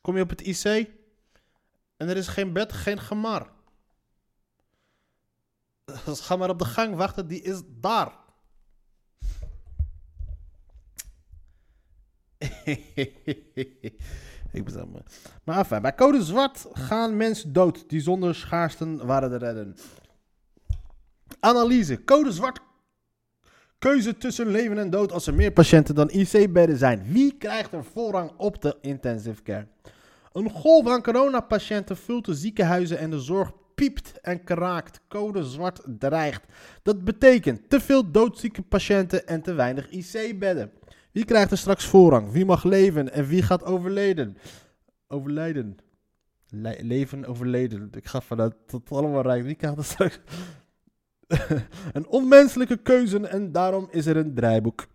Kom 0.00 0.16
je 0.16 0.22
op 0.22 0.30
het 0.30 0.40
IC 0.40 0.64
en 1.96 2.08
er 2.08 2.16
is 2.16 2.28
geen 2.28 2.52
bed, 2.52 2.72
geen 2.72 3.00
gemar. 3.00 3.52
Dus 6.04 6.20
ga 6.20 6.36
maar 6.36 6.50
op 6.50 6.58
de 6.58 6.64
gang 6.64 6.96
wachten, 6.96 7.26
die 7.26 7.42
is 7.42 7.62
daar. 7.66 8.12
Ik 14.54 14.64
ben 14.64 14.90
me. 14.92 15.02
Maar 15.44 15.80
bij 15.80 15.94
code 15.94 16.22
zwart 16.22 16.66
gaan 16.72 17.16
mensen 17.16 17.52
dood 17.52 17.88
die 17.88 18.00
zonder 18.00 18.34
schaarsten 18.34 19.06
waren 19.06 19.30
te 19.30 19.36
redden. 19.36 19.76
Analyse. 21.40 22.04
Code 22.04 22.32
zwart. 22.32 22.60
Keuze 23.78 24.16
tussen 24.16 24.46
leven 24.46 24.78
en 24.78 24.90
dood 24.90 25.12
als 25.12 25.26
er 25.26 25.34
meer 25.34 25.52
patiënten 25.52 25.94
dan 25.94 26.10
IC-bedden 26.10 26.76
zijn. 26.76 27.02
Wie 27.06 27.36
krijgt 27.38 27.72
er 27.72 27.84
voorrang 27.84 28.32
op 28.36 28.62
de 28.62 28.76
intensive 28.80 29.42
care? 29.42 29.66
Een 30.32 30.50
golf 30.50 30.88
aan 30.88 31.02
coronapatiënten 31.02 31.96
vult 31.96 32.24
de 32.24 32.34
ziekenhuizen 32.34 32.98
en 32.98 33.10
de 33.10 33.20
zorg 33.20 33.52
piept 33.74 34.20
en 34.20 34.44
kraakt. 34.44 35.00
Code 35.08 35.44
zwart 35.44 35.80
dreigt. 35.98 36.42
Dat 36.82 37.04
betekent 37.04 37.70
te 37.70 37.80
veel 37.80 38.10
doodzieke 38.10 38.62
patiënten 38.62 39.26
en 39.26 39.42
te 39.42 39.52
weinig 39.52 39.90
IC-bedden. 39.90 40.70
Wie 41.14 41.24
krijgt 41.24 41.50
er 41.50 41.58
straks 41.58 41.86
voorrang? 41.86 42.30
Wie 42.30 42.44
mag 42.44 42.64
leven 42.64 43.12
en 43.12 43.26
wie 43.26 43.42
gaat 43.42 43.64
overleden? 43.64 44.36
Overlijden. 45.08 45.76
Le- 46.48 46.78
leven, 46.80 47.24
overleden. 47.24 47.88
Ik 47.92 48.06
ga 48.06 48.20
vanuit 48.20 48.54
het 48.66 48.90
allemaal 48.90 49.22
rijk. 49.22 49.44
Wie 49.44 49.54
krijgt 49.54 49.78
er 49.78 49.84
straks... 49.84 50.20
een 51.92 52.06
onmenselijke 52.06 52.76
keuze 52.76 53.28
en 53.28 53.52
daarom 53.52 53.88
is 53.90 54.06
er 54.06 54.16
een 54.16 54.34
draaiboek. 54.34 54.86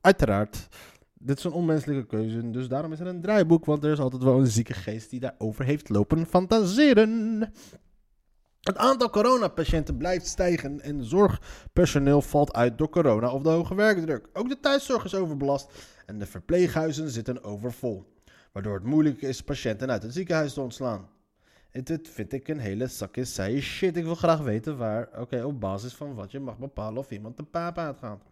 Uiteraard. 0.00 0.68
Dit 1.14 1.38
is 1.38 1.44
een 1.44 1.52
onmenselijke 1.52 2.06
keuze, 2.06 2.50
dus 2.50 2.68
daarom 2.68 2.92
is 2.92 3.00
er 3.00 3.06
een 3.06 3.20
draaiboek. 3.20 3.64
Want 3.64 3.84
er 3.84 3.92
is 3.92 3.98
altijd 3.98 4.22
wel 4.22 4.38
een 4.38 4.46
zieke 4.46 4.74
geest 4.74 5.10
die 5.10 5.20
daarover 5.20 5.64
heeft 5.64 5.88
lopen 5.88 6.26
fantaseren. 6.26 7.38
Het 8.60 8.76
aantal 8.76 9.10
coronapatiënten 9.10 9.96
blijft 9.96 10.26
stijgen 10.26 10.80
en 10.80 11.04
zorgpersoneel 11.04 12.22
valt 12.22 12.52
uit 12.52 12.78
door 12.78 12.88
corona 12.88 13.32
of 13.32 13.42
de 13.42 13.48
hoge 13.48 13.74
werkdruk. 13.74 14.28
Ook 14.32 14.48
de 14.48 14.60
thuiszorg 14.60 15.04
is 15.04 15.14
overbelast 15.14 15.72
en 16.06 16.18
de 16.18 16.26
verpleeghuizen 16.26 17.10
zitten 17.10 17.44
overvol. 17.44 18.16
Waardoor 18.52 18.74
het 18.74 18.84
moeilijk 18.84 19.22
is 19.22 19.42
patiënten 19.42 19.90
uit 19.90 20.02
het 20.02 20.12
ziekenhuis 20.12 20.52
te 20.52 20.60
ontslaan. 20.60 21.08
Dit 21.70 22.08
vind 22.08 22.32
ik 22.32 22.48
een 22.48 22.58
hele 22.58 22.86
zakje 22.86 23.24
shit. 23.60 23.96
Ik 23.96 24.04
wil 24.04 24.14
graag 24.14 24.40
weten 24.40 24.76
waar, 24.76 25.08
oké, 25.20 25.44
op 25.44 25.60
basis 25.60 25.94
van 25.94 26.14
wat 26.14 26.30
je 26.30 26.40
mag 26.40 26.58
bepalen 26.58 26.98
of 26.98 27.10
iemand 27.10 27.36
de 27.36 27.42
paap 27.42 27.78
uitgaat. 27.78 28.22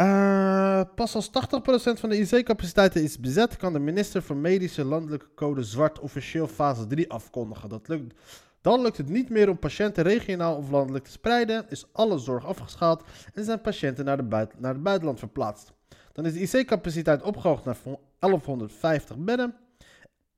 Eh, 0.00 0.80
pas 0.94 1.14
als 1.14 1.30
80% 1.30 2.00
van 2.00 2.08
de 2.08 2.18
IC-capaciteiten 2.18 3.02
is 3.02 3.18
bezet, 3.18 3.56
kan 3.56 3.72
de 3.72 3.78
minister 3.78 4.22
van 4.22 4.40
Medische 4.40 4.84
Landelijke 4.84 5.26
Code 5.34 5.62
Zwart 5.62 5.98
officieel 5.98 6.46
fase 6.46 6.86
3 6.86 7.10
afkondigen. 7.10 7.68
Dat 7.68 7.88
lukt, 7.88 8.14
dan 8.60 8.82
lukt 8.82 8.96
het 8.96 9.08
niet 9.08 9.28
meer 9.28 9.48
om 9.48 9.58
patiënten 9.58 10.02
regionaal 10.02 10.56
of 10.56 10.70
landelijk 10.70 11.04
te 11.04 11.10
spreiden, 11.10 11.66
is 11.68 11.86
alle 11.92 12.18
zorg 12.18 12.46
afgeschaald 12.46 13.04
en 13.34 13.44
zijn 13.44 13.60
patiënten 13.60 14.04
naar, 14.04 14.16
de 14.16 14.48
naar 14.58 14.74
het 14.74 14.82
buitenland 14.82 15.18
verplaatst. 15.18 15.72
Dan 16.12 16.26
is 16.26 16.32
de 16.32 16.58
IC-capaciteit 16.58 17.22
opgehoogd 17.22 17.64
naar 17.64 17.76
1150 18.18 19.18
bedden, 19.18 19.54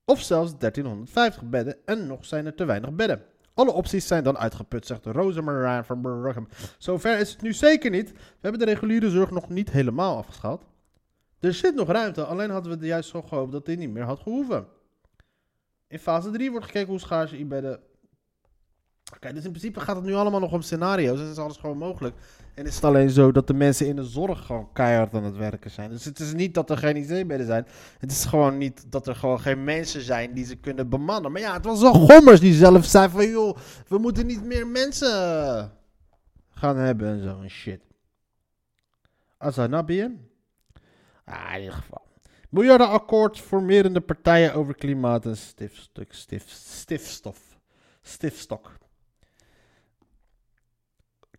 of 0.04 0.20
zelfs 0.20 0.58
1350 0.58 1.42
bedden, 1.42 1.76
en 1.84 2.06
nog 2.06 2.24
zijn 2.24 2.46
er 2.46 2.54
te 2.54 2.64
weinig 2.64 2.92
bedden. 2.92 3.31
Alle 3.54 3.72
opties 3.72 4.06
zijn 4.06 4.24
dan 4.24 4.38
uitgeput, 4.38 4.86
zegt 4.86 5.04
Rosemarijn 5.04 5.84
van 5.84 6.02
Burgham. 6.02 6.48
Zover 6.78 7.18
is 7.18 7.32
het 7.32 7.42
nu 7.42 7.52
zeker 7.52 7.90
niet. 7.90 8.12
We 8.12 8.18
hebben 8.40 8.60
de 8.60 8.72
reguliere 8.72 9.10
zorg 9.10 9.30
nog 9.30 9.48
niet 9.48 9.70
helemaal 9.70 10.16
afgeschaald. 10.16 10.64
Er 11.40 11.54
zit 11.54 11.74
nog 11.74 11.88
ruimte, 11.88 12.24
alleen 12.24 12.50
hadden 12.50 12.72
we 12.72 12.78
er 12.78 12.86
juist 12.86 13.10
zo 13.10 13.22
gehoopt 13.22 13.52
dat 13.52 13.66
dit 13.66 13.78
niet 13.78 13.90
meer 13.90 14.02
had 14.02 14.20
gehoeven. 14.20 14.66
In 15.88 15.98
fase 15.98 16.30
3 16.30 16.50
wordt 16.50 16.66
gekeken 16.66 16.88
hoe 16.88 16.98
schaars 16.98 17.30
je 17.30 17.44
bedden... 17.44 17.80
Oké, 19.16 19.32
dus 19.32 19.44
in 19.44 19.50
principe 19.50 19.80
gaat 19.80 19.96
het 19.96 20.04
nu 20.04 20.14
allemaal 20.14 20.40
nog 20.40 20.52
om 20.52 20.62
scenario's. 20.62 21.18
Dus 21.18 21.30
is 21.30 21.38
alles 21.38 21.56
gewoon 21.56 21.78
mogelijk. 21.78 22.16
En 22.54 22.66
is 22.66 22.74
het 22.74 22.84
alleen 22.84 23.10
zo 23.10 23.32
dat 23.32 23.46
de 23.46 23.54
mensen 23.54 23.86
in 23.86 23.96
de 23.96 24.04
zorg 24.04 24.46
gewoon 24.46 24.72
keihard 24.72 25.14
aan 25.14 25.24
het 25.24 25.36
werken 25.36 25.70
zijn. 25.70 25.90
Dus 25.90 26.04
het 26.04 26.18
is 26.18 26.32
niet 26.32 26.54
dat 26.54 26.70
er 26.70 26.76
geen 26.76 26.96
IC-bedden 26.96 27.46
zijn. 27.46 27.66
Het 27.98 28.10
is 28.10 28.24
gewoon 28.24 28.58
niet 28.58 28.84
dat 28.88 29.06
er 29.06 29.14
gewoon 29.14 29.40
geen 29.40 29.64
mensen 29.64 30.02
zijn 30.02 30.34
die 30.34 30.44
ze 30.44 30.56
kunnen 30.56 30.88
bemannen. 30.88 31.32
Maar 31.32 31.40
ja, 31.40 31.52
het 31.52 31.64
was 31.64 31.80
wel 31.80 31.92
gommers 31.92 32.40
die 32.40 32.54
zelf 32.54 32.84
zei 32.84 33.08
van... 33.08 33.28
joh, 33.28 33.56
we 33.88 33.98
moeten 33.98 34.26
niet 34.26 34.44
meer 34.44 34.66
mensen 34.66 35.72
gaan 36.50 36.76
hebben 36.76 37.08
en 37.08 37.22
zo 37.22 37.48
shit. 37.48 37.80
Azanabi? 39.38 40.02
Ah, 41.24 41.54
in 41.54 41.60
ieder 41.60 41.74
geval. 41.74 42.02
Miljardenakkoord 42.48 43.40
formerende 43.40 44.00
partijen 44.00 44.54
over 44.54 44.74
klimaat 44.74 45.26
en 45.26 45.36
stifstuk, 45.36 46.12
stif, 46.12 46.44
stifstof. 46.48 47.38
Stifstok. 48.02 48.80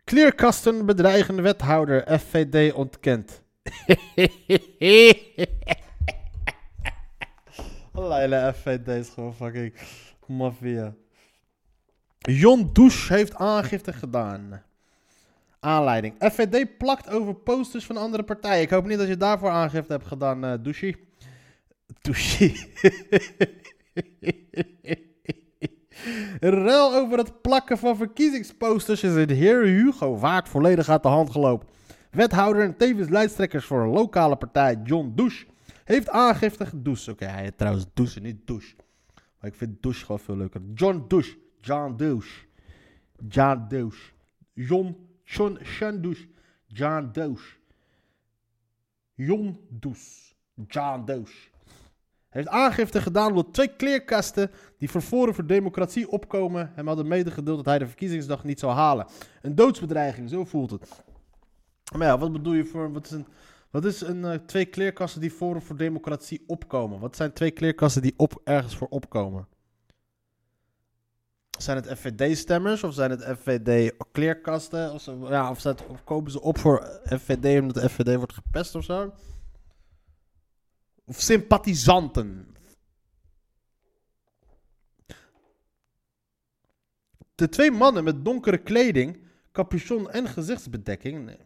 Kleerkasten 0.04 0.86
bedreigen 0.86 1.42
wethouder. 1.42 2.18
FVD 2.18 2.72
ontkent. 2.72 3.42
Leile 7.92 8.52
FVD 8.54 8.88
is 8.88 9.08
gewoon 9.08 9.34
fucking 9.34 9.74
maffia. 10.26 10.94
Jon 12.18 12.70
Douche 12.72 13.14
heeft 13.14 13.34
aangifte 13.34 13.92
gedaan. 13.92 14.62
Aanleiding. 15.60 16.14
FVD 16.18 16.78
plakt 16.78 17.10
over 17.10 17.34
posters 17.34 17.84
van 17.84 17.96
andere 17.96 18.22
partijen. 18.22 18.62
Ik 18.62 18.70
hoop 18.70 18.86
niet 18.86 18.98
dat 18.98 19.08
je 19.08 19.16
daarvoor 19.16 19.50
aangifte 19.50 19.92
hebt 19.92 20.06
gedaan, 20.06 20.44
eh 20.44 20.54
Douche. 20.62 20.94
Douche. 22.00 22.52
Ruil 26.40 26.94
over 26.94 27.18
het 27.18 27.42
plakken 27.42 27.78
van 27.78 27.96
verkiezingsposters 27.96 29.02
is 29.02 29.14
het 29.14 29.30
heer 29.30 29.62
Hugo 29.62 30.18
Waard 30.18 30.48
volledig 30.48 30.88
uit 30.88 31.02
de 31.02 31.08
hand 31.08 31.30
gelopen. 31.30 31.68
Wethouder 32.10 32.62
en 32.62 32.76
tevens 32.76 33.08
lijsttrekkers 33.08 33.64
voor 33.64 33.82
een 33.82 33.88
lokale 33.88 34.36
partij, 34.36 34.80
John 34.84 35.12
Douche, 35.14 35.46
heeft 35.84 36.08
aangifte 36.08 36.66
gedoucht. 36.66 37.08
Oké, 37.08 37.24
hij 37.24 37.42
heet 37.42 37.58
trouwens 37.58 37.86
Douche, 37.94 38.20
niet 38.20 38.46
Douche. 38.46 38.74
Maar 39.40 39.50
ik 39.50 39.54
vind 39.54 39.82
Douche 39.82 40.04
gewoon 40.04 40.20
veel 40.20 40.36
leuker. 40.36 40.60
John 40.74 41.04
Douche. 41.08 41.36
John 41.60 41.94
Douche. 41.96 42.44
John 43.28 43.64
Douche. 43.68 44.12
John, 44.54 44.96
John, 45.24 45.58
John 45.62 46.00
Douche. 46.00 46.26
John 46.66 47.08
Douche. 47.12 47.56
Jon 49.14 49.58
Douche. 49.70 50.34
John. 50.66 51.04
Heeft 52.34 52.48
aangifte 52.48 53.00
gedaan 53.00 53.28
omdat 53.30 53.52
twee 53.52 53.68
kleerkasten 53.76 54.50
die 54.78 54.90
voor 54.90 55.00
Forum 55.00 55.34
voor 55.34 55.46
Democratie 55.46 56.08
opkomen 56.10 56.72
hem 56.74 56.86
hadden 56.86 57.08
medegedeeld 57.08 57.56
dat 57.56 57.66
hij 57.66 57.78
de 57.78 57.86
verkiezingsdag 57.86 58.44
niet 58.44 58.58
zou 58.60 58.72
halen. 58.72 59.06
Een 59.42 59.54
doodsbedreiging, 59.54 60.30
zo 60.30 60.44
voelt 60.44 60.70
het. 60.70 60.88
Maar 61.96 62.06
ja, 62.06 62.18
wat 62.18 62.32
bedoel 62.32 62.52
je 62.52 62.64
voor. 62.64 62.92
Wat 62.92 63.04
is 63.04 63.10
een, 63.10 63.26
wat 63.70 63.84
is 63.84 64.00
een 64.00 64.24
eh, 64.24 64.38
twee 64.46 64.64
kleerkasten 64.64 65.20
die 65.20 65.30
Forum 65.30 65.62
voor 65.62 65.76
Democratie 65.76 66.44
opkomen? 66.46 67.00
Wat 67.00 67.16
zijn 67.16 67.32
twee 67.32 67.50
kleerkasten 67.50 68.02
die 68.02 68.14
op, 68.16 68.40
ergens 68.44 68.76
voor 68.76 68.88
opkomen? 68.88 69.46
Zijn 71.58 71.76
het 71.76 71.98
FVD-stemmers 71.98 72.84
of 72.84 72.94
zijn 72.94 73.10
het 73.10 73.24
FVD-kleerkasten? 73.38 74.92
Of, 74.92 75.00
zo- 75.00 75.28
ja, 75.28 75.50
of, 75.50 75.64
of 75.66 76.04
komen 76.04 76.30
ze 76.30 76.40
op 76.40 76.58
voor 76.58 77.00
FVD 77.04 77.60
omdat 77.60 77.82
de 77.82 77.88
FVD 77.88 78.16
wordt 78.16 78.32
gepest 78.32 78.74
of 78.74 78.84
zo? 78.84 79.12
Of 81.04 81.20
sympathisanten. 81.20 82.56
De 87.34 87.48
twee 87.48 87.70
mannen 87.70 88.04
met 88.04 88.24
donkere 88.24 88.58
kleding, 88.58 89.22
capuchon 89.52 90.10
en 90.10 90.28
gezichtsbedekking 90.28 91.36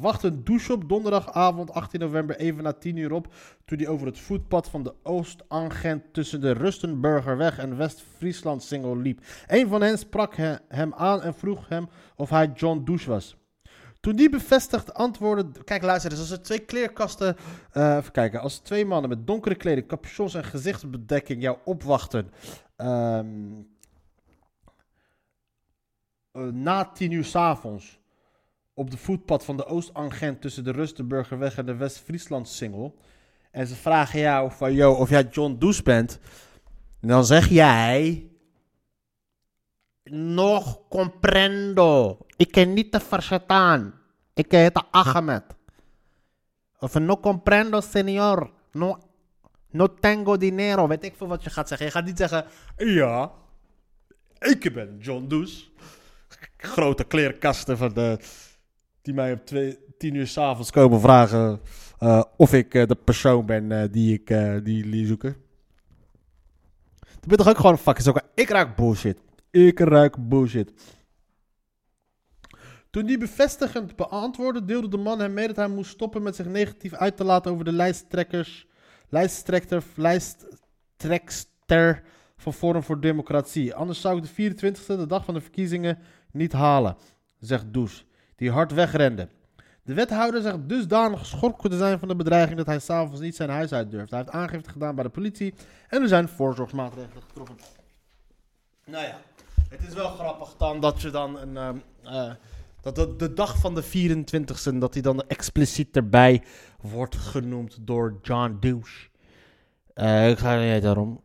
wachten 0.00 0.44
douche 0.44 0.72
op 0.72 0.88
donderdagavond 0.88 1.72
18 1.72 2.00
november 2.00 2.36
even 2.36 2.62
na 2.62 2.72
10 2.72 2.96
uur 2.96 3.12
op 3.12 3.34
toen 3.64 3.78
die 3.78 3.88
over 3.88 4.06
het 4.06 4.18
voetpad 4.18 4.68
van 4.68 4.82
de 4.82 4.94
Oost-Angent 5.02 6.02
tussen 6.12 6.40
de 6.40 6.52
Rustenburgerweg 6.52 7.58
en 7.58 7.76
West-Friesland 7.76 8.62
single 8.62 8.96
liep. 8.96 9.20
Een 9.46 9.68
van 9.68 9.82
hen 9.82 9.98
sprak 9.98 10.36
he- 10.36 10.56
hem 10.68 10.94
aan 10.94 11.22
en 11.22 11.34
vroeg 11.34 11.68
hem 11.68 11.88
of 12.16 12.30
hij 12.30 12.50
John 12.54 12.84
Douche 12.84 13.10
was. 13.10 13.36
Toen 14.00 14.16
die 14.16 14.30
bevestigd 14.30 14.94
antwoordde... 14.94 15.64
Kijk, 15.64 15.82
luister, 15.82 16.10
dus 16.10 16.18
als 16.18 16.30
er 16.30 16.42
twee 16.42 16.58
kleerkasten... 16.58 17.36
eh, 17.72 17.96
even 17.96 18.12
kijken. 18.12 18.40
Als 18.40 18.58
twee 18.58 18.84
mannen 18.84 19.08
met 19.10 19.26
donkere 19.26 19.54
kleding, 19.54 19.86
capuchons 19.86 20.34
en 20.34 20.44
gezichtsbedekking 20.44 21.42
jou 21.42 21.58
opwachten... 21.64 22.30
ehm, 22.76 23.28
eh, 26.32 26.42
na 26.42 26.84
tien 26.84 27.10
uur 27.10 27.24
s'avonds 27.24 28.00
op 28.74 28.90
de 28.90 28.96
voetpad 28.96 29.44
van 29.44 29.56
de 29.56 29.66
Oostangent 29.66 30.40
tussen 30.40 30.64
de 30.64 30.72
Rustenburgerweg 30.72 31.56
en 31.56 31.66
de 31.66 31.76
West-Friesland-singel. 31.76 32.98
En 33.50 33.66
ze 33.66 33.74
vragen 33.74 34.20
jou 34.20 34.50
van, 34.52 34.84
of 34.84 35.10
jij 35.10 35.22
John 35.30 35.56
Does 35.58 35.82
bent. 35.82 36.18
En 37.00 37.08
dan 37.08 37.24
zeg 37.24 37.48
jij... 37.48 38.29
Nog 40.10 40.88
comprendo. 40.88 42.18
Ik 42.36 42.50
ken 42.50 42.72
niet 42.72 42.92
te 42.92 43.00
verstaan. 43.00 43.94
Ik 44.34 44.50
heet 44.50 44.84
Ahmed. 44.90 45.44
Of 46.78 46.98
no 46.98 47.16
comprendo, 47.16 47.80
senor. 47.80 48.50
No, 48.72 48.98
no 49.70 49.94
tengo 49.94 50.36
dinero. 50.36 50.86
Weet 50.86 51.04
ik 51.04 51.14
veel 51.16 51.26
wat 51.26 51.44
je 51.44 51.50
gaat 51.50 51.68
zeggen. 51.68 51.86
Je 51.86 51.92
gaat 51.92 52.04
niet 52.04 52.18
zeggen, 52.18 52.44
ja, 52.76 53.32
ik 54.38 54.74
ben 54.74 54.98
John 54.98 55.26
Does. 55.26 55.70
Grote 56.56 57.04
kleerkasten 57.04 57.78
van 57.78 57.92
de, 57.94 58.18
die 59.02 59.14
mij 59.14 59.32
op 59.32 59.46
twee, 59.46 59.78
tien 59.98 60.14
uur 60.14 60.26
s'avonds 60.26 60.70
komen 60.70 61.00
vragen 61.00 61.60
eh, 61.98 62.22
of 62.36 62.52
ik 62.52 62.74
eh, 62.74 62.86
de 62.86 62.94
persoon 62.94 63.46
ben 63.46 63.72
eh, 63.72 63.88
die 63.90 64.14
ik 64.14 64.30
eh, 64.30 64.54
die 64.62 64.76
jullie 64.76 65.06
zoeken. 65.06 65.36
Dat 66.98 67.28
ben 67.28 67.36
toch 67.36 67.48
ook 67.48 67.56
gewoon 67.56 67.78
fucking 67.78 68.04
zoeken. 68.04 68.22
Ik 68.34 68.48
ruik 68.48 68.76
bullshit. 68.76 69.18
Ik 69.50 69.78
ruik 69.78 70.28
bullshit. 70.28 70.72
Toen 72.90 73.06
die 73.06 73.18
bevestigend 73.18 73.96
beantwoordde, 73.96 74.64
deelde 74.64 74.88
de 74.88 74.96
man 74.96 75.20
hem 75.20 75.32
mee 75.32 75.46
dat 75.46 75.56
hij 75.56 75.68
moest 75.68 75.90
stoppen 75.90 76.22
met 76.22 76.36
zich 76.36 76.46
negatief 76.46 76.94
uit 76.94 77.16
te 77.16 77.24
laten 77.24 77.52
over 77.52 77.64
de 77.64 77.72
lijsttrekkers, 77.72 78.66
lijsttrekker, 79.08 79.82
lijsttrekster 79.94 82.02
van 82.36 82.52
Forum 82.52 82.82
voor 82.82 83.00
Democratie. 83.00 83.74
Anders 83.74 84.00
zou 84.00 84.16
ik 84.16 84.22
de 84.22 84.52
24e, 84.52 84.86
de 84.86 85.06
dag 85.06 85.24
van 85.24 85.34
de 85.34 85.40
verkiezingen, 85.40 85.98
niet 86.32 86.52
halen, 86.52 86.96
zegt 87.38 87.72
Does, 87.72 88.06
die 88.36 88.50
hard 88.50 88.72
wegrende. 88.72 89.28
De 89.82 89.94
wethouder 89.94 90.42
zegt 90.42 90.68
dusdanig 90.68 91.18
geschrokken 91.18 91.70
te 91.70 91.76
zijn 91.76 91.98
van 91.98 92.08
de 92.08 92.16
bedreiging 92.16 92.56
dat 92.56 92.66
hij 92.66 92.78
s'avonds 92.78 93.20
niet 93.20 93.36
zijn 93.36 93.50
huis 93.50 93.72
uit 93.72 93.90
durft. 93.90 94.10
Hij 94.10 94.18
heeft 94.18 94.32
aangifte 94.32 94.70
gedaan 94.70 94.94
bij 94.94 95.04
de 95.04 95.10
politie 95.10 95.54
en 95.88 96.02
er 96.02 96.08
zijn 96.08 96.28
voorzorgsmaatregelen 96.28 97.22
getroffen. 97.22 97.56
Nou 98.90 99.04
ja, 99.04 99.20
het 99.68 99.80
is 99.88 99.94
wel 99.94 100.08
grappig 100.08 100.56
dan 100.56 100.80
dat 100.80 101.02
je 101.02 101.10
dan 101.10 101.38
een... 101.38 101.56
ehm, 101.56 101.78
eh, 102.02 102.34
dat 102.80 102.94
de, 102.94 103.16
de 103.16 103.32
dag 103.32 103.58
van 103.58 103.74
de 103.74 103.84
24e, 103.84 104.78
dat 104.78 104.92
hij 104.94 105.02
dan 105.02 105.22
expliciet 105.28 105.96
erbij 105.96 106.42
wordt 106.80 107.16
genoemd 107.16 107.78
door 107.80 108.18
John 108.22 108.56
Douche. 108.60 109.08
Eh, 109.94 110.30
ik 110.30 110.38
ga 110.38 110.58
niet 110.58 110.68
weten 110.68 111.20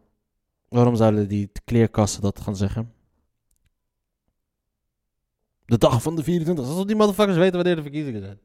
waarom. 0.69 0.95
Zouden 0.95 1.27
die 1.27 1.51
kleerkasten 1.65 2.21
dat 2.21 2.39
gaan 2.39 2.55
zeggen? 2.55 2.93
De 5.65 5.77
dag 5.77 6.01
van 6.01 6.15
de 6.15 6.23
24e. 6.23 6.57
Alsof 6.57 6.85
die 6.85 6.95
motherfuckers 6.95 7.37
weten 7.37 7.55
wanneer 7.55 7.75
de 7.75 7.81
verkiezingen 7.81 8.21
zijn. 8.21 8.39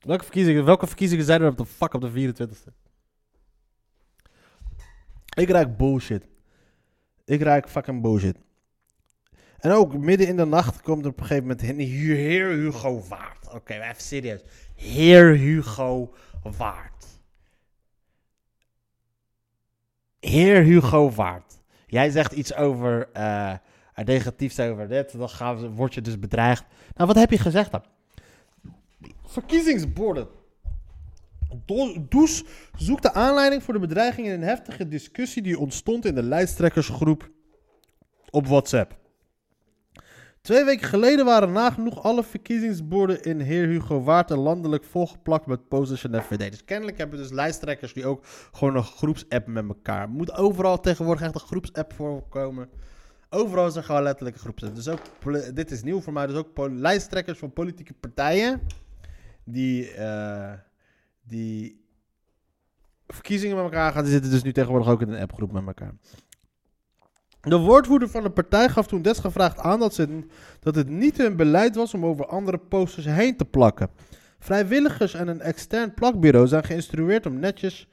Welke 0.00 0.24
verkiezingen, 0.24 0.64
welke 0.64 0.86
verkiezingen 0.86 1.24
zijn 1.24 1.42
er 1.42 1.50
op 1.50 1.56
de 1.56 1.66
fuck 1.66 1.94
op 1.94 2.00
de 2.00 2.34
24e? 2.34 2.72
Ik 5.36 5.48
ruik 5.48 5.76
bullshit. 5.76 6.33
Ik 7.24 7.42
ruik 7.42 7.68
fucking 7.68 8.02
bullshit. 8.02 8.36
En 9.58 9.70
ook 9.70 9.96
midden 9.96 10.26
in 10.26 10.36
de 10.36 10.44
nacht 10.44 10.82
komt 10.82 11.04
er 11.04 11.10
op 11.10 11.20
een 11.20 11.26
gegeven 11.26 11.48
moment 11.48 11.60
heer 11.78 12.48
Hugo 12.48 13.02
Waard. 13.08 13.52
Oké, 13.52 13.74
even 13.74 14.02
serieus. 14.02 14.40
Heer 14.74 15.36
Hugo 15.36 16.14
Waard. 16.56 17.06
Heer 20.20 20.62
Hugo 20.62 21.10
Waard. 21.10 21.62
Jij 21.86 22.10
zegt 22.10 22.32
iets 22.32 22.54
over 22.54 23.08
eh 23.12 23.54
negatiefs 24.04 24.60
over 24.60 24.88
dit. 24.88 25.18
Dan 25.18 25.28
gaan 25.28 25.74
word 25.74 25.94
je 25.94 26.00
dus 26.00 26.18
bedreigd. 26.18 26.64
Nou, 26.94 27.08
wat 27.08 27.16
heb 27.16 27.30
je 27.30 27.38
gezegd 27.38 27.70
dan? 27.70 27.84
Verkiezingsborden. 29.24 30.28
Do- 31.64 32.06
Does 32.08 32.44
zoekt 32.76 33.02
de 33.02 33.12
aanleiding 33.12 33.62
voor 33.62 33.74
de 33.74 33.80
bedreiging 33.80 34.26
in 34.26 34.32
een 34.32 34.42
heftige 34.42 34.88
discussie 34.88 35.42
die 35.42 35.58
ontstond 35.58 36.04
in 36.04 36.14
de 36.14 36.22
lijsttrekkersgroep 36.22 37.30
op 38.30 38.46
WhatsApp. 38.46 39.02
Twee 40.40 40.64
weken 40.64 40.88
geleden 40.88 41.24
waren 41.24 41.52
nagenoeg 41.52 42.02
alle 42.02 42.24
verkiezingsborden 42.24 43.22
in 43.22 43.40
Heer 43.40 43.66
Hugo 43.66 44.02
Waard 44.02 44.30
en 44.30 44.38
landelijk 44.38 44.84
volgeplakt 44.84 45.46
met 45.46 45.68
posters 45.68 46.00
en. 46.00 46.50
Dus 46.50 46.64
kennelijk 46.64 46.98
hebben 46.98 47.18
dus 47.18 47.30
lijsttrekkers 47.30 47.92
die 47.92 48.06
ook 48.06 48.24
gewoon 48.52 48.76
een 48.76 48.82
groepsapp 48.82 49.46
met 49.46 49.68
elkaar. 49.68 50.08
Moet 50.08 50.32
overal 50.32 50.80
tegenwoordig 50.80 51.22
echt 51.24 51.34
een 51.34 51.40
groepsapp 51.40 51.92
voorkomen. 51.92 52.68
Overal 53.30 53.66
er 53.76 53.84
gewoon 53.84 54.02
letterlijk 54.02 54.36
een. 54.36 54.74
Dus 54.74 54.88
ook, 54.88 55.00
dit 55.54 55.70
is 55.70 55.82
nieuw 55.82 56.00
voor 56.00 56.12
mij, 56.12 56.26
dus 56.26 56.36
ook 56.36 56.52
lijsttrekkers 56.78 57.38
van 57.38 57.52
politieke 57.52 57.94
partijen 57.94 58.60
die, 59.44 59.90
eh, 59.90 60.52
die 61.24 61.84
verkiezingen 63.06 63.56
met 63.56 63.64
elkaar 63.64 63.92
gaan, 63.92 64.02
die 64.02 64.12
zitten 64.12 64.30
dus 64.30 64.42
nu 64.42 64.52
tegenwoordig 64.52 64.88
ook 64.88 65.00
in 65.00 65.08
een 65.08 65.22
appgroep 65.22 65.52
met 65.52 65.66
elkaar. 65.66 65.94
De 67.40 67.58
woordvoerder 67.58 68.08
van 68.08 68.22
de 68.22 68.30
partij 68.30 68.68
gaf 68.68 68.86
toen 68.86 69.02
desgevraagd 69.02 69.58
aan 69.58 69.78
dat, 69.78 69.94
ze, 69.94 70.26
dat 70.60 70.74
het 70.74 70.88
niet 70.88 71.16
hun 71.16 71.36
beleid 71.36 71.74
was 71.74 71.94
om 71.94 72.06
over 72.06 72.26
andere 72.26 72.58
posters 72.58 73.06
heen 73.06 73.36
te 73.36 73.44
plakken. 73.44 73.90
Vrijwilligers 74.38 75.14
en 75.14 75.28
een 75.28 75.40
extern 75.40 75.94
plakbureau 75.94 76.46
zijn 76.46 76.64
geïnstrueerd 76.64 77.26
om 77.26 77.38
netjes 77.38 77.88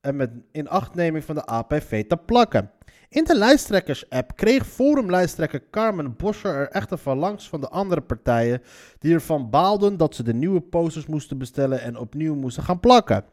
en 0.00 0.16
met 0.16 0.30
inachtneming 0.52 1.24
van 1.24 1.34
de 1.34 1.46
APV 1.46 2.06
te 2.06 2.16
plakken. 2.16 2.70
In 3.14 3.24
de 3.24 3.34
lijsttrekkers-app 3.34 4.36
kreeg 4.36 4.66
forumlijsttrekker 4.66 5.62
Carmen 5.70 6.16
Boscher 6.16 6.54
er 6.54 6.68
echter 6.68 6.98
van 6.98 7.18
langs 7.18 7.48
van 7.48 7.60
de 7.60 7.68
andere 7.68 8.00
partijen 8.00 8.62
die 8.98 9.14
ervan 9.14 9.50
baalden 9.50 9.96
dat 9.96 10.14
ze 10.14 10.22
de 10.22 10.34
nieuwe 10.34 10.60
posters 10.60 11.06
moesten 11.06 11.38
bestellen 11.38 11.80
en 11.80 11.96
opnieuw 11.96 12.34
moesten 12.34 12.62
gaan 12.62 12.80
plakken. 12.80 13.24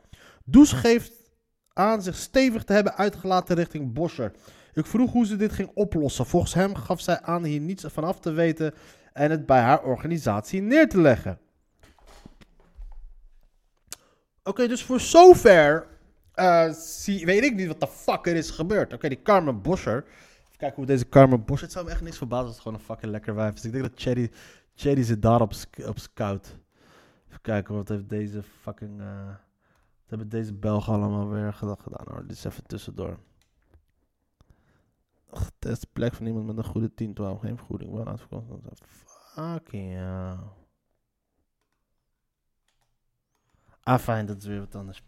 Does 0.45 0.71
geeft 0.71 1.11
aan 1.73 2.01
zich 2.01 2.15
stevig 2.15 2.63
te 2.63 2.73
hebben 2.73 2.95
uitgelaten 2.95 3.55
richting 3.55 3.93
Boscher. 3.93 4.31
Ik 4.73 4.85
vroeg 4.85 5.11
hoe 5.11 5.25
ze 5.25 5.35
dit 5.35 5.51
ging 5.51 5.71
oplossen. 5.73 6.25
Volgens 6.25 6.53
hem 6.53 6.75
gaf 6.75 7.01
zij 7.01 7.21
aan 7.21 7.43
hier 7.43 7.61
niets 7.61 7.85
van 7.87 8.03
af 8.03 8.19
te 8.19 8.31
weten 8.31 8.73
en 9.13 9.31
het 9.31 9.45
bij 9.45 9.61
haar 9.61 9.83
organisatie 9.83 10.61
neer 10.61 10.89
te 10.89 11.01
leggen. 11.01 11.39
Oké, 14.43 14.67
dus 14.67 14.83
voor 14.83 14.99
zover 14.99 15.90
eh, 16.33 16.69
zie, 16.73 17.25
weet 17.25 17.43
ik 17.43 17.55
niet 17.55 17.67
wat 17.67 17.79
de 17.79 17.87
fuck 17.87 18.27
er 18.27 18.35
is 18.35 18.49
gebeurd. 18.49 18.93
Oké, 18.93 19.07
die 19.07 19.21
Carmen 19.21 19.61
Boscher. 19.61 19.97
Even 19.97 20.57
kijken 20.57 20.75
hoe 20.75 20.85
deze 20.85 21.09
Carmen 21.09 21.45
Boscher... 21.45 21.63
Het 21.63 21.71
zou 21.71 21.85
me 21.85 21.91
echt 21.91 22.01
niks 22.01 22.17
verbazen 22.17 22.45
als 22.45 22.53
het 22.53 22.63
gewoon 22.63 22.77
een 22.77 22.85
fucking 22.85 23.11
lekker 23.11 23.35
wijf 23.35 23.55
is. 23.55 23.65
Ik 23.65 23.71
denk 23.71 23.83
dat 23.83 24.01
Cherry, 24.01 24.31
Cherry 24.75 25.03
zit 25.03 25.21
daar 25.21 25.41
op, 25.41 25.53
op 25.85 25.99
scout. 25.99 26.57
Even 27.27 27.41
kijken, 27.41 27.75
wat 27.75 27.89
heeft 27.89 28.09
deze 28.09 28.43
fucking... 28.43 29.01
eh, 29.01 29.27
wat 29.27 30.19
hebben 30.19 30.29
deze 30.29 30.53
Belgen 30.53 30.93
allemaal 30.93 31.29
weer 31.29 31.53
gedaan, 31.53 32.05
hoor. 32.05 32.21
Dit 32.27 32.37
is 32.37 32.43
even 32.43 32.63
tussendoor. 32.63 33.19
Getest 35.31 35.93
plek 35.93 36.13
van 36.13 36.25
iemand 36.25 36.45
met 36.45 36.57
een 36.57 36.63
goede 36.63 36.93
10, 36.93 37.13
12, 37.13 37.39
geen 37.39 37.57
vergoeding. 37.57 37.91
Wel 37.93 38.07
uitverkocht. 38.07 38.47
Fucking 39.35 39.93
hell. 39.93 40.37
Ah, 43.83 43.99
fijn, 43.99 44.25
dat 44.25 44.37
is 44.37 44.45
weer 44.45 44.59
wat 44.59 44.75
anders. 44.75 45.03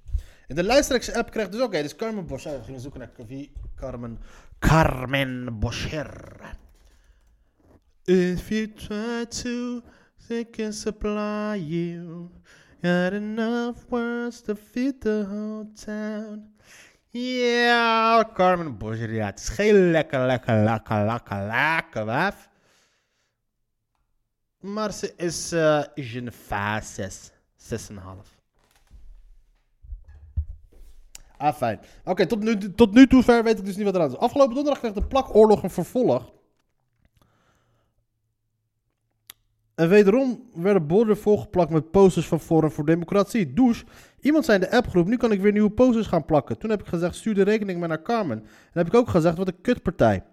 In 0.53 0.59
de 0.59 0.65
lijsttrekkers-app 0.65 1.31
krijgt 1.31 1.51
dus 1.51 1.61
oké, 1.61 1.81
dus 1.81 1.95
Carmen 1.95 2.25
Boscher. 2.25 2.57
We 2.57 2.63
gingen 2.63 2.79
zoeken 2.79 2.99
naar 2.99 3.27
wie 3.27 3.51
Carmen... 3.75 4.19
Carmen 4.59 5.59
Boscher. 5.59 6.39
If 8.03 8.49
you 8.49 8.73
try 8.73 9.25
to, 9.25 9.81
they 10.27 10.49
can 10.49 10.73
supply 10.73 11.57
you. 11.57 12.29
Got 12.81 13.13
enough 13.13 13.77
words 13.89 14.41
to 14.41 14.55
feed 14.55 15.01
the 15.01 15.25
whole 15.27 15.71
town. 15.85 16.55
Ja, 17.09 18.29
Carmen 18.33 18.77
Boscher, 18.77 19.13
ja. 19.13 19.25
Het 19.25 19.39
is 19.39 19.49
geen 19.49 19.91
lekker, 19.91 20.25
lekker, 20.25 20.63
lekker, 20.63 21.05
lekker, 21.05 21.45
lekker 21.45 22.05
wijf. 22.05 22.49
Maar 24.59 24.91
ze 24.91 25.13
is, 25.15 25.51
is 25.93 26.13
een 26.13 26.31
fase 26.31 27.31
6, 27.57 27.89
6,5. 27.91 28.32
Ah, 31.43 31.53
fijn. 31.53 31.79
Oké, 32.05 32.25
tot, 32.25 32.43
nu, 32.43 32.57
tot 32.57 32.93
nu 32.93 33.07
toe 33.07 33.23
ver 33.23 33.43
weet 33.43 33.59
ik 33.59 33.65
dus 33.65 33.75
niet 33.75 33.85
wat 33.85 33.95
eraan 33.95 34.09
is. 34.09 34.17
Afgelopen 34.17 34.55
donderdag 34.55 34.81
kreeg 34.81 34.93
de 34.93 35.07
plakoorlog 35.07 35.63
een 35.63 35.69
vervolg. 35.69 36.31
En 39.75 39.89
wederom 39.89 40.49
werden 40.53 40.87
borden 40.87 41.17
volgeplakt 41.17 41.71
met 41.71 41.91
posters 41.91 42.27
van 42.27 42.39
Forum 42.39 42.71
voor 42.71 42.85
Democratie. 42.85 43.53
Douche. 43.53 43.85
Iemand 44.19 44.45
zei 44.45 44.59
in 44.59 44.69
de 44.69 44.75
appgroep, 44.75 45.07
nu 45.07 45.17
kan 45.17 45.31
ik 45.31 45.41
weer 45.41 45.51
nieuwe 45.51 45.69
posters 45.69 46.07
gaan 46.07 46.25
plakken. 46.25 46.57
Toen 46.57 46.69
heb 46.69 46.81
ik 46.81 46.87
gezegd, 46.87 47.15
stuur 47.15 47.33
de 47.33 47.43
rekening 47.43 47.79
maar 47.79 47.87
naar 47.87 48.01
Carmen. 48.01 48.39
En 48.39 48.45
heb 48.71 48.87
ik 48.87 48.93
ook 48.93 49.09
gezegd, 49.09 49.37
wat 49.37 49.47
een 49.47 49.61
kutpartij. 49.61 50.23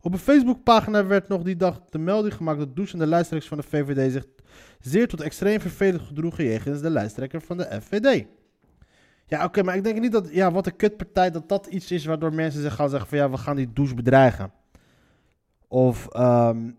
Op 0.00 0.12
een 0.12 0.18
Facebookpagina 0.18 1.06
werd 1.06 1.28
nog 1.28 1.42
die 1.42 1.56
dag 1.56 1.80
de 1.90 1.98
melding 1.98 2.34
gemaakt 2.34 2.58
dat 2.58 2.76
Douche 2.76 2.92
en 2.92 2.98
de 2.98 3.06
lijsttrekkers 3.06 3.48
van 3.48 3.58
de 3.58 3.68
VVD 3.68 4.12
zich 4.12 4.26
zeer 4.80 5.08
tot 5.08 5.20
extreem 5.20 5.60
vervelend 5.60 6.02
gedroegen 6.02 6.44
jegens 6.44 6.80
de 6.80 6.90
lijsttrekker 6.90 7.40
van 7.40 7.56
de 7.56 7.80
FVD. 7.82 8.26
Ja, 9.26 9.44
oké, 9.44 9.62
maar 9.62 9.76
ik 9.76 9.84
denk 9.84 10.00
niet 10.00 10.12
dat, 10.12 10.28
ja, 10.32 10.52
wat 10.52 10.66
een 10.66 10.76
kutpartij, 10.76 11.30
dat 11.30 11.48
dat 11.48 11.66
iets 11.66 11.90
is 11.90 12.04
waardoor 12.04 12.34
mensen 12.34 12.62
zich 12.62 12.74
gaan 12.74 12.88
zeggen 12.88 13.08
van, 13.08 13.18
ja, 13.18 13.30
we 13.30 13.36
gaan 13.36 13.56
die 13.56 13.72
douche 13.72 13.94
bedreigen. 13.94 14.52
Of, 15.68 16.08
ehm, 16.08 16.70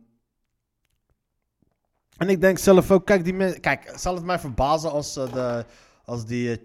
En 2.17 2.29
ik 2.29 2.41
denk 2.41 2.57
zelf 2.57 2.91
ook, 2.91 3.05
kijk, 3.05 3.23
die. 3.23 3.59
Kijk, 3.59 3.93
zal 3.95 4.15
het 4.15 4.23
mij 4.23 4.39
verbazen 4.39 4.91
als, 4.91 5.17
eh, 5.17 5.33
de, 5.33 5.65
als 6.05 6.25
die, 6.25 6.51
eh, 6.51 6.57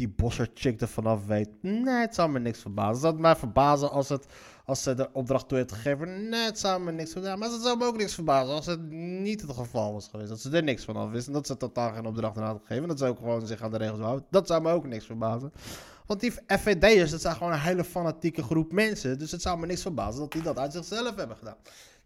die 0.00 0.08
bosser 0.08 0.50
chick 0.54 0.80
er 0.80 0.88
vanaf 0.88 1.26
weet? 1.26 1.48
Nee, 1.62 2.00
het 2.00 2.14
zou 2.14 2.30
me 2.30 2.38
niks 2.38 2.60
verbazen. 2.60 3.08
Het 3.08 3.18
mij 3.18 3.36
verbazen 3.36 3.90
als, 3.90 4.08
het, 4.08 4.26
als 4.64 4.82
ze 4.82 4.94
de 4.94 5.08
opdracht 5.12 5.48
toe 5.48 5.58
heeft 5.58 5.72
gegeven? 5.72 6.28
Nee, 6.28 6.44
het 6.44 6.58
zou 6.58 6.82
me 6.82 6.92
niks 6.92 7.12
verbazen. 7.12 7.38
Maar 7.38 7.50
het 7.50 7.62
zou 7.62 7.78
me 7.78 7.84
ook 7.84 7.96
niks 7.96 8.14
verbazen 8.14 8.54
als 8.54 8.66
het 8.66 8.90
niet 8.90 9.40
het 9.40 9.52
geval 9.52 9.92
was 9.92 10.08
geweest. 10.08 10.28
Dat 10.28 10.40
ze 10.40 10.50
er 10.50 10.62
niks 10.62 10.84
van 10.84 10.96
af 10.96 11.10
wist 11.10 11.26
en 11.26 11.32
dat 11.32 11.46
ze 11.46 11.56
totaal 11.56 11.92
geen 11.92 12.06
opdracht 12.06 12.36
aan 12.36 12.42
had 12.42 12.60
gegeven. 12.64 12.88
Dat 12.88 12.98
ze 12.98 13.06
ook 13.06 13.18
gewoon 13.18 13.46
zich 13.46 13.62
aan 13.62 13.70
de 13.70 13.76
regels 13.76 14.00
houden. 14.00 14.26
Dat 14.30 14.46
zou 14.46 14.62
me 14.62 14.72
ook 14.72 14.86
niks 14.86 15.06
verbazen. 15.06 15.52
Want 16.06 16.20
die 16.20 16.32
FVD'ers, 16.46 17.10
dat 17.10 17.20
zijn 17.20 17.34
gewoon 17.34 17.52
een 17.52 17.60
hele 17.60 17.84
fanatieke 17.84 18.42
groep 18.42 18.72
mensen. 18.72 19.18
Dus 19.18 19.30
het 19.30 19.42
zou 19.42 19.58
me 19.58 19.66
niks 19.66 19.82
verbazen 19.82 20.20
dat 20.20 20.32
die 20.32 20.42
dat 20.42 20.58
uit 20.58 20.72
zichzelf 20.72 21.14
hebben 21.14 21.36
gedaan. 21.36 21.56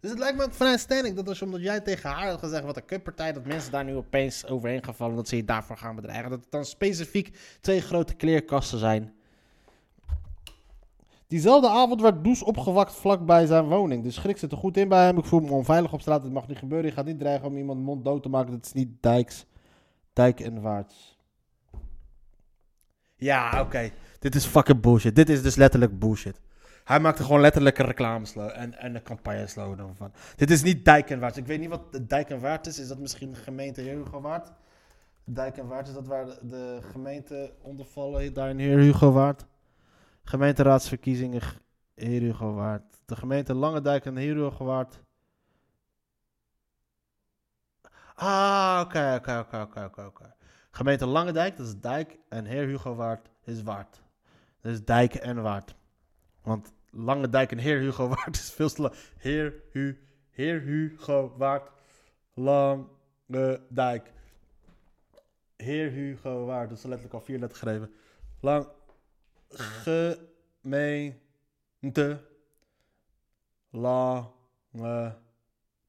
Dus 0.05 0.13
het 0.13 0.23
lijkt 0.23 0.37
me 0.37 0.47
vanuit 0.51 0.79
stelling 0.79 1.15
dat 1.15 1.27
als 1.27 1.41
omdat 1.41 1.61
jij 1.61 1.79
tegen 1.79 2.09
haar 2.09 2.29
had 2.29 2.39
gezegd 2.39 2.63
wat 2.63 2.77
een 2.77 2.85
kutpartij, 2.85 3.33
dat 3.33 3.45
mensen 3.45 3.71
daar 3.71 3.83
nu 3.83 3.95
opeens 3.95 4.47
overheen 4.47 4.83
gaan 4.83 4.95
vallen, 4.95 5.15
dat 5.15 5.27
ze 5.27 5.35
je 5.35 5.45
daarvoor 5.45 5.77
gaan 5.77 5.95
bedreigen. 5.95 6.29
Dat 6.29 6.39
het 6.39 6.51
dan 6.51 6.65
specifiek 6.65 7.37
twee 7.61 7.81
grote 7.81 8.13
kleerkasten 8.13 8.79
zijn. 8.79 9.13
Diezelfde 11.27 11.69
avond 11.69 12.01
werd 12.01 12.23
Does 12.23 12.43
opgewakt 12.43 12.93
vlakbij 12.93 13.45
zijn 13.45 13.65
woning. 13.65 14.03
De 14.03 14.11
schrik 14.11 14.37
zit 14.37 14.51
er 14.51 14.57
goed 14.57 14.77
in 14.77 14.89
bij 14.89 15.05
hem. 15.05 15.17
Ik 15.17 15.25
voel 15.25 15.39
me 15.39 15.51
onveilig 15.51 15.93
op 15.93 16.01
straat. 16.01 16.23
Het 16.23 16.31
mag 16.31 16.47
niet 16.47 16.57
gebeuren. 16.57 16.89
Je 16.89 16.95
gaat 16.95 17.05
niet 17.05 17.19
dreigen 17.19 17.47
om 17.47 17.57
iemand 17.57 17.79
mond 17.79 18.05
dood 18.05 18.23
te 18.23 18.29
maken. 18.29 18.51
Dat 18.51 18.65
is 18.65 18.73
niet 18.73 18.89
dijks. 19.01 19.45
Dijk 20.13 20.39
en 20.39 20.61
waarts. 20.61 21.17
Ja, 23.15 23.61
oké. 23.61 23.91
Dit 24.19 24.35
is 24.35 24.45
fucking 24.45 24.81
bullshit. 24.81 25.15
Dit 25.15 25.29
is 25.29 25.41
dus 25.41 25.55
letterlijk 25.55 25.99
bullshit. 25.99 26.39
Hij 26.85 26.99
maakte 26.99 27.23
gewoon 27.23 27.41
letterlijk 27.41 27.77
een 27.77 27.85
reclameslogan 27.85 28.51
en, 28.51 28.77
en 28.77 28.95
een 28.95 29.03
campagneslogan 29.03 29.95
van. 29.95 30.11
Dit 30.35 30.51
is 30.51 30.63
niet 30.63 30.85
Dijk 30.85 31.09
en 31.09 31.19
Waard. 31.19 31.37
Ik 31.37 31.45
weet 31.45 31.59
niet 31.59 31.69
wat 31.69 31.99
Dijk 32.07 32.29
en 32.29 32.39
Waard 32.39 32.67
is. 32.67 32.79
Is 32.79 32.87
dat 32.87 32.99
misschien 32.99 33.31
de 33.31 33.39
gemeente 33.39 33.81
Hugo 33.81 34.21
Waard? 34.21 34.51
Dijk 35.23 35.57
en 35.57 35.67
Waard, 35.67 35.87
is 35.87 35.93
dat 35.93 36.07
waar 36.07 36.25
de, 36.41 36.79
gemeente 36.91 37.53
onder 37.61 37.85
vallen? 37.85 38.33
Daar 38.33 38.49
in 38.49 38.59
Heer 38.59 38.77
Hugo 38.77 39.11
Waard? 39.11 39.45
Gemeenteraadsverkiezingen 40.23 41.41
Heer 41.95 42.21
Hugo 42.21 42.53
Waard. 42.53 42.83
De 43.05 43.15
gemeente 43.15 43.53
Langendijk 43.53 44.05
en 44.05 44.17
Heer 44.17 44.35
Hugo 44.35 44.65
Waard. 44.65 44.99
Ah, 48.15 48.81
oké, 48.85 49.15
oké, 49.15 49.39
oké, 49.39 49.61
oké, 49.61 49.83
oké, 49.83 50.05
oké. 50.05 50.33
Gemeente 50.71 51.05
Langendijk, 51.05 51.57
dat 51.57 51.67
is 51.67 51.79
Dijk. 51.79 52.17
En 52.29 52.45
Heer 52.45 52.67
Hugo 52.67 52.95
Waard 52.95 53.29
is 53.43 53.63
Waard. 53.63 54.01
Is 54.61 54.85
Dijk 54.85 55.13
en 55.15 55.41
Waard. 55.41 55.75
Want 56.45 56.73
Lange 56.91 57.29
Dijk 57.29 57.51
en 57.51 57.57
Heer 57.57 57.79
Hugo 57.79 58.07
Waard 58.15 58.35
is 58.35 58.51
veel 58.51 58.69
te 58.69 58.81
lang. 58.81 58.93
Heer, 59.17 59.53
Hu, 59.71 59.99
Heer 60.29 60.61
Hugo 60.61 61.33
Waard. 61.37 61.71
Lange 62.33 63.61
Dijk. 63.69 64.11
Heer 65.55 65.91
Hugo 65.91 66.45
Waard. 66.45 66.69
Dat 66.69 66.77
is 66.77 66.83
letterlijk 66.83 67.13
al 67.13 67.21
vier 67.21 67.39
letters 67.39 67.59
geschreven. 67.59 67.93
Lang. 68.39 68.67
Gemeente. 70.61 71.19
Lange 73.69 75.15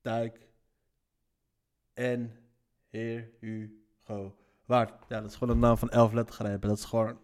Dijk. 0.03 0.49
En 1.95 2.37
Heer 2.89 3.31
Hugo 3.41 4.37
Waard. 4.65 4.93
Ja, 5.09 5.21
dat 5.21 5.31
is 5.31 5.37
gewoon 5.37 5.55
een 5.55 5.61
naam 5.61 5.77
van 5.77 5.91
elf 5.91 6.13
letters 6.13 6.37
geschreven. 6.37 6.69
Dat 6.69 6.79
is 6.79 6.85
gewoon 6.85 7.19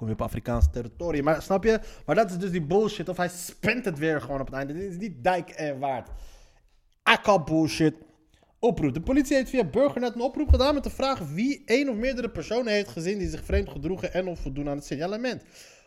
kom 0.00 0.08
je 0.08 0.14
op 0.14 0.22
Afrikaans 0.22 0.66
territorium. 0.72 1.24
Maar 1.24 1.42
snap 1.42 1.64
je? 1.64 1.80
Maar 2.06 2.14
dat 2.14 2.30
is 2.30 2.38
dus 2.38 2.50
die 2.50 2.62
bullshit. 2.62 3.08
Of 3.08 3.16
hij 3.16 3.28
spent 3.28 3.84
het 3.84 3.98
weer 3.98 4.20
gewoon 4.20 4.40
op 4.40 4.46
het 4.46 4.54
einde. 4.54 4.72
Dit 4.72 4.90
is 4.90 4.96
niet 4.96 5.24
dijk 5.24 5.50
en 5.50 5.78
waard. 5.78 6.08
Call 7.22 7.42
bullshit. 7.44 7.94
Oproep. 8.58 8.94
De 8.94 9.00
politie 9.00 9.36
heeft 9.36 9.50
via 9.50 9.64
Burgernet 9.64 10.14
een 10.14 10.20
oproep 10.20 10.48
gedaan 10.48 10.74
met 10.74 10.84
de 10.84 10.90
vraag 10.90 11.18
wie 11.18 11.62
één 11.64 11.88
of 11.88 11.96
meerdere 11.96 12.30
personen 12.30 12.72
heeft 12.72 12.88
gezien 12.88 13.18
die 13.18 13.28
zich 13.28 13.44
vreemd 13.44 13.68
gedroegen 13.68 14.12
en 14.12 14.26
of 14.26 14.40
voldoen 14.40 14.68
aan 14.68 14.76
het 14.76 14.84
signalement. 14.84 15.42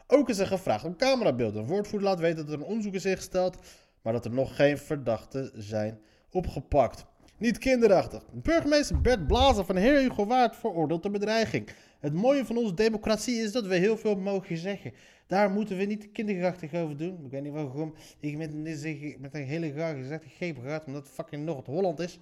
Ook 0.08 0.30
is 0.30 0.40
er 0.40 0.48
gevraagd 0.48 0.86
om 0.86 0.96
camerabeelden. 0.96 1.62
Een 1.62 1.68
woordvoerder 1.68 2.10
laat 2.10 2.20
weten 2.20 2.46
dat 2.46 2.48
er 2.48 2.60
een 2.60 2.68
onderzoek 2.68 2.94
is 2.94 3.06
ingesteld, 3.06 3.58
maar 4.02 4.14
dat 4.14 4.26
er 4.26 4.32
nog 4.32 4.56
geen 4.56 4.78
verdachten 4.78 5.52
zijn 5.54 6.00
opgepakt. 6.32 7.06
Niet 7.38 7.58
kinderachtig. 7.58 8.24
Burgemeester 8.32 9.02
Bert 9.02 9.28
Blazer 9.28 9.66
van 9.66 9.76
Heer 9.76 10.00
Hugo 10.00 10.26
Waard 10.26 10.56
veroordeelt 10.56 11.04
de 11.04 11.10
bedreiging. 11.10 11.70
Het 12.04 12.14
mooie 12.14 12.46
van 12.46 12.58
onze 12.58 12.74
democratie 12.74 13.36
is 13.36 13.52
dat 13.52 13.66
we 13.66 13.76
heel 13.76 13.98
veel 13.98 14.16
mogen 14.16 14.58
zeggen. 14.58 14.94
Daar 15.28 15.50
moeten 15.52 15.78
we 15.78 15.84
niet 15.84 16.12
kinderachtig 16.12 16.74
over 16.74 16.98
doen. 16.98 17.26
Ik 17.26 17.32
weet 17.32 17.44
niet 17.44 17.54
waarom 17.54 17.94
ik 18.20 18.38
met, 18.38 18.54
met 19.20 19.34
een 19.34 19.46
hele 19.46 19.72
graag 19.72 19.96
gezegd 19.96 20.24
gegeven 20.24 20.64
gaat, 20.64 20.86
omdat 20.86 21.04
het 21.04 21.14
fucking 21.14 21.46
Noord-Holland 21.46 22.00
is. 22.00 22.20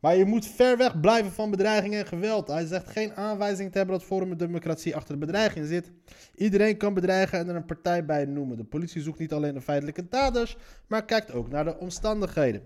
Maar 0.00 0.16
je 0.16 0.24
moet 0.24 0.46
ver 0.46 0.76
weg 0.76 1.00
blijven 1.00 1.32
van 1.32 1.50
bedreiging 1.50 1.94
en 1.94 2.06
geweld. 2.06 2.48
Hij 2.48 2.66
zegt 2.66 2.88
geen 2.88 3.14
aanwijzing 3.14 3.72
te 3.72 3.78
hebben 3.78 3.98
dat 3.98 4.06
Forum 4.06 4.28
de 4.28 4.36
Democratie 4.36 4.96
achter 4.96 5.12
de 5.18 5.26
bedreiging 5.26 5.66
zit. 5.66 5.90
Iedereen 6.34 6.76
kan 6.76 6.94
bedreigen 6.94 7.38
en 7.38 7.48
er 7.48 7.56
een 7.56 7.66
partij 7.66 8.04
bij 8.04 8.24
noemen. 8.24 8.56
De 8.56 8.64
politie 8.64 9.02
zoekt 9.02 9.18
niet 9.18 9.32
alleen 9.32 9.54
de 9.54 9.60
feitelijke 9.60 10.08
daders, 10.08 10.56
maar 10.86 11.04
kijkt 11.04 11.32
ook 11.32 11.48
naar 11.48 11.64
de 11.64 11.78
omstandigheden. 11.78 12.62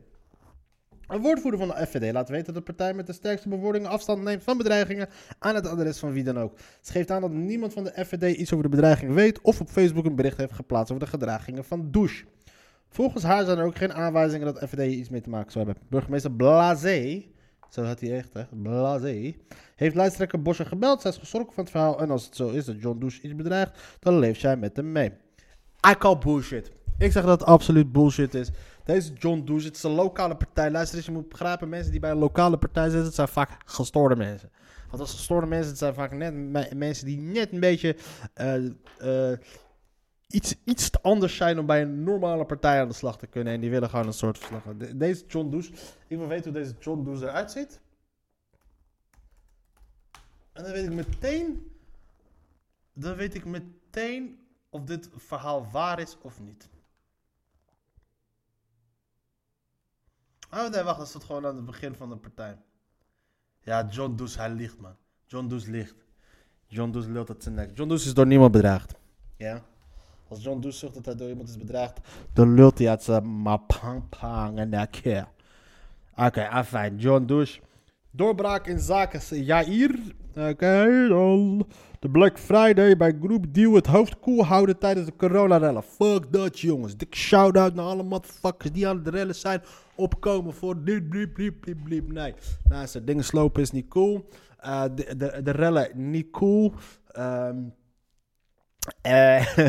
Een 1.07 1.21
woordvoerder 1.21 1.61
van 1.61 1.69
de 1.69 1.87
FVD 1.87 2.12
laat 2.12 2.29
weten 2.29 2.45
dat 2.45 2.55
de 2.55 2.73
partij 2.73 2.95
met 2.95 3.07
de 3.07 3.12
sterkste 3.12 3.49
bewoordingen 3.49 3.91
afstand 3.91 4.23
neemt 4.23 4.43
van 4.43 4.59
bedreigingen 4.59 5.09
aan 5.38 5.55
het 5.55 5.67
adres 5.67 5.99
van 5.99 6.12
wie 6.12 6.25
dan 6.25 6.38
ook. 6.38 6.59
Ze 6.81 6.93
geeft 6.93 7.11
aan 7.11 7.21
dat 7.21 7.31
niemand 7.31 7.73
van 7.73 7.85
de 7.85 8.05
FVD 8.05 8.37
iets 8.37 8.53
over 8.53 8.65
de 8.65 8.77
bedreiging 8.77 9.15
weet 9.15 9.41
of 9.41 9.61
op 9.61 9.69
Facebook 9.69 10.05
een 10.05 10.17
bericht 10.17 10.37
heeft 10.37 10.53
geplaatst 10.53 10.93
over 10.93 11.05
de 11.05 11.11
gedragingen 11.11 11.65
van 11.65 11.91
Douche. 11.91 12.25
Volgens 12.88 13.25
haar 13.25 13.45
zijn 13.45 13.59
er 13.59 13.65
ook 13.65 13.77
geen 13.77 13.93
aanwijzingen 13.93 14.55
dat 14.55 14.69
FVD 14.69 14.93
iets 14.93 15.09
mee 15.09 15.21
te 15.21 15.31
maken 15.31 15.53
zou 15.53 15.65
hebben. 15.65 15.85
Burgemeester 15.88 16.33
Blasé, 16.33 17.25
zo 17.69 17.83
had 17.83 18.01
hij 18.01 18.17
echt, 18.17 18.33
hè? 18.33 18.43
Blasé, 18.62 19.35
heeft 19.77 19.95
lijsttrekker 19.95 20.43
Boscher 20.43 20.67
gebeld. 20.67 21.01
Zij 21.01 21.11
is 21.11 21.17
geschrokken 21.17 21.55
van 21.55 21.62
het 21.62 21.73
verhaal 21.73 22.01
en 22.01 22.11
als 22.11 22.25
het 22.25 22.37
zo 22.37 22.49
is 22.49 22.65
dat 22.65 22.81
John 22.81 22.99
Douche 22.99 23.23
iets 23.23 23.35
bedreigt, 23.35 23.99
dan 23.99 24.19
leeft 24.19 24.41
zij 24.41 24.57
met 24.57 24.77
hem 24.77 24.93
mee. 24.93 25.12
I 25.91 25.95
call 25.99 26.19
bullshit. 26.19 26.71
Ik 26.99 27.12
zeg 27.12 27.25
dat 27.25 27.41
het 27.41 27.49
absoluut 27.49 27.93
bullshit 27.93 28.35
is. 28.35 28.51
Deze 28.85 29.12
John 29.12 29.42
Douche, 29.45 29.66
het 29.66 29.77
is 29.77 29.83
een 29.83 29.90
lokale 29.90 30.37
partij. 30.37 30.71
Luister 30.71 30.97
eens, 30.97 31.07
je 31.07 31.12
moet 31.12 31.29
begrijpen, 31.29 31.68
mensen 31.68 31.90
die 31.90 32.01
bij 32.01 32.11
een 32.11 32.16
lokale 32.18 32.59
partij 32.59 32.88
zitten, 32.88 33.12
zijn 33.12 33.29
vaak 33.29 33.51
gestoorde 33.64 34.16
mensen. 34.16 34.51
Want 34.88 35.01
als 35.01 35.12
gestoorde 35.14 35.47
mensen, 35.47 35.68
het 35.68 35.79
zijn 35.79 35.95
vaak 35.95 36.12
net 36.12 36.35
me- 36.35 36.71
mensen 36.75 37.07
die 37.07 37.18
net 37.18 37.53
een 37.53 37.61
beetje 37.61 37.97
eh, 38.35 38.66
eh, 39.33 39.38
iets, 40.27 40.55
iets 40.64 41.03
anders 41.03 41.37
zijn 41.37 41.59
om 41.59 41.66
bij 41.66 41.83
een 41.83 42.03
normale 42.03 42.45
partij 42.45 42.81
aan 42.81 42.88
de 42.88 42.95
slag 42.95 43.18
te 43.18 43.27
kunnen. 43.27 43.53
En 43.53 43.61
die 43.61 43.71
willen 43.71 43.90
gewoon 43.90 44.07
een 44.07 44.12
soort 44.12 44.38
verslag. 44.38 44.62
De- 44.77 44.97
Deze 44.97 45.25
John 45.27 45.51
Douche, 45.51 45.73
ik 46.07 46.18
wil 46.18 46.27
weten 46.27 46.53
hoe 46.53 46.61
deze 46.62 46.75
John 46.81 47.03
Douche 47.05 47.25
eruit 47.25 47.51
ziet. 47.51 47.81
En 50.53 50.62
dan 50.62 50.73
weet 50.73 50.85
ik 50.85 50.92
meteen, 50.92 51.73
dan 52.92 53.14
weet 53.16 53.35
ik 53.35 53.45
meteen 53.45 54.38
of 54.71 54.83
dit 54.85 55.09
verhaal 55.16 55.66
waar 55.71 56.01
is 56.01 56.16
of 56.23 56.40
niet. 56.40 56.68
Oh 60.55 60.69
nee, 60.71 60.83
wacht, 60.83 60.99
dat 60.99 61.09
stond 61.09 61.25
gewoon 61.25 61.47
aan 61.47 61.57
het 61.57 61.65
begin 61.65 61.95
van 61.95 62.09
de 62.09 62.17
partij. 62.17 62.57
Ja, 63.61 63.87
John 63.91 64.15
Does, 64.17 64.37
hij 64.37 64.51
liegt, 64.51 64.81
man. 64.81 64.97
John 65.27 65.49
Does 65.49 65.67
liegt. 65.67 65.95
John 66.67 66.91
Does 66.91 67.07
lult 67.07 67.29
uit 67.29 67.43
zijn 67.43 67.55
nek. 67.55 67.71
John 67.77 67.88
Does 67.88 68.07
is 68.07 68.15
door 68.15 68.27
niemand 68.27 68.53
bedreigd. 68.53 68.95
Ja? 69.37 69.62
Als 70.29 70.43
John 70.43 70.61
Does 70.61 70.79
zegt 70.79 70.95
dat 70.95 71.05
hij 71.05 71.15
door 71.15 71.29
iemand 71.29 71.49
is 71.49 71.57
bedreigd, 71.57 72.01
dan 72.33 72.55
lult 72.55 72.79
hij 72.79 72.88
uit 72.88 73.03
zijn 73.03 73.25
mapang 73.27 74.59
en 74.59 74.69
nek. 74.69 75.25
Oké, 76.17 76.49
afijn. 76.49 76.99
John 76.99 77.25
Does. 77.25 77.61
Doorbraak 78.11 78.67
in 78.67 78.79
zaken 78.79 79.45
Jair. 79.45 80.15
Oké, 80.37 81.07
dan. 81.09 81.66
De 81.99 82.11
Black 82.11 82.38
Friday 82.38 82.97
bij 82.97 83.16
Groep 83.23 83.55
Deal 83.55 83.73
het 83.75 83.87
hoofd 83.87 84.18
koel 84.18 84.45
houden 84.45 84.79
tijdens 84.79 85.07
de 85.07 85.16
coronarellen. 85.16 85.83
Fuck 85.83 86.33
dat, 86.33 86.61
jongens. 86.61 86.97
Dik 86.97 87.14
shout-out 87.14 87.75
naar 87.75 87.85
alle 87.85 88.03
motherfuckers 88.03 88.73
die 88.73 88.88
aan 88.88 88.97
het 88.97 89.09
rellen 89.09 89.35
zijn. 89.35 89.62
Opkomen 89.95 90.53
voor 90.53 90.85
dit, 90.85 91.09
bliep, 91.09 91.35
bliep, 91.35 91.61
bliep, 91.61 91.79
bliep. 91.85 92.12
Nee, 92.12 92.35
nou, 92.68 92.87
dingen 93.05 93.25
slopen 93.25 93.62
is 93.62 93.71
niet 93.71 93.88
cool. 93.88 94.29
Eh, 94.59 94.85
de, 94.95 95.16
de, 95.16 95.40
de 95.42 95.51
rellen 95.51 95.90
niet 95.95 96.31
cool. 96.31 96.73
Ehm 97.12 97.57
eh, 99.01 99.57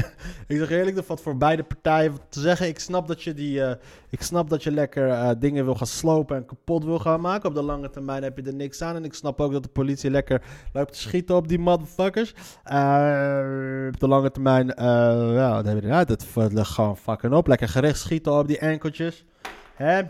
ik 0.48 0.58
zeg 0.58 0.70
eerlijk, 0.70 0.96
dat 0.96 1.06
valt 1.06 1.22
voor 1.22 1.38
beide 1.38 1.64
partijen 1.64 2.18
te 2.30 2.40
zeggen. 2.40 2.68
Ik 2.68 2.80
snap 2.80 3.08
dat 3.08 3.24
je, 3.24 3.34
die, 3.34 3.64
eh, 3.64 3.76
ik 4.10 4.22
snap 4.22 4.50
dat 4.50 4.64
je 4.64 4.72
lekker 4.72 5.10
eh, 5.10 5.30
dingen 5.40 5.66
wil 5.66 5.76
gaan 5.76 5.88
slopen 5.88 6.36
en 6.36 6.46
kapot 6.46 6.84
wil 6.84 7.00
gaan 7.00 7.22
maken. 7.22 7.50
Op 7.50 7.56
de 7.56 7.64
lange 7.64 7.90
termijn 7.90 8.24
heb 8.24 8.38
je 8.38 8.44
er 8.44 8.54
niks 8.54 8.82
aan. 8.82 8.96
En 8.96 9.06
ik 9.06 9.14
snap 9.14 9.42
ook 9.42 9.52
dat 9.52 9.64
de 9.64 9.70
politie 9.70 10.10
lekker 10.10 10.42
loopt 10.74 10.94
te 10.94 11.00
schieten 11.00 11.36
op 11.36 11.48
die 11.48 11.60
motherfuckers. 11.60 12.30
Op 12.64 14.00
de 14.00 14.08
lange 14.08 14.32
termijn, 14.32 14.74
ja, 14.78 15.54
wat 15.54 15.66
heb 15.66 15.82
je 15.82 15.88
eruit? 15.88 16.10
Het 16.10 16.26
gewoon 16.54 16.98
fucking 16.98 17.34
op. 17.34 17.48
Lekker 17.48 17.70
gericht 17.70 18.00
schieten 18.00 18.34
op 18.40 18.48
die 18.48 18.58
enkeltjes. 18.58 19.26
Hè? 19.74 20.02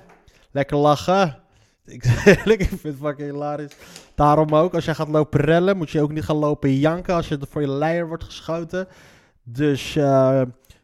Lekker 0.52 0.78
lachen. 0.78 1.43
Ik, 1.86 2.04
zeg 2.26 2.46
ik 2.46 2.68
vind 2.68 2.82
het 2.84 2.96
fucking 3.02 3.32
hilarisch. 3.32 3.76
Daarom 4.16 4.56
ook, 4.56 4.74
als 4.74 4.86
jij 4.86 4.96
gaat 4.96 5.08
lopen 5.08 5.40
rellen, 5.40 5.78
moet 5.78 5.90
je 5.90 6.02
ook 6.02 6.12
niet 6.12 6.24
gaan 6.24 6.36
lopen 6.36 6.80
janken 6.80 7.16
als 7.16 7.28
je 7.28 7.40
voor 7.50 7.62
je 7.62 7.70
leier 7.70 8.08
wordt 8.08 8.24
geschoten. 8.24 8.88
Dus 9.44 9.96
eh, 9.96 10.42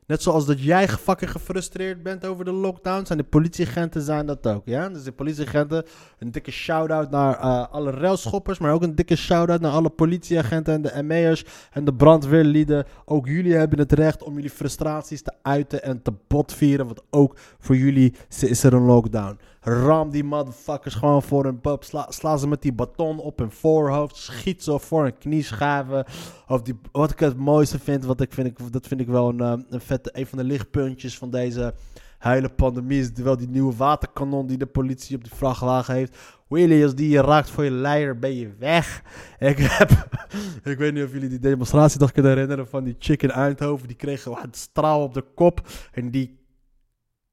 Net 0.09 0.21
zoals 0.21 0.45
dat 0.45 0.63
jij 0.63 0.87
fucking 0.87 1.31
gefrustreerd 1.31 2.03
bent 2.03 2.25
over 2.25 2.45
de 2.45 2.51
lockdown, 2.51 3.05
zijn 3.05 3.17
de 3.17 3.23
politieagenten 3.23 4.01
zijn 4.01 4.25
dat 4.25 4.47
ook, 4.47 4.61
ja? 4.65 4.89
Dus 4.89 5.03
de 5.03 5.11
politieagenten, 5.11 5.85
een 6.19 6.31
dikke 6.31 6.51
shout-out 6.51 7.09
naar 7.09 7.39
eh, 7.39 7.65
alle 7.71 7.91
railschoppers, 7.91 8.59
maar 8.59 8.73
ook 8.73 8.81
een 8.81 8.95
dikke 8.95 9.15
shout-out 9.15 9.61
naar 9.61 9.71
alle 9.71 9.89
politieagenten 9.89 10.73
en 10.73 10.81
de 10.81 11.03
ME'ers 11.03 11.45
en 11.71 11.85
de 11.85 11.93
brandweerlieden. 11.93 12.85
Ook 13.05 13.27
jullie 13.27 13.53
hebben 13.53 13.79
het 13.79 13.91
recht 13.91 14.23
om 14.23 14.33
jullie 14.33 14.49
frustraties 14.49 15.21
te 15.21 15.33
uiten 15.41 15.83
en 15.83 16.01
te 16.01 16.13
botvieren, 16.27 16.85
want 16.85 17.01
ook 17.09 17.35
voor 17.59 17.75
jullie 17.77 18.13
is 18.39 18.63
er 18.63 18.73
een 18.73 18.85
lockdown. 18.85 19.37
Ram 19.61 20.09
die 20.09 20.23
motherfuckers 20.23 20.95
gewoon 20.95 21.23
voor 21.23 21.45
een 21.45 21.59
pub. 21.59 21.83
Sla, 21.83 22.05
sla 22.09 22.37
ze 22.37 22.47
met 22.47 22.61
die 22.61 22.73
baton 22.73 23.19
op 23.19 23.39
hun 23.39 23.51
voorhoofd. 23.51 24.15
Schiet 24.15 24.63
ze 24.63 24.79
voor 24.79 25.05
een 25.05 25.17
knieschaven. 25.17 26.05
Of 26.47 26.61
die, 26.61 26.79
wat 26.91 27.11
ik 27.11 27.19
het 27.19 27.37
mooiste 27.37 27.79
vind, 27.79 28.05
wat 28.05 28.21
ik 28.21 28.33
vind 28.33 28.47
ik, 28.47 28.71
dat 28.71 28.87
vind 28.87 29.01
ik 29.01 29.07
wel 29.07 29.29
een, 29.29 29.39
eh, 29.39 29.53
een 29.69 29.81
een 30.03 30.25
van 30.25 30.37
de 30.37 30.43
lichtpuntjes 30.43 31.17
van 31.17 31.29
deze 31.29 31.73
hele 32.17 32.49
pandemie. 32.49 32.99
Is 32.99 33.11
wel 33.11 33.37
die 33.37 33.47
nieuwe 33.49 33.75
waterkanon 33.75 34.47
die 34.47 34.57
de 34.57 34.65
politie 34.65 35.15
op 35.15 35.23
die 35.23 35.33
vrachtwagen 35.35 35.93
heeft. 35.95 36.17
Willy, 36.47 36.83
als 36.83 36.95
die 36.95 37.09
je 37.09 37.21
raakt 37.21 37.49
voor 37.49 37.63
je 37.63 37.71
leier, 37.71 38.19
ben 38.19 38.35
je 38.35 38.53
weg. 38.59 39.01
Ik 39.39 39.57
heb, 39.57 39.89
ik 40.71 40.77
weet 40.77 40.93
niet 40.93 41.03
of 41.03 41.11
jullie 41.11 41.29
die 41.29 41.39
demonstratie 41.39 41.99
nog 41.99 42.11
kunnen 42.11 42.31
herinneren 42.31 42.67
van 42.67 42.83
die 42.83 42.95
chick 42.99 43.23
in 43.23 43.31
Eindhoven. 43.31 43.87
Die 43.87 43.95
kreeg 43.95 44.21
gewoon 44.21 44.43
een 44.43 44.53
straal 44.53 45.03
op 45.03 45.13
de 45.13 45.25
kop. 45.35 45.67
En 45.91 46.11
die 46.11 46.39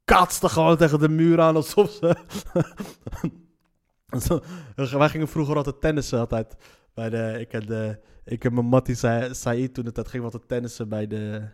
katste 0.05 0.49
gewoon 0.49 0.77
tegen 0.77 0.99
de 0.99 1.09
muur 1.09 1.41
aan 1.41 1.57
alsof 1.57 1.91
ze... 1.91 2.17
Wij 4.99 5.09
gingen 5.09 5.29
vroeger 5.29 5.57
altijd 5.57 5.81
tennissen 5.81 6.19
altijd. 6.19 6.57
Bij 6.95 7.11
de, 7.11 7.37
ik, 7.41 7.53
en 7.53 7.67
de, 7.67 7.99
ik 8.25 8.45
en 8.45 8.55
mijn 8.55 8.67
Mattie 8.67 8.95
Sa- 8.95 9.33
Said 9.33 9.75
toen 9.75 9.85
het 9.85 10.09
gingen 10.09 10.27
we 10.27 10.33
altijd 10.33 10.49
tennissen 10.49 10.89
bij 10.89 11.07
de... 11.07 11.49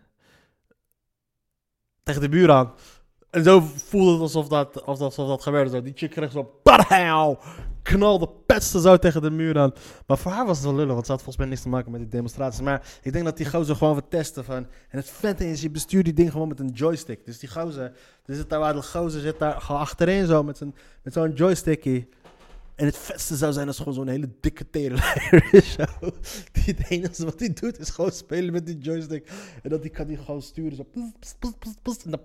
Tegen 2.03 2.21
de 2.21 2.29
muur 2.29 2.51
aan. 2.51 2.73
En 3.31 3.45
zo 3.45 3.61
voelde 3.77 4.13
het 4.13 4.21
alsof 4.21 4.49
dat, 4.49 4.87
alsof 4.87 5.15
dat 5.15 5.43
gebeurde. 5.43 5.71
Zo. 5.71 5.83
Die 5.83 5.93
chick 5.97 6.11
kreeg 6.11 6.33
zo... 6.33 6.43
Padauw! 6.63 7.39
Knalde, 7.83 8.29
petste 8.47 8.81
zo 8.81 8.97
tegen 8.97 9.23
de 9.23 9.31
muur 9.31 9.59
aan. 9.59 9.73
Maar 10.07 10.19
voor 10.19 10.33
haar 10.33 10.47
was 10.47 10.57
het 10.57 10.67
wel 10.67 10.75
lullig, 10.75 10.93
want 10.93 11.07
ze 11.07 11.13
had 11.13 11.23
volgens 11.23 11.45
mij 11.45 11.47
niks 11.47 11.63
te 11.63 11.69
maken 11.69 11.91
met 11.91 12.01
die 12.01 12.09
demonstraties. 12.09 12.61
Maar 12.61 12.87
ik 13.03 13.13
denk 13.13 13.25
dat 13.25 13.37
die 13.37 13.49
gozer 13.49 13.77
gewoon 13.77 13.95
wat 13.95 14.11
testen 14.11 14.45
van... 14.45 14.57
En 14.57 14.99
het 14.99 15.11
vette 15.11 15.51
is, 15.51 15.63
je 15.63 15.71
bestuurt 15.71 16.05
die 16.05 16.15
ding 16.15 16.31
gewoon 16.31 16.49
met 16.49 16.61
een 16.61 16.69
joystick. 16.69 17.25
Dus 17.25 17.39
die 17.39 17.49
gozer, 17.49 17.93
er 18.25 18.35
zit 18.35 18.49
daar 18.49 18.61
waar 18.61 18.75
de 18.75 18.83
gozer 18.83 19.21
zit 19.21 19.39
daar 19.39 19.61
gewoon 19.61 19.81
achterin 19.81 20.27
zo 20.27 20.43
met, 20.43 20.57
zijn, 20.57 20.75
met 21.03 21.13
zo'n 21.13 21.33
joystickie. 21.33 22.09
En 22.83 22.89
het 22.89 22.99
vetste 22.99 23.37
zou 23.37 23.53
zijn 23.53 23.67
als 23.67 23.79
gewoon 23.79 23.95
zo'n 23.95 24.09
hele 24.09 24.29
dikke 24.41 24.71
terenleier 24.71 25.49
is. 25.55 25.77
Die 26.53 26.63
het 26.65 26.91
enige 26.91 27.25
wat 27.25 27.41
hij 27.41 27.53
doet 27.53 27.79
is 27.79 27.91
gewoon 27.91 28.13
spelen 28.13 28.53
met 28.53 28.67
die 28.67 28.79
joystick. 28.79 29.31
En 29.63 29.71
dat 29.71 29.83
die 29.83 29.91
kan 29.91 30.07
die 30.07 30.17
gewoon 30.17 30.43
sturen 30.43 30.77
zo. 30.77 30.87
Pst, 31.19 31.39
pst, 31.83 32.05
en 32.05 32.11
dan. 32.11 32.21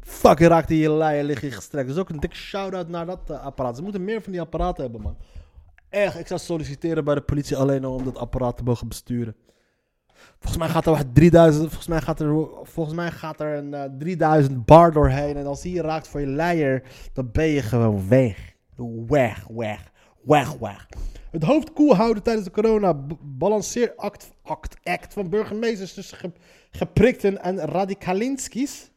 Fuck, 0.00 0.38
raakt 0.40 0.68
die 0.68 0.78
je 0.78 0.92
leier 0.92 1.24
lig 1.24 1.40
je 1.40 1.50
gestrekt. 1.50 1.88
Dus 1.88 1.96
ook 1.96 2.08
een 2.08 2.20
dikke 2.20 2.36
shout-out 2.36 2.88
naar 2.88 3.06
dat 3.06 3.30
eh, 3.30 3.44
apparaat. 3.44 3.76
Ze 3.76 3.82
moeten 3.82 4.04
meer 4.04 4.22
van 4.22 4.32
die 4.32 4.40
apparaten 4.40 4.82
hebben, 4.82 5.00
man. 5.00 5.16
Echt, 5.88 6.18
ik 6.18 6.26
zou 6.26 6.40
solliciteren 6.40 7.04
bij 7.04 7.14
de 7.14 7.20
politie 7.20 7.56
alleen 7.56 7.84
al 7.84 7.94
om 7.94 8.04
dat 8.04 8.18
apparaat 8.18 8.56
te 8.56 8.62
mogen 8.62 8.88
besturen. 8.88 9.36
Volgens 10.38 10.56
mij 10.56 10.68
gaat 10.68 10.86
er 10.86 10.92
wat 10.92 11.14
3000, 11.14 11.64
volgens 11.64 11.88
mij 11.88 12.00
gaat 12.00 12.20
er, 12.20 12.48
volgens 12.62 12.96
mij 12.96 13.10
gaat 13.10 13.40
er 13.40 13.56
een 13.56 13.74
eh, 13.74 13.84
3000 13.98 14.64
bar 14.64 14.92
doorheen. 14.92 15.36
En 15.36 15.46
als 15.46 15.62
die 15.62 15.74
je 15.74 15.82
raakt 15.82 16.08
voor 16.08 16.20
je 16.20 16.26
leier, 16.26 16.82
dan 17.12 17.30
ben 17.32 17.46
je 17.46 17.62
gewoon 17.62 18.08
weg. 18.08 18.51
Weg, 19.06 19.46
weg, 19.46 19.92
weg, 20.22 20.52
weg. 20.52 20.88
Het 21.30 21.42
hoofd 21.42 21.72
koel 21.72 21.94
houden 21.96 22.22
tijdens 22.22 22.46
de 22.46 22.52
corona 22.52 22.92
b- 22.92 23.18
balanceeract 23.22 24.30
act, 24.42 24.76
act 24.82 25.12
van 25.12 25.28
burgemeesters 25.30 25.94
tussen 25.94 26.18
ge- 26.18 26.32
geprikten 26.70 27.42
en 27.42 27.58
radicalinskis. 27.58 28.90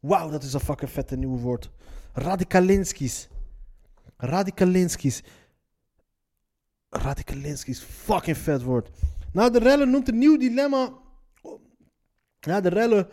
Wauw, 0.00 0.30
dat 0.30 0.42
is 0.42 0.52
een 0.52 0.60
fucking 0.60 0.90
vette 0.90 1.16
nieuwe 1.16 1.38
woord. 1.40 1.70
Radicalinskis. 2.12 3.28
Radicalinskis. 4.16 5.22
Radicalinskis, 6.90 7.80
fucking 7.80 8.36
vet 8.36 8.62
woord. 8.62 8.90
Nou, 9.32 9.52
de 9.52 9.58
rellen 9.58 9.90
noemt 9.90 10.08
een 10.08 10.18
nieuw 10.18 10.36
dilemma. 10.38 10.92
Ja, 12.40 12.60
de 12.60 12.68
rellen 12.68 13.08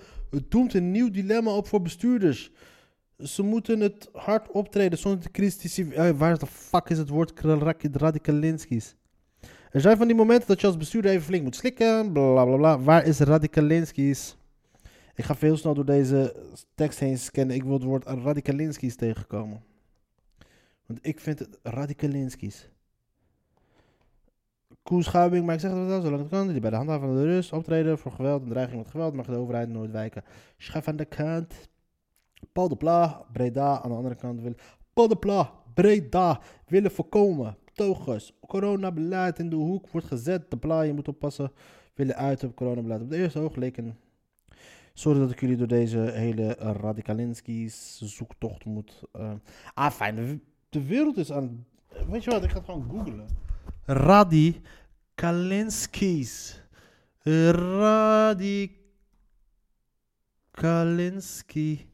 doemt 0.50 0.74
een 0.74 0.92
nieuw 0.92 1.12
dilemma 1.12 1.52
op 1.52 1.68
voor 1.68 1.82
bestuurders. 1.82 2.52
Ze 3.18 3.44
moeten 3.44 3.80
het 3.80 4.10
hard 4.14 4.52
optreden 4.52 5.00
zonder 5.00 5.32
critici- 5.32 5.92
eh, 5.92 6.10
waar 6.10 6.38
de 6.40 6.46
fuck 6.46 6.90
is 6.90 6.98
het 6.98 7.10
woord 7.10 7.40
radicalinskis? 7.92 8.96
Er 9.72 9.82
zijn 9.82 9.98
van 9.98 10.08
die 10.08 10.16
momenten 10.16 10.48
dat 10.48 10.62
je 10.62 10.68
als 10.68 10.78
bestuurder 10.78 11.12
even 11.12 11.24
flink 11.24 11.44
moet 11.44 11.56
slikken. 11.56 12.12
Bla 12.12 12.46
bla 12.46 12.56
bla. 12.56 12.80
Waar 12.80 13.06
is 13.06 13.20
radicalinskis? 13.20 14.38
Ik 15.16 15.24
ga 15.24 15.36
veel 15.36 15.58
snel 15.58 15.74
door 15.74 15.86
deze 15.86 16.36
tekst 16.76 17.00
heen 17.00 17.18
scannen. 17.18 17.56
Ik 17.56 17.64
wil 17.64 17.74
het 17.74 17.84
woord 17.84 18.06
radicalinskis 18.06 18.96
tegenkomen. 18.96 19.64
Want 20.86 21.00
ik 21.02 21.20
vind 21.20 21.40
het 21.40 21.60
radicalinskis. 21.64 22.70
Koerschuiving, 24.84 25.46
maar 25.46 25.56
ik 25.56 25.62
zeg 25.62 25.72
het 25.72 25.88
wel 25.88 26.02
zolang 26.02 26.22
het 26.22 26.30
kan. 26.32 26.48
Die 26.48 26.60
bij 26.60 26.70
de 26.70 26.76
handhaving 26.76 27.12
van 27.12 27.22
de 27.22 27.26
rust 27.26 27.54
optreden 27.54 27.98
voor 27.98 28.12
geweld 28.12 28.44
en 28.44 28.50
dreiging 28.50 28.78
met 28.78 28.92
geweld 28.92 29.14
mag 29.14 29.26
de 29.26 29.36
overheid 29.36 29.70
nooit 29.70 29.92
wijken. 29.92 30.24
Schef 30.58 30.88
aan 30.88 30.96
de 30.96 31.06
kant. 31.06 31.54
Paul 32.54 32.68
de 32.68 32.76
Breda 33.32 33.82
aan 33.82 33.90
de 33.90 33.96
andere 33.96 34.16
kant 34.16 34.42
wil. 34.42 34.54
Paul 34.94 35.08
de 35.08 35.46
Breda 35.74 36.40
willen 36.68 36.92
voorkomen. 36.92 37.58
Togers, 37.74 38.34
coronabeleid 38.48 39.40
in 39.40 39.50
de 39.50 39.56
hoek 39.56 39.90
wordt 39.90 40.08
gezet. 40.08 40.52
De 40.52 40.58
Pla, 40.58 40.82
je 40.82 40.94
moet 40.94 41.08
oppassen. 41.08 41.52
Willen 41.94 42.16
uit 42.16 42.44
op 42.44 42.56
coronabeleid. 42.56 43.02
Op 43.02 43.10
de 43.10 43.18
eerste 43.18 43.40
oog 43.40 43.56
leken. 43.56 43.98
Sorry 44.94 45.20
dat 45.20 45.32
ik 45.32 45.40
jullie 45.40 45.56
door 45.58 45.68
deze 45.68 46.00
hele 46.00 46.48
Radikalinski's 46.54 48.00
zoektocht 48.04 48.66
moet. 48.66 49.04
eh, 49.12 49.32
Ah, 49.74 49.92
fijn. 49.92 50.16
De, 50.16 50.40
de 50.70 50.86
wereld 50.86 51.18
is 51.18 51.32
aan. 51.32 51.66
Weet 52.10 52.24
je 52.24 52.30
wat, 52.32 52.44
ik 52.44 52.50
ga 52.50 52.56
het 52.58 52.66
gewoon 52.66 52.90
googlen. 52.90 53.28
Radikalinski's. 53.86 56.62
Radikalinski. 60.52 61.86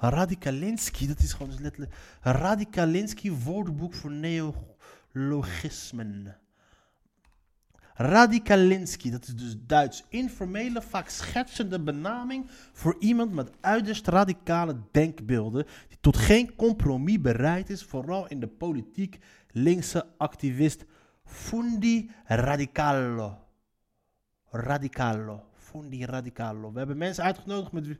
Radikalinski, 0.00 1.06
dat 1.06 1.18
is 1.18 1.32
gewoon 1.32 1.50
dus 1.50 1.60
letterlijk. 1.60 1.94
Radikalinski 2.20 3.32
woordenboek 3.32 3.94
voor 3.94 4.12
neologismen. 4.12 6.36
Radikalinski, 7.94 9.10
dat 9.10 9.26
is 9.26 9.36
dus 9.36 9.56
Duits. 9.66 10.04
Informele, 10.08 10.82
vaak 10.82 11.08
schetsende 11.08 11.80
benaming 11.80 12.46
voor 12.72 12.96
iemand 12.98 13.32
met 13.32 13.50
uiterst 13.60 14.06
radicale 14.06 14.76
denkbeelden. 14.90 15.66
die 15.88 15.98
tot 16.00 16.16
geen 16.16 16.56
compromis 16.56 17.20
bereid 17.20 17.70
is, 17.70 17.84
vooral 17.84 18.28
in 18.28 18.40
de 18.40 18.48
politiek. 18.48 19.18
Linkse 19.50 20.06
activist 20.18 20.84
Fundi 21.24 22.10
Radicalo. 22.24 23.38
Radicalo. 24.50 25.44
Fundi 25.52 26.04
Radicalo. 26.04 26.72
We 26.72 26.78
hebben 26.78 26.98
mensen 26.98 27.24
uitgenodigd 27.24 27.72
met 27.72 27.98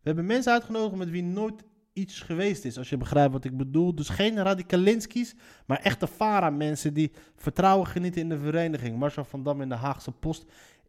we 0.00 0.14
hebben 0.14 0.26
mensen 0.26 0.52
uitgenodigd 0.52 0.96
met 0.96 1.10
wie 1.10 1.22
nooit 1.22 1.64
iets 1.92 2.20
geweest 2.20 2.64
is, 2.64 2.78
als 2.78 2.88
je 2.88 2.96
begrijpt 2.96 3.32
wat 3.32 3.44
ik 3.44 3.56
bedoel. 3.56 3.94
Dus 3.94 4.08
geen 4.08 4.42
radicalinski's, 4.42 5.34
maar 5.66 5.78
echte 5.78 6.06
Fara-mensen 6.06 6.94
die 6.94 7.12
vertrouwen 7.36 7.86
genieten 7.86 8.20
in 8.20 8.28
de 8.28 8.38
vereniging. 8.38 8.98
Marcel 8.98 9.24
van 9.24 9.42
Dam 9.42 9.60
in 9.62 9.68
de 9.68 9.74
Haagse 9.74 10.12
Post 10.12 10.44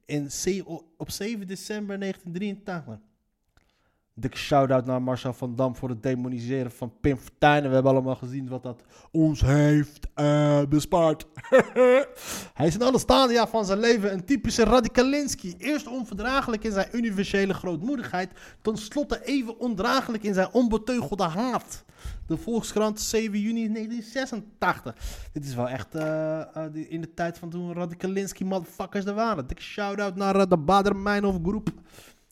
in 0.06 0.30
op 0.98 1.10
7 1.12 1.48
december 1.48 2.00
1983. 2.00 3.09
Dikke 4.20 4.38
shout-out 4.38 4.86
naar 4.86 5.02
Marcel 5.02 5.34
van 5.34 5.56
Dam 5.56 5.76
voor 5.76 5.90
het 5.90 6.04
demoniseren 6.04 6.72
van 6.72 6.94
Pim 7.02 7.18
Fortuyn. 7.18 7.68
We 7.68 7.74
hebben 7.74 7.92
allemaal 7.92 8.16
gezien 8.16 8.48
wat 8.48 8.64
dat 8.64 8.84
ons 9.12 9.42
heeft 9.42 10.08
eh, 10.14 10.62
bespaard. 10.70 11.26
Hij 12.60 12.68
is 12.68 12.76
in 12.76 12.82
alle 12.82 13.00
stadia 13.00 13.48
van 13.48 13.66
zijn 13.66 13.80
leven 13.80 14.14
een 14.14 14.26
typische 14.26 14.64
radicalinski. 14.64 15.56
Eerst 15.58 15.88
onverdraaglijk 15.88 16.64
in 16.64 16.72
zijn 16.72 16.88
universele 16.92 17.54
grootmoedigheid. 17.54 18.32
Ten 18.62 18.78
slotte 18.78 19.26
even 19.26 19.60
ondraaglijk 19.60 20.24
in 20.24 20.34
zijn 20.34 20.52
onbeteugelde 20.52 21.24
haat. 21.24 21.84
De 22.28 22.38
Volkskrant 22.38 23.02
7 23.02 23.40
juni 23.40 23.74
1986. 23.74 24.96
Dit 25.34 25.46
is 25.46 25.56
wel 25.56 25.70
echt 25.70 25.96
eh, 25.96 26.40
eh, 26.40 26.92
in 26.92 27.02
de 27.02 27.14
tijd 27.14 27.38
van 27.38 27.50
toen 27.50 27.74
radicalinski 27.74 28.46
motherfuckers 28.46 29.06
er 29.06 29.14
waren. 29.14 29.48
Dikke 29.48 29.64
shout-out 29.64 30.16
naar 30.16 30.50
de 30.50 30.58
Bader 30.58 30.96
Meinhof 30.96 31.38
groep. 31.44 31.70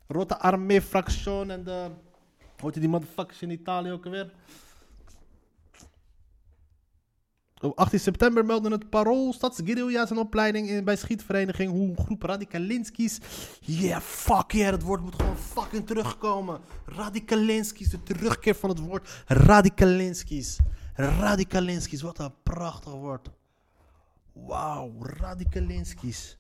Rotte 0.07 0.39
Armee 0.39 0.81
Fraction 0.81 1.51
en 1.51 1.63
de... 1.63 1.89
Hoort 2.59 2.73
je 2.73 2.79
die 2.79 2.89
motherfuckers 2.89 3.41
in 3.41 3.49
Italië 3.49 3.91
ook 3.91 4.05
alweer? 4.05 4.31
Op 7.61 7.77
18 7.77 7.99
september 7.99 8.45
meldde 8.45 8.69
het 8.69 8.89
Parool 8.89 9.33
Stadsguerilla 9.33 10.05
zijn 10.05 10.19
opleiding 10.19 10.69
in, 10.69 10.83
bij 10.83 10.95
schietvereniging 10.95 11.71
hoe 11.71 11.89
een 11.89 11.97
groep 11.97 12.23
radicalinski's. 12.23 13.19
Yeah, 13.59 14.01
fuck 14.01 14.51
yeah, 14.51 14.71
het 14.71 14.81
woord 14.81 15.01
moet 15.01 15.15
gewoon 15.15 15.37
fucking 15.37 15.87
terugkomen. 15.87 16.59
Radicalinski's, 16.85 17.89
de 17.89 18.03
terugkeer 18.03 18.55
van 18.55 18.69
het 18.69 18.79
woord 18.79 19.23
radicalinski's. 19.25 20.57
Radicalinski's, 20.95 22.01
wat 22.01 22.19
een 22.19 22.33
prachtig 22.43 22.91
woord. 22.91 23.29
Wauw, 24.33 24.93
radicalinski's. 24.99 26.37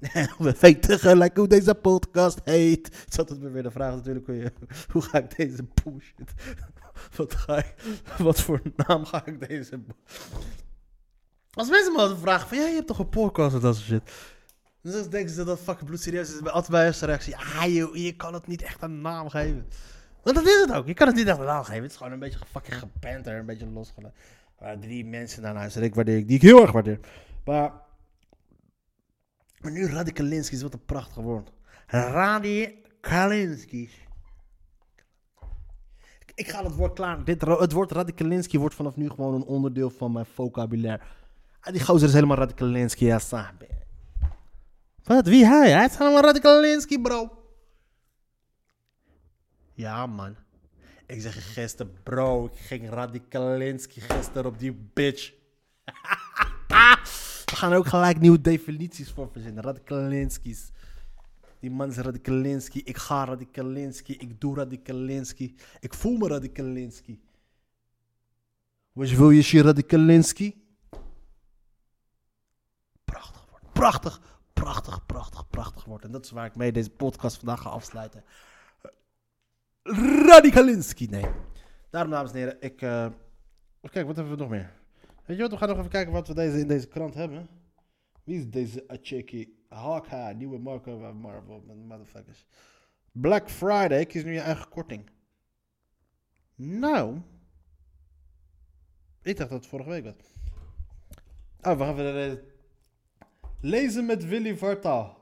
We 0.38 0.54
weten 0.60 0.98
gelijk 0.98 1.36
hoe 1.36 1.48
deze 1.48 1.74
podcast 1.74 2.40
heet. 2.44 3.04
Het 3.04 3.18
altijd 3.18 3.40
weer 3.40 3.62
de 3.62 3.70
vraag 3.70 3.94
natuurlijk, 3.94 4.26
hoe, 4.26 4.36
je, 4.36 4.52
hoe 4.92 5.02
ga 5.02 5.18
ik 5.18 5.36
deze 5.36 5.64
bullshit... 5.82 6.32
Wat, 7.16 7.34
ga 7.34 7.56
ik, 7.56 7.74
wat 8.18 8.40
voor 8.40 8.62
naam 8.76 9.04
ga 9.04 9.26
ik 9.26 9.48
deze... 9.48 9.80
Als 11.50 11.70
mensen 11.70 11.92
me 11.92 12.16
vragen 12.20 12.48
van, 12.48 12.58
ja, 12.58 12.66
je 12.66 12.74
hebt 12.74 12.86
toch 12.86 12.98
een 12.98 13.08
podcast 13.08 13.54
en 13.54 13.60
dat 13.60 13.76
soort 13.76 13.86
shit. 13.86 14.12
Dan 14.82 15.10
denken 15.10 15.34
ze 15.34 15.44
dat 15.44 15.58
fucking 15.58 15.86
bloedserieus 15.86 16.34
is. 16.34 16.46
Altijd 16.46 16.70
bij 16.70 16.86
eerste 16.86 17.06
reactie, 17.06 17.34
ja, 17.38 17.64
je, 17.64 17.90
je 17.92 18.16
kan 18.16 18.34
het 18.34 18.46
niet 18.46 18.62
echt 18.62 18.82
een 18.82 19.00
naam 19.00 19.28
geven. 19.28 19.66
Want 20.22 20.36
dat 20.36 20.46
is 20.46 20.60
het 20.60 20.72
ook. 20.72 20.86
Je 20.86 20.94
kan 20.94 21.06
het 21.06 21.16
niet 21.16 21.26
echt 21.26 21.38
een 21.38 21.44
naam 21.44 21.64
geven. 21.64 21.82
Het 21.82 21.90
is 21.90 21.96
gewoon 21.96 22.12
een 22.12 22.18
beetje 22.18 22.38
fucking 22.50 22.78
gepanter, 22.78 23.34
een 23.34 23.46
beetje 23.46 23.66
losgelaten. 23.66 24.80
Drie 24.80 25.04
mensen 25.04 25.42
daarnaast 25.42 25.76
ik 25.76 25.94
waardeer 25.94 26.16
ik, 26.16 26.26
die 26.26 26.36
ik 26.36 26.42
heel 26.42 26.62
erg 26.62 26.72
waardeer. 26.72 26.98
Maar, 27.44 27.72
maar 29.60 29.72
nu 29.72 29.86
Radikalinski 29.86 30.56
is 30.56 30.62
wat 30.62 30.72
een 30.72 30.84
prachtig 30.84 31.22
woord. 31.22 31.52
Radikalinski. 31.86 33.90
Ik, 36.34 36.50
ga 36.50 36.64
het 36.64 36.74
woord 36.74 36.94
klaar. 36.94 37.24
Dit, 37.24 37.40
het 37.40 37.72
woord 37.72 37.92
Radikalinski 37.92 38.58
wordt 38.58 38.74
vanaf 38.74 38.96
nu 38.96 39.08
gewoon 39.08 39.34
een 39.34 39.44
onderdeel 39.44 39.90
van 39.90 40.12
mijn 40.12 40.26
vocabulaire. 40.26 41.02
Ah, 41.60 41.72
die 41.72 41.84
gozer 41.84 42.08
is 42.08 42.14
helemaal 42.14 42.36
Radikalinski, 42.36 43.06
ja. 43.06 43.20
Wat? 45.04 45.26
Wie 45.26 45.46
hij? 45.46 45.70
Hij 45.70 45.84
is 45.84 45.96
helemaal 45.96 46.22
Radikalinski, 46.22 47.00
bro. 47.00 47.38
Ja, 49.72 50.06
man. 50.06 50.36
Ik 51.06 51.20
zeg 51.20 51.52
gisteren, 51.52 51.92
bro, 52.02 52.44
ik 52.44 52.58
ging 52.58 52.90
Radikalinski 52.90 54.00
gisteren 54.00 54.46
op 54.46 54.58
die 54.58 54.72
bitch. 54.72 55.32
Gaan 57.60 57.72
er 57.72 57.78
ook 57.78 57.86
gelijk 57.86 58.20
nieuwe 58.20 58.40
definities 58.40 59.10
voor 59.12 59.28
verzinnen. 59.32 59.62
Radikalinski's. 59.62 60.72
Die 61.58 61.70
man 61.70 61.88
is 61.88 61.96
Radikalinski. 61.96 62.80
Ik 62.84 62.96
ga 62.96 63.24
Radikalinski. 63.24 64.16
Ik 64.16 64.40
doe 64.40 64.56
Radikalinski. 64.56 65.56
Ik 65.80 65.94
voel 65.94 66.16
me 66.16 66.28
Radikalinski. 66.28 67.22
Wat 68.92 69.10
wil 69.10 69.30
je, 69.30 69.56
je 69.56 69.62
Radikalinski? 69.62 70.64
Prachtig 73.04 73.46
woord. 73.50 73.72
Prachtig, 73.72 74.20
prachtig, 74.52 75.06
prachtig, 75.06 75.48
prachtig 75.48 75.84
woord. 75.84 76.04
En 76.04 76.10
dat 76.10 76.24
is 76.24 76.30
waar 76.30 76.46
ik 76.46 76.56
mee 76.56 76.72
deze 76.72 76.90
podcast 76.90 77.36
vandaag 77.36 77.60
ga 77.60 77.68
afsluiten. 77.68 78.24
Radikalinski, 80.26 81.06
nee. 81.06 81.26
Daarom, 81.90 82.10
dames 82.10 82.30
en 82.30 82.36
heren, 82.36 82.56
ik... 82.60 82.82
eh 82.82 83.06
Kijk, 83.90 84.06
wat 84.06 84.16
hebben 84.16 84.34
we 84.34 84.40
nog 84.40 84.50
meer? 84.50 84.79
Weet 85.30 85.38
je 85.38 85.44
wat, 85.44 85.54
we 85.54 85.58
gaan 85.58 85.68
nog 85.68 85.78
even 85.78 85.90
kijken 85.90 86.12
wat 86.12 86.28
we 86.28 86.34
deze, 86.34 86.58
in 86.58 86.68
deze 86.68 86.88
krant 86.88 87.14
hebben. 87.14 87.48
Wie 88.24 88.38
is 88.38 88.50
deze 88.50 88.84
Acheki? 88.88 89.64
Hawkeye, 89.68 90.34
nieuwe 90.34 90.58
Marco 90.58 90.98
van 90.98 91.16
Marvel, 91.16 91.64
motherfuckers. 91.86 92.46
Black 93.12 93.50
Friday, 93.50 94.06
kies 94.06 94.24
nu 94.24 94.32
je 94.32 94.40
eigen 94.40 94.68
korting. 94.68 95.10
Nou... 96.54 97.20
Ik 99.22 99.36
dacht 99.36 99.50
dat 99.50 99.58
het 99.58 99.66
vorige 99.66 99.90
week 99.90 100.04
was. 100.04 100.14
Oh, 101.60 101.78
we 101.78 101.84
gaan 101.84 101.94
weer 101.94 102.12
deze... 102.12 102.42
Lezen 103.60 104.06
met 104.06 104.24
Willy 104.26 104.56
Vartaal. 104.56 105.18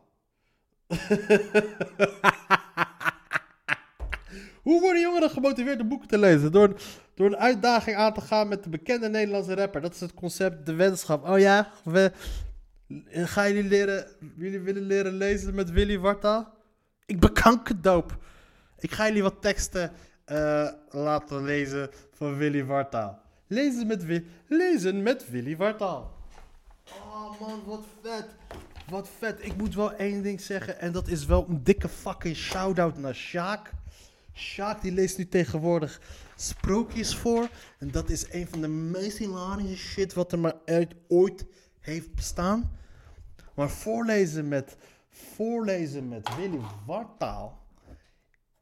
Hoe 4.62 4.80
worden 4.80 5.00
jongeren 5.00 5.30
gemotiveerd 5.30 5.80
om 5.80 5.88
boeken 5.88 6.09
te 6.09 6.18
lezen? 6.18 6.52
Door, 6.52 6.80
door 7.18 7.26
een 7.26 7.36
uitdaging 7.36 7.96
aan 7.96 8.14
te 8.14 8.20
gaan 8.20 8.48
met 8.48 8.64
de 8.64 8.70
bekende 8.70 9.08
Nederlandse 9.08 9.54
rapper. 9.54 9.80
Dat 9.80 9.94
is 9.94 10.00
het 10.00 10.14
concept, 10.14 10.66
de 10.66 10.74
wetenschap. 10.74 11.28
Oh 11.28 11.38
ja, 11.38 11.70
we, 11.84 12.12
gaan 13.10 13.52
jullie 13.52 13.68
leren, 13.68 14.06
jullie 14.36 14.60
willen 14.60 14.82
leren 14.82 15.14
lezen 15.14 15.54
met 15.54 15.70
Willy 15.70 15.98
Wartaal? 15.98 16.54
Ik 17.06 17.20
ben 17.20 17.32
kankerdoop. 17.32 18.16
Ik 18.78 18.90
ga 18.90 19.06
jullie 19.06 19.22
wat 19.22 19.42
teksten 19.42 19.92
eh, 20.24 20.68
laten 20.90 21.44
lezen 21.44 21.90
van 22.12 22.36
Willy 22.36 22.64
Wartaal. 22.64 23.18
Lezen 23.46 23.86
met, 23.86 24.04
Wi 24.04 24.26
lezen 24.46 25.02
met 25.02 25.30
Willy 25.30 25.56
Wartaal. 25.56 26.12
Oh 26.90 27.40
man, 27.40 27.62
wat 27.66 27.84
vet. 28.02 28.26
Wat 28.90 29.08
vet. 29.18 29.44
Ik 29.44 29.56
moet 29.56 29.74
wel 29.74 29.92
één 29.92 30.22
ding 30.22 30.40
zeggen. 30.40 30.80
En 30.80 30.92
dat 30.92 31.08
is 31.08 31.26
wel 31.26 31.46
een 31.48 31.64
dikke 31.64 31.88
fucking 31.88 32.36
shout-out 32.36 32.98
naar 32.98 33.14
Sjaak. 33.14 33.70
Sjaak 34.34 34.82
die 34.82 34.92
leest 34.92 35.18
nu 35.18 35.28
tegenwoordig 35.28 36.00
sprookjes 36.41 37.16
voor. 37.16 37.49
En 37.78 37.91
dat 37.91 38.11
is 38.11 38.32
een 38.32 38.49
van 38.49 38.61
de 38.61 38.68
meest 38.68 39.18
hilarische 39.18 39.76
shit 39.76 40.14
wat 40.14 40.32
er 40.32 40.39
maar 40.39 40.57
uit 40.64 40.95
ooit 41.09 41.47
heeft 41.80 42.14
bestaan. 42.14 42.76
Maar 43.55 43.70
voorlezen 43.70 44.49
met, 44.49 44.76
voorlezen 45.11 46.09
met 46.09 46.36
Willy 46.36 46.61
Wartaal 46.86 47.66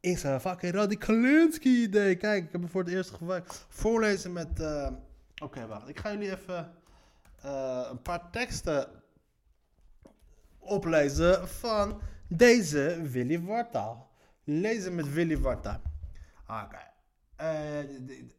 is 0.01 0.23
een 0.23 0.41
fucking 0.41 1.63
idee. 1.63 2.17
Kijk, 2.17 2.45
ik 2.45 2.53
heb 2.53 2.61
hem 2.61 2.71
voor 2.71 2.83
het 2.85 2.93
eerst 2.93 3.11
gewerkt. 3.11 3.67
Voorlezen 3.69 4.33
met... 4.33 4.61
eh, 4.61 4.89
Oké, 5.43 5.67
wacht. 5.67 5.89
Ik 5.89 5.99
ga 5.99 6.13
jullie 6.13 6.31
even 6.31 6.73
eh, 7.43 7.87
een 7.91 8.03
paar 8.03 8.31
teksten 8.31 8.89
oplezen 10.59 11.49
van 11.49 12.01
deze 12.29 13.03
Willy 13.03 13.41
Wartaal. 13.41 14.11
Lezen 14.45 14.95
met 14.95 15.13
Willy 15.13 15.39
Wartaal. 15.39 15.81
Oké. 16.49 16.77
Eh, 16.77 16.86
d- 17.37 18.35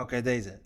Oké, 0.00 0.22
deze. 0.22 0.60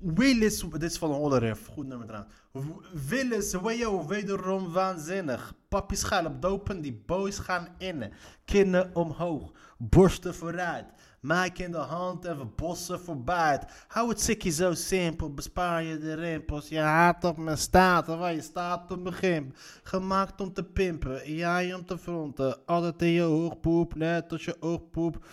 Willis, 0.00 0.60
dit 0.70 0.82
is 0.82 0.98
van 0.98 1.10
Hollerif, 1.12 1.66
goed 1.66 1.86
nummer. 1.86 2.26
W- 2.52 3.08
Willis, 3.08 3.52
wayo, 3.52 4.06
wederom 4.06 4.72
waanzinnig. 4.72 5.54
Papi 5.68 5.96
schelp 5.96 6.42
dopen, 6.42 6.80
die 6.80 7.02
boys 7.06 7.38
gaan 7.38 7.68
innen. 7.78 8.12
Kinnen 8.44 8.94
omhoog, 8.94 9.52
borsten 9.78 10.34
vooruit. 10.34 10.86
Mike 11.20 11.62
in 11.62 11.70
de 11.70 11.76
hand 11.78 12.24
en 12.24 12.38
we 12.38 12.44
bossen 12.44 13.00
voorbij. 13.00 13.60
Hou 13.88 14.08
het 14.08 14.20
sikkie 14.20 14.52
zo 14.52 14.74
simpel, 14.74 15.34
bespaar 15.34 15.82
je 15.82 15.98
de 15.98 16.14
rimpels. 16.14 16.68
Je 16.68 16.78
haat 16.78 17.24
op 17.24 17.36
mijn 17.36 17.58
staten, 17.58 18.18
waar 18.18 18.34
je 18.34 18.40
staat 18.42 18.90
op 18.90 19.04
begin. 19.04 19.54
Gemaakt 19.82 20.40
om 20.40 20.52
te 20.52 20.64
pimpen, 20.64 21.34
jij 21.34 21.74
om 21.74 21.84
te 21.86 21.98
fronten. 21.98 22.66
Altijd 22.66 23.02
in 23.02 23.08
je 23.08 23.22
hoogpoep, 23.22 23.94
net 23.94 24.32
als 24.32 24.44
je 24.44 24.62
oogpoep. 24.62 25.26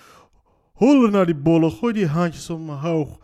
Hollen 0.77 1.11
naar 1.11 1.25
die 1.25 1.35
bollen, 1.35 1.71
gooi 1.71 1.93
die 1.93 2.07
handjes 2.07 2.49
omhoog. 2.49 3.19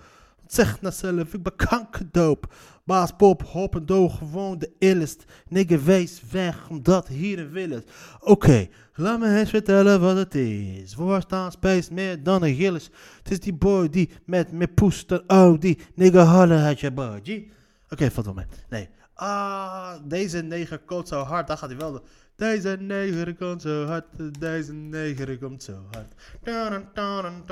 Zeg 0.47 0.81
nou 0.81 0.93
zelf, 0.93 1.33
ik 1.33 1.43
ben 1.43 1.55
kankerdoop. 1.55 2.53
Baas 2.85 3.11
Pop, 3.17 3.43
hop 3.43 3.75
en 3.75 3.85
doog, 3.85 4.17
gewoon 4.17 4.57
de 4.57 4.71
illest. 4.79 5.23
Nigger, 5.47 5.83
wees 5.83 6.21
weg, 6.31 6.69
omdat 6.69 7.07
hier 7.07 7.39
een 7.39 7.51
wil 7.51 7.71
is. 7.71 7.81
Oké, 8.19 8.67
laat 8.93 9.19
me 9.19 9.39
eens 9.39 9.49
vertellen 9.49 10.01
wat 10.01 10.15
het 10.15 10.35
is. 10.35 10.93
Voorstaan 10.93 11.51
space 11.51 11.93
meer 11.93 12.23
dan 12.23 12.43
een 12.43 12.55
gillis. 12.55 12.89
Het 13.17 13.31
is 13.31 13.39
die 13.39 13.53
boy 13.53 13.89
die 13.89 14.09
met 14.25 14.51
me 14.51 14.67
poest 14.67 15.11
en 15.11 15.23
oh, 15.27 15.59
die 15.59 15.79
nigger 15.95 16.21
hallen 16.21 16.61
uit 16.61 16.79
je 16.79 16.91
boy. 16.91 17.47
Oké, 17.89 18.11
valt 18.11 18.25
wel 18.25 18.35
mee. 18.35 18.45
Nee. 18.69 18.89
Ah, 19.13 19.95
deze 20.03 20.41
neger 20.41 20.79
komt 20.79 21.07
zo 21.07 21.21
hard. 21.21 21.47
Daar 21.47 21.57
gaat 21.57 21.69
hij 21.69 21.77
wel. 21.77 21.91
door. 21.91 22.03
Deze 22.35 22.77
neger 22.79 23.35
komt 23.35 23.61
zo 23.61 23.85
hard. 23.85 24.39
Deze 24.39 24.73
neger 24.73 25.37
komt 25.37 25.63
zo 25.63 25.87
hard. 25.91 26.13
Dun, 26.41 26.87
dun, 26.93 27.45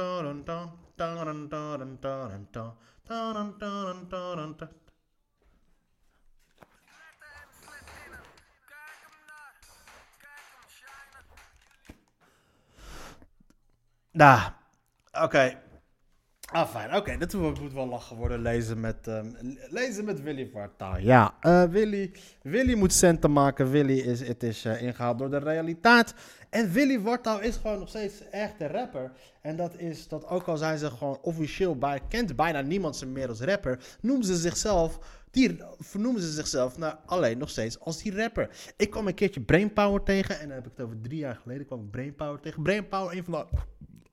Ah, 16.52 16.68
fijn. 16.68 16.96
Oké, 16.96 17.18
dat 17.18 17.34
moet 17.34 17.74
wel 17.74 17.88
lachen 17.88 18.16
worden. 18.16 18.42
Lezen 18.42 18.80
met, 18.80 19.08
ehm, 19.08 19.28
lezen 19.70 20.06
met 20.06 20.22
Willy 20.22 20.50
Vartaal. 20.54 20.98
Ja, 20.98 21.36
eh, 21.40 21.64
Willy, 21.64 22.12
Willy 22.42 22.74
moet 22.74 22.94
centen 22.94 23.32
maken. 23.32 23.72
Willy 23.72 24.00
is, 24.00 24.28
het 24.28 24.44
is 24.44 24.66
eh, 24.66 24.82
ingehaald 24.82 25.20
door 25.20 25.30
de 25.30 25.38
realiteit. 25.38 26.14
En 26.50 26.72
Willy 26.72 27.02
Wartaal 27.02 27.42
is 27.42 27.56
gewoon 27.56 27.80
nog 27.80 27.90
steeds 27.90 28.30
echt 28.30 28.54
een 28.60 28.68
rapper. 28.68 29.12
En 29.42 29.56
dat 29.56 29.78
is 29.78 30.08
dat 30.08 30.28
ook 30.28 30.48
al 30.48 30.58
zijn 30.58 30.78
ze 30.78 30.90
gewoon 30.90 31.18
officieel 31.22 31.78
bij, 31.78 32.02
kent 32.10 32.36
bijna 32.36 32.62
niemand 32.62 32.96
ze 32.96 33.06
meer 33.06 33.28
als 33.28 33.42
rapper, 33.42 33.80
noemen 34.02 34.26
ze 34.26 34.36
zichzelf, 34.36 35.00
die 35.32 35.60
vernoemen 35.80 36.22
ze 36.22 36.32
zichzelf 36.32 36.78
nou, 36.78 36.96
alleen 37.06 37.38
nog 37.38 37.50
steeds 37.50 37.80
als 37.80 38.02
die 38.02 38.16
rapper. 38.16 38.74
Ik 38.78 38.90
kwam 38.90 39.08
een 39.08 39.14
keertje 39.14 39.42
Brainpower 39.42 40.04
tegen 40.04 40.40
en 40.40 40.48
dan 40.48 40.56
heb 40.56 40.66
ik 40.66 40.72
het 40.76 40.86
over 40.86 41.02
drie 41.02 41.20
jaar 41.20 41.36
geleden 41.36 41.66
kwam 41.66 41.80
ik 41.80 41.92
Brainpower 41.92 42.40
tegen. 42.40 42.64
Brainpower, 42.64 43.18
een 43.18 43.24
van 43.24 43.34
de 43.34 43.58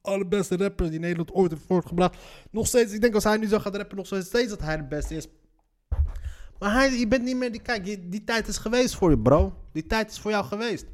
allerbeste 0.08 0.56
rappers 0.56 0.90
die 0.90 0.98
Nederland 0.98 1.32
ooit 1.32 1.50
heeft 1.50 1.66
voortgebracht. 1.66 2.16
Nog 2.50 2.66
steeds, 2.66 2.92
ik 2.92 3.00
denk 3.00 3.14
als 3.14 3.24
hij 3.24 3.36
nu 3.36 3.46
zo 3.46 3.58
gaat 3.58 3.76
rappen, 3.76 3.96
nog 3.96 4.06
steeds 4.06 4.48
dat 4.48 4.60
hij 4.60 4.76
de 4.76 4.84
beste 4.84 5.14
is. 5.14 5.26
Maar 6.58 6.72
hij, 6.72 6.98
je 6.98 7.08
bent 7.08 7.22
niet 7.22 7.36
meer, 7.36 7.52
die, 7.52 7.62
kijk, 7.62 7.84
die, 8.10 8.24
tijd 8.24 8.48
is 8.48 8.58
geweest 8.58 8.94
voor 8.94 9.10
je 9.10 9.18
bro. 9.18 9.54
Die 9.72 9.86
tijd 9.86 10.10
is 10.10 10.18
voor 10.18 10.30
jou 10.30 10.44
geweest. 10.44 10.86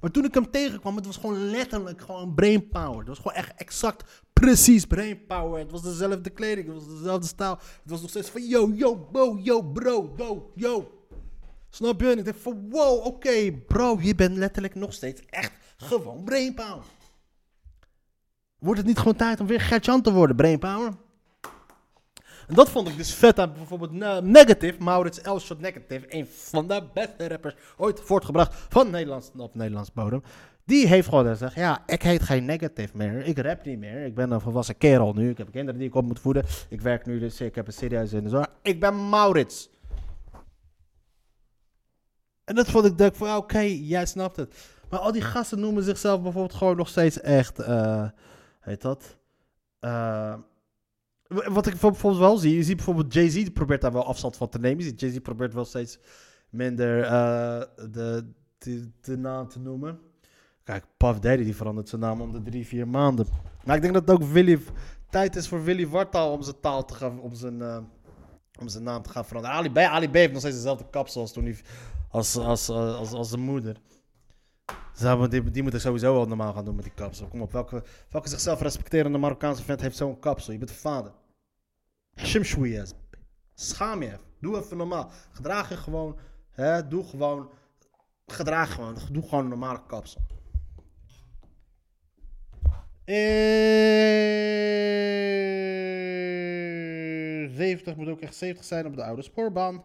Maar 0.00 0.10
toen 0.10 0.24
ik 0.24 0.34
hem 0.34 0.50
tegenkwam, 0.50 0.96
het 0.96 1.06
was 1.06 1.16
gewoon 1.16 1.50
letterlijk 1.50 2.00
gewoon 2.00 2.34
brainpower. 2.34 2.98
Het 2.98 3.08
was 3.08 3.16
gewoon 3.16 3.32
echt 3.36 3.52
exact 3.56 4.22
precies 4.32 4.86
brainpower. 4.86 5.58
Het 5.58 5.70
was 5.70 5.82
dezelfde 5.82 6.30
kleding, 6.30 6.66
het 6.66 6.76
was 6.76 6.98
dezelfde 6.98 7.26
stijl. 7.26 7.50
Het 7.50 7.90
was 7.90 8.00
nog 8.00 8.10
steeds 8.10 8.28
van 8.28 8.48
yo, 8.48 8.72
yo, 8.74 8.96
bro, 8.96 9.38
yo, 9.42 9.62
bro, 9.62 10.14
yo, 10.16 10.52
yo. 10.54 11.04
Snap 11.68 12.00
je? 12.00 12.10
En 12.10 12.18
ik 12.18 12.24
denk 12.24 12.36
van, 12.36 12.70
wow, 12.70 13.06
oké, 13.06 13.52
bro, 13.66 13.98
je 14.00 14.14
bent 14.14 14.36
letterlijk 14.36 14.74
nog 14.74 14.92
steeds 14.92 15.22
echt 15.30 15.52
gewoon 15.76 16.24
brainpower. 16.24 16.84
Wordt 18.64 18.78
het 18.78 18.88
niet 18.88 18.98
gewoon 18.98 19.16
tijd 19.16 19.40
om 19.40 19.46
weer 19.46 19.60
Gertjan 19.60 20.02
te 20.02 20.12
worden, 20.12 20.36
brainpower? 20.36 20.92
En 22.48 22.54
dat 22.54 22.70
vond 22.70 22.88
ik 22.88 22.96
dus 22.96 23.14
vet 23.14 23.38
aan 23.38 23.52
bijvoorbeeld 23.52 23.92
uh, 23.92 24.18
Negative, 24.18 24.82
Maurits 24.82 25.20
Elshot 25.20 25.60
Negative, 25.60 26.06
een 26.08 26.26
van 26.26 26.68
de 26.68 26.82
beste 26.94 27.28
rappers 27.28 27.54
ooit 27.76 28.00
voortgebracht 28.00 28.54
van 28.68 28.90
Nederlands 28.90 29.30
op 29.36 29.54
Nederlands 29.54 29.92
bodem. 29.92 30.22
Die 30.64 30.86
heeft 30.86 31.08
gewoon 31.08 31.26
gezegd, 31.26 31.54
ja, 31.54 31.82
ik 31.86 32.02
heet 32.02 32.22
geen 32.22 32.44
Negative 32.44 32.96
meer, 32.96 33.26
ik 33.26 33.38
rap 33.38 33.64
niet 33.64 33.78
meer, 33.78 34.04
ik 34.04 34.14
ben 34.14 34.30
een 34.30 34.40
volwassen 34.40 34.78
kerel 34.78 35.12
nu, 35.12 35.30
ik 35.30 35.38
heb 35.38 35.50
kinderen 35.52 35.78
die 35.78 35.88
ik 35.88 35.94
op 35.94 36.04
moet 36.04 36.20
voeden, 36.20 36.44
ik 36.68 36.80
werk 36.80 37.06
nu 37.06 37.18
dus, 37.18 37.40
ik 37.40 37.54
heb 37.54 37.66
een 37.66 37.72
serieus 37.72 38.12
in 38.12 38.22
de 38.22 38.28
zorg, 38.28 38.46
ik 38.62 38.80
ben 38.80 39.08
Maurits. 39.08 39.70
En 42.44 42.54
dat 42.54 42.70
vond 42.70 42.84
ik, 42.84 42.98
denk 42.98 43.14
van, 43.14 43.36
oké, 43.36 43.60
jij 43.60 44.06
snapt 44.06 44.36
het. 44.36 44.54
Maar 44.90 45.00
al 45.00 45.12
die 45.12 45.22
gasten 45.22 45.60
noemen 45.60 45.82
zichzelf 45.82 46.22
bijvoorbeeld 46.22 46.54
gewoon 46.54 46.76
nog 46.76 46.88
steeds 46.88 47.20
echt, 47.20 47.60
uh, 47.60 48.08
heet 48.64 48.82
dat? 48.82 49.16
Uh, 49.80 50.34
wat 51.28 51.66
ik 51.66 51.78
bijvoorbeeld 51.80 52.18
wel 52.18 52.36
zie, 52.36 52.56
je 52.56 52.62
ziet 52.62 52.76
bijvoorbeeld 52.76 53.12
Jay-Z 53.12 53.48
probeert 53.50 53.80
daar 53.80 53.92
wel 53.92 54.06
afstand 54.06 54.36
van 54.36 54.48
te 54.48 54.58
nemen. 54.58 54.78
Je 54.78 54.84
ziet 54.84 55.00
Jay-Z 55.00 55.18
probeert 55.18 55.54
wel 55.54 55.64
steeds 55.64 55.98
minder 56.50 57.04
uh, 57.04 57.62
de, 57.90 58.32
de, 58.58 58.90
de, 59.00 59.16
naam 59.16 59.48
te 59.48 59.60
noemen. 59.60 59.98
Kijk, 60.64 60.84
Puff 60.96 61.18
Daddy 61.18 61.44
die 61.44 61.56
verandert 61.56 61.88
zijn 61.88 62.00
naam 62.00 62.20
om 62.20 62.32
de 62.32 62.42
drie, 62.42 62.66
vier 62.66 62.88
maanden. 62.88 63.26
Maar 63.64 63.76
ik 63.76 63.82
denk 63.82 63.94
dat 63.94 64.08
het 64.08 64.16
ook 64.20 64.28
Willy, 64.28 64.60
tijd 65.10 65.36
is 65.36 65.48
voor 65.48 65.64
Willy 65.64 65.88
Wartaal 65.88 66.32
om 66.32 66.42
zijn 66.42 66.60
taal 66.60 66.84
te 66.84 66.94
gaan, 66.94 67.20
om 67.20 67.34
zijn, 67.34 67.58
uh, 67.58 67.78
om 68.60 68.68
zijn 68.68 68.84
naam 68.84 69.02
te 69.02 69.10
gaan 69.10 69.24
veranderen. 69.24 69.56
Ali 69.56 69.70
B, 69.70 69.78
Ali 69.78 70.08
B 70.08 70.14
heeft 70.14 70.32
nog 70.32 70.40
steeds 70.40 70.56
dezelfde 70.56 70.86
kapsel 70.90 71.20
als 71.20 71.32
toen 71.32 71.44
hij, 71.44 71.56
als, 72.08 72.36
als, 72.36 72.68
als, 72.68 72.96
als, 72.96 73.12
als 73.12 73.28
zijn 73.28 73.40
moeder. 73.40 73.76
Die, 75.30 75.50
die 75.50 75.62
moeten 75.62 75.80
sowieso 75.80 76.14
wel 76.14 76.26
normaal 76.26 76.52
gaan 76.52 76.64
doen 76.64 76.74
met 76.74 76.84
die 76.84 76.94
kapsel. 76.94 77.26
Kom 77.26 77.42
op, 77.42 77.52
welke, 77.52 77.82
welke 78.10 78.28
zichzelf 78.28 78.60
respecterende 78.60 79.18
Marokkaanse 79.18 79.62
vent 79.62 79.80
heeft 79.80 79.96
zo'n 79.96 80.18
kapsel? 80.18 80.52
Je 80.52 80.58
bent 80.58 80.72
vader. 80.72 81.12
Shimshwi 82.16 82.76
is. 82.76 82.92
Schaam 83.54 84.02
je 84.02 84.08
even. 84.08 84.20
Doe 84.40 84.58
even 84.58 84.76
normaal. 84.76 85.10
Gedraag 85.30 85.68
je 85.68 85.76
gewoon. 85.76 86.18
Hè? 86.50 86.88
Doe 86.88 87.04
gewoon. 87.04 87.50
Gedraag 88.26 88.74
gewoon. 88.74 88.96
Doe 89.10 89.22
gewoon 89.22 89.44
een 89.44 89.48
normale 89.48 89.82
kapsel. 89.86 90.20
Eh, 93.04 93.14
70 97.56 97.96
moet 97.96 98.08
ook 98.08 98.20
echt 98.20 98.34
70 98.34 98.64
zijn 98.64 98.86
op 98.86 98.96
de 98.96 99.04
oude 99.04 99.22
spoorbaan. 99.22 99.82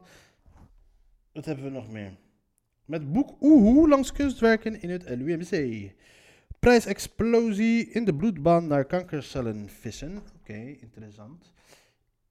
Wat 1.33 1.45
hebben 1.45 1.63
we 1.65 1.71
nog 1.71 1.89
meer? 1.89 2.17
Met 2.89 3.11
boek 3.11 3.41
Oehoe 3.41 3.87
langs 3.87 4.11
kunstwerken 4.11 4.81
in 4.81 4.89
het 4.89 5.09
LUMC. 5.09 5.91
Prijsexplosie 6.59 7.89
in 7.89 8.05
de 8.05 8.15
bloedbaan 8.15 8.67
naar 8.67 8.85
kankercellen 8.85 9.69
vissen. 9.69 10.17
Oké, 10.39 10.53
interessant. 10.53 11.51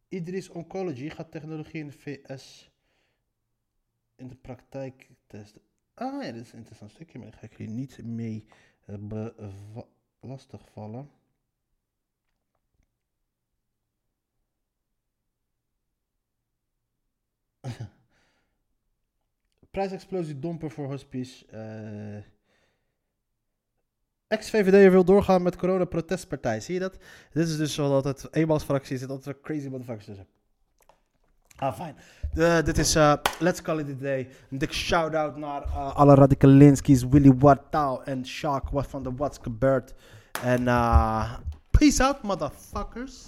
Idris 0.08 0.48
Oncology 0.48 1.08
gaat 1.08 1.30
technologie 1.30 1.80
in 1.80 1.86
de 1.86 1.92
VS 1.92 2.70
in 4.16 4.28
de 4.28 4.34
praktijk 4.34 5.10
testen. 5.26 5.60
Ah 5.94 6.22
ja, 6.22 6.32
dit 6.32 6.42
is 6.42 6.52
een 6.52 6.58
interessant 6.58 6.90
stukje, 6.90 7.18
maar 7.18 7.30
daar 7.30 7.38
ga 7.38 7.46
ik 7.46 7.56
jullie 7.56 7.74
niet 7.74 8.04
mee 8.04 8.44
lastigvallen. 10.20 11.10
Prijsexplosie 19.78 20.38
domper 20.38 20.70
voor 20.70 20.86
hospice. 20.86 21.46
Uh, 21.54 22.22
Ex-VVD 24.26 24.90
wil 24.90 25.04
doorgaan 25.04 25.42
met 25.42 25.56
corona-protestpartij. 25.56 26.60
Zie 26.60 26.74
je 26.74 26.80
dat? 26.80 26.98
Dit 27.32 27.48
is 27.48 27.56
dus 27.56 27.76
wel 27.76 27.92
altijd, 27.92 28.28
eenmansfractie 28.30 28.98
zit 28.98 29.10
altijd 29.10 29.40
crazy 29.40 29.68
motherfuckers 29.68 30.04
tussen. 30.04 30.26
Ah, 31.56 31.74
fijn. 31.74 31.96
dit 32.64 32.78
is 32.78 32.96
uh, 32.96 33.14
Let's 33.38 33.62
Call 33.62 33.78
It 33.78 33.88
A 33.88 34.00
Day. 34.00 34.28
Een 34.50 34.58
dik 34.58 34.72
shout-out 34.72 35.36
naar 35.36 35.62
uh, 35.62 35.96
alle 35.96 36.14
Radicalinskis, 36.14 37.04
Willy 37.04 37.34
Wartaal 37.34 38.04
en 38.04 38.26
Shark 38.26 38.68
van 38.72 39.02
de 39.02 39.14
What's 39.14 39.38
Gebeurd. 39.42 39.94
En 40.42 40.64
peace 41.70 42.04
out, 42.04 42.22
motherfuckers. 42.22 43.26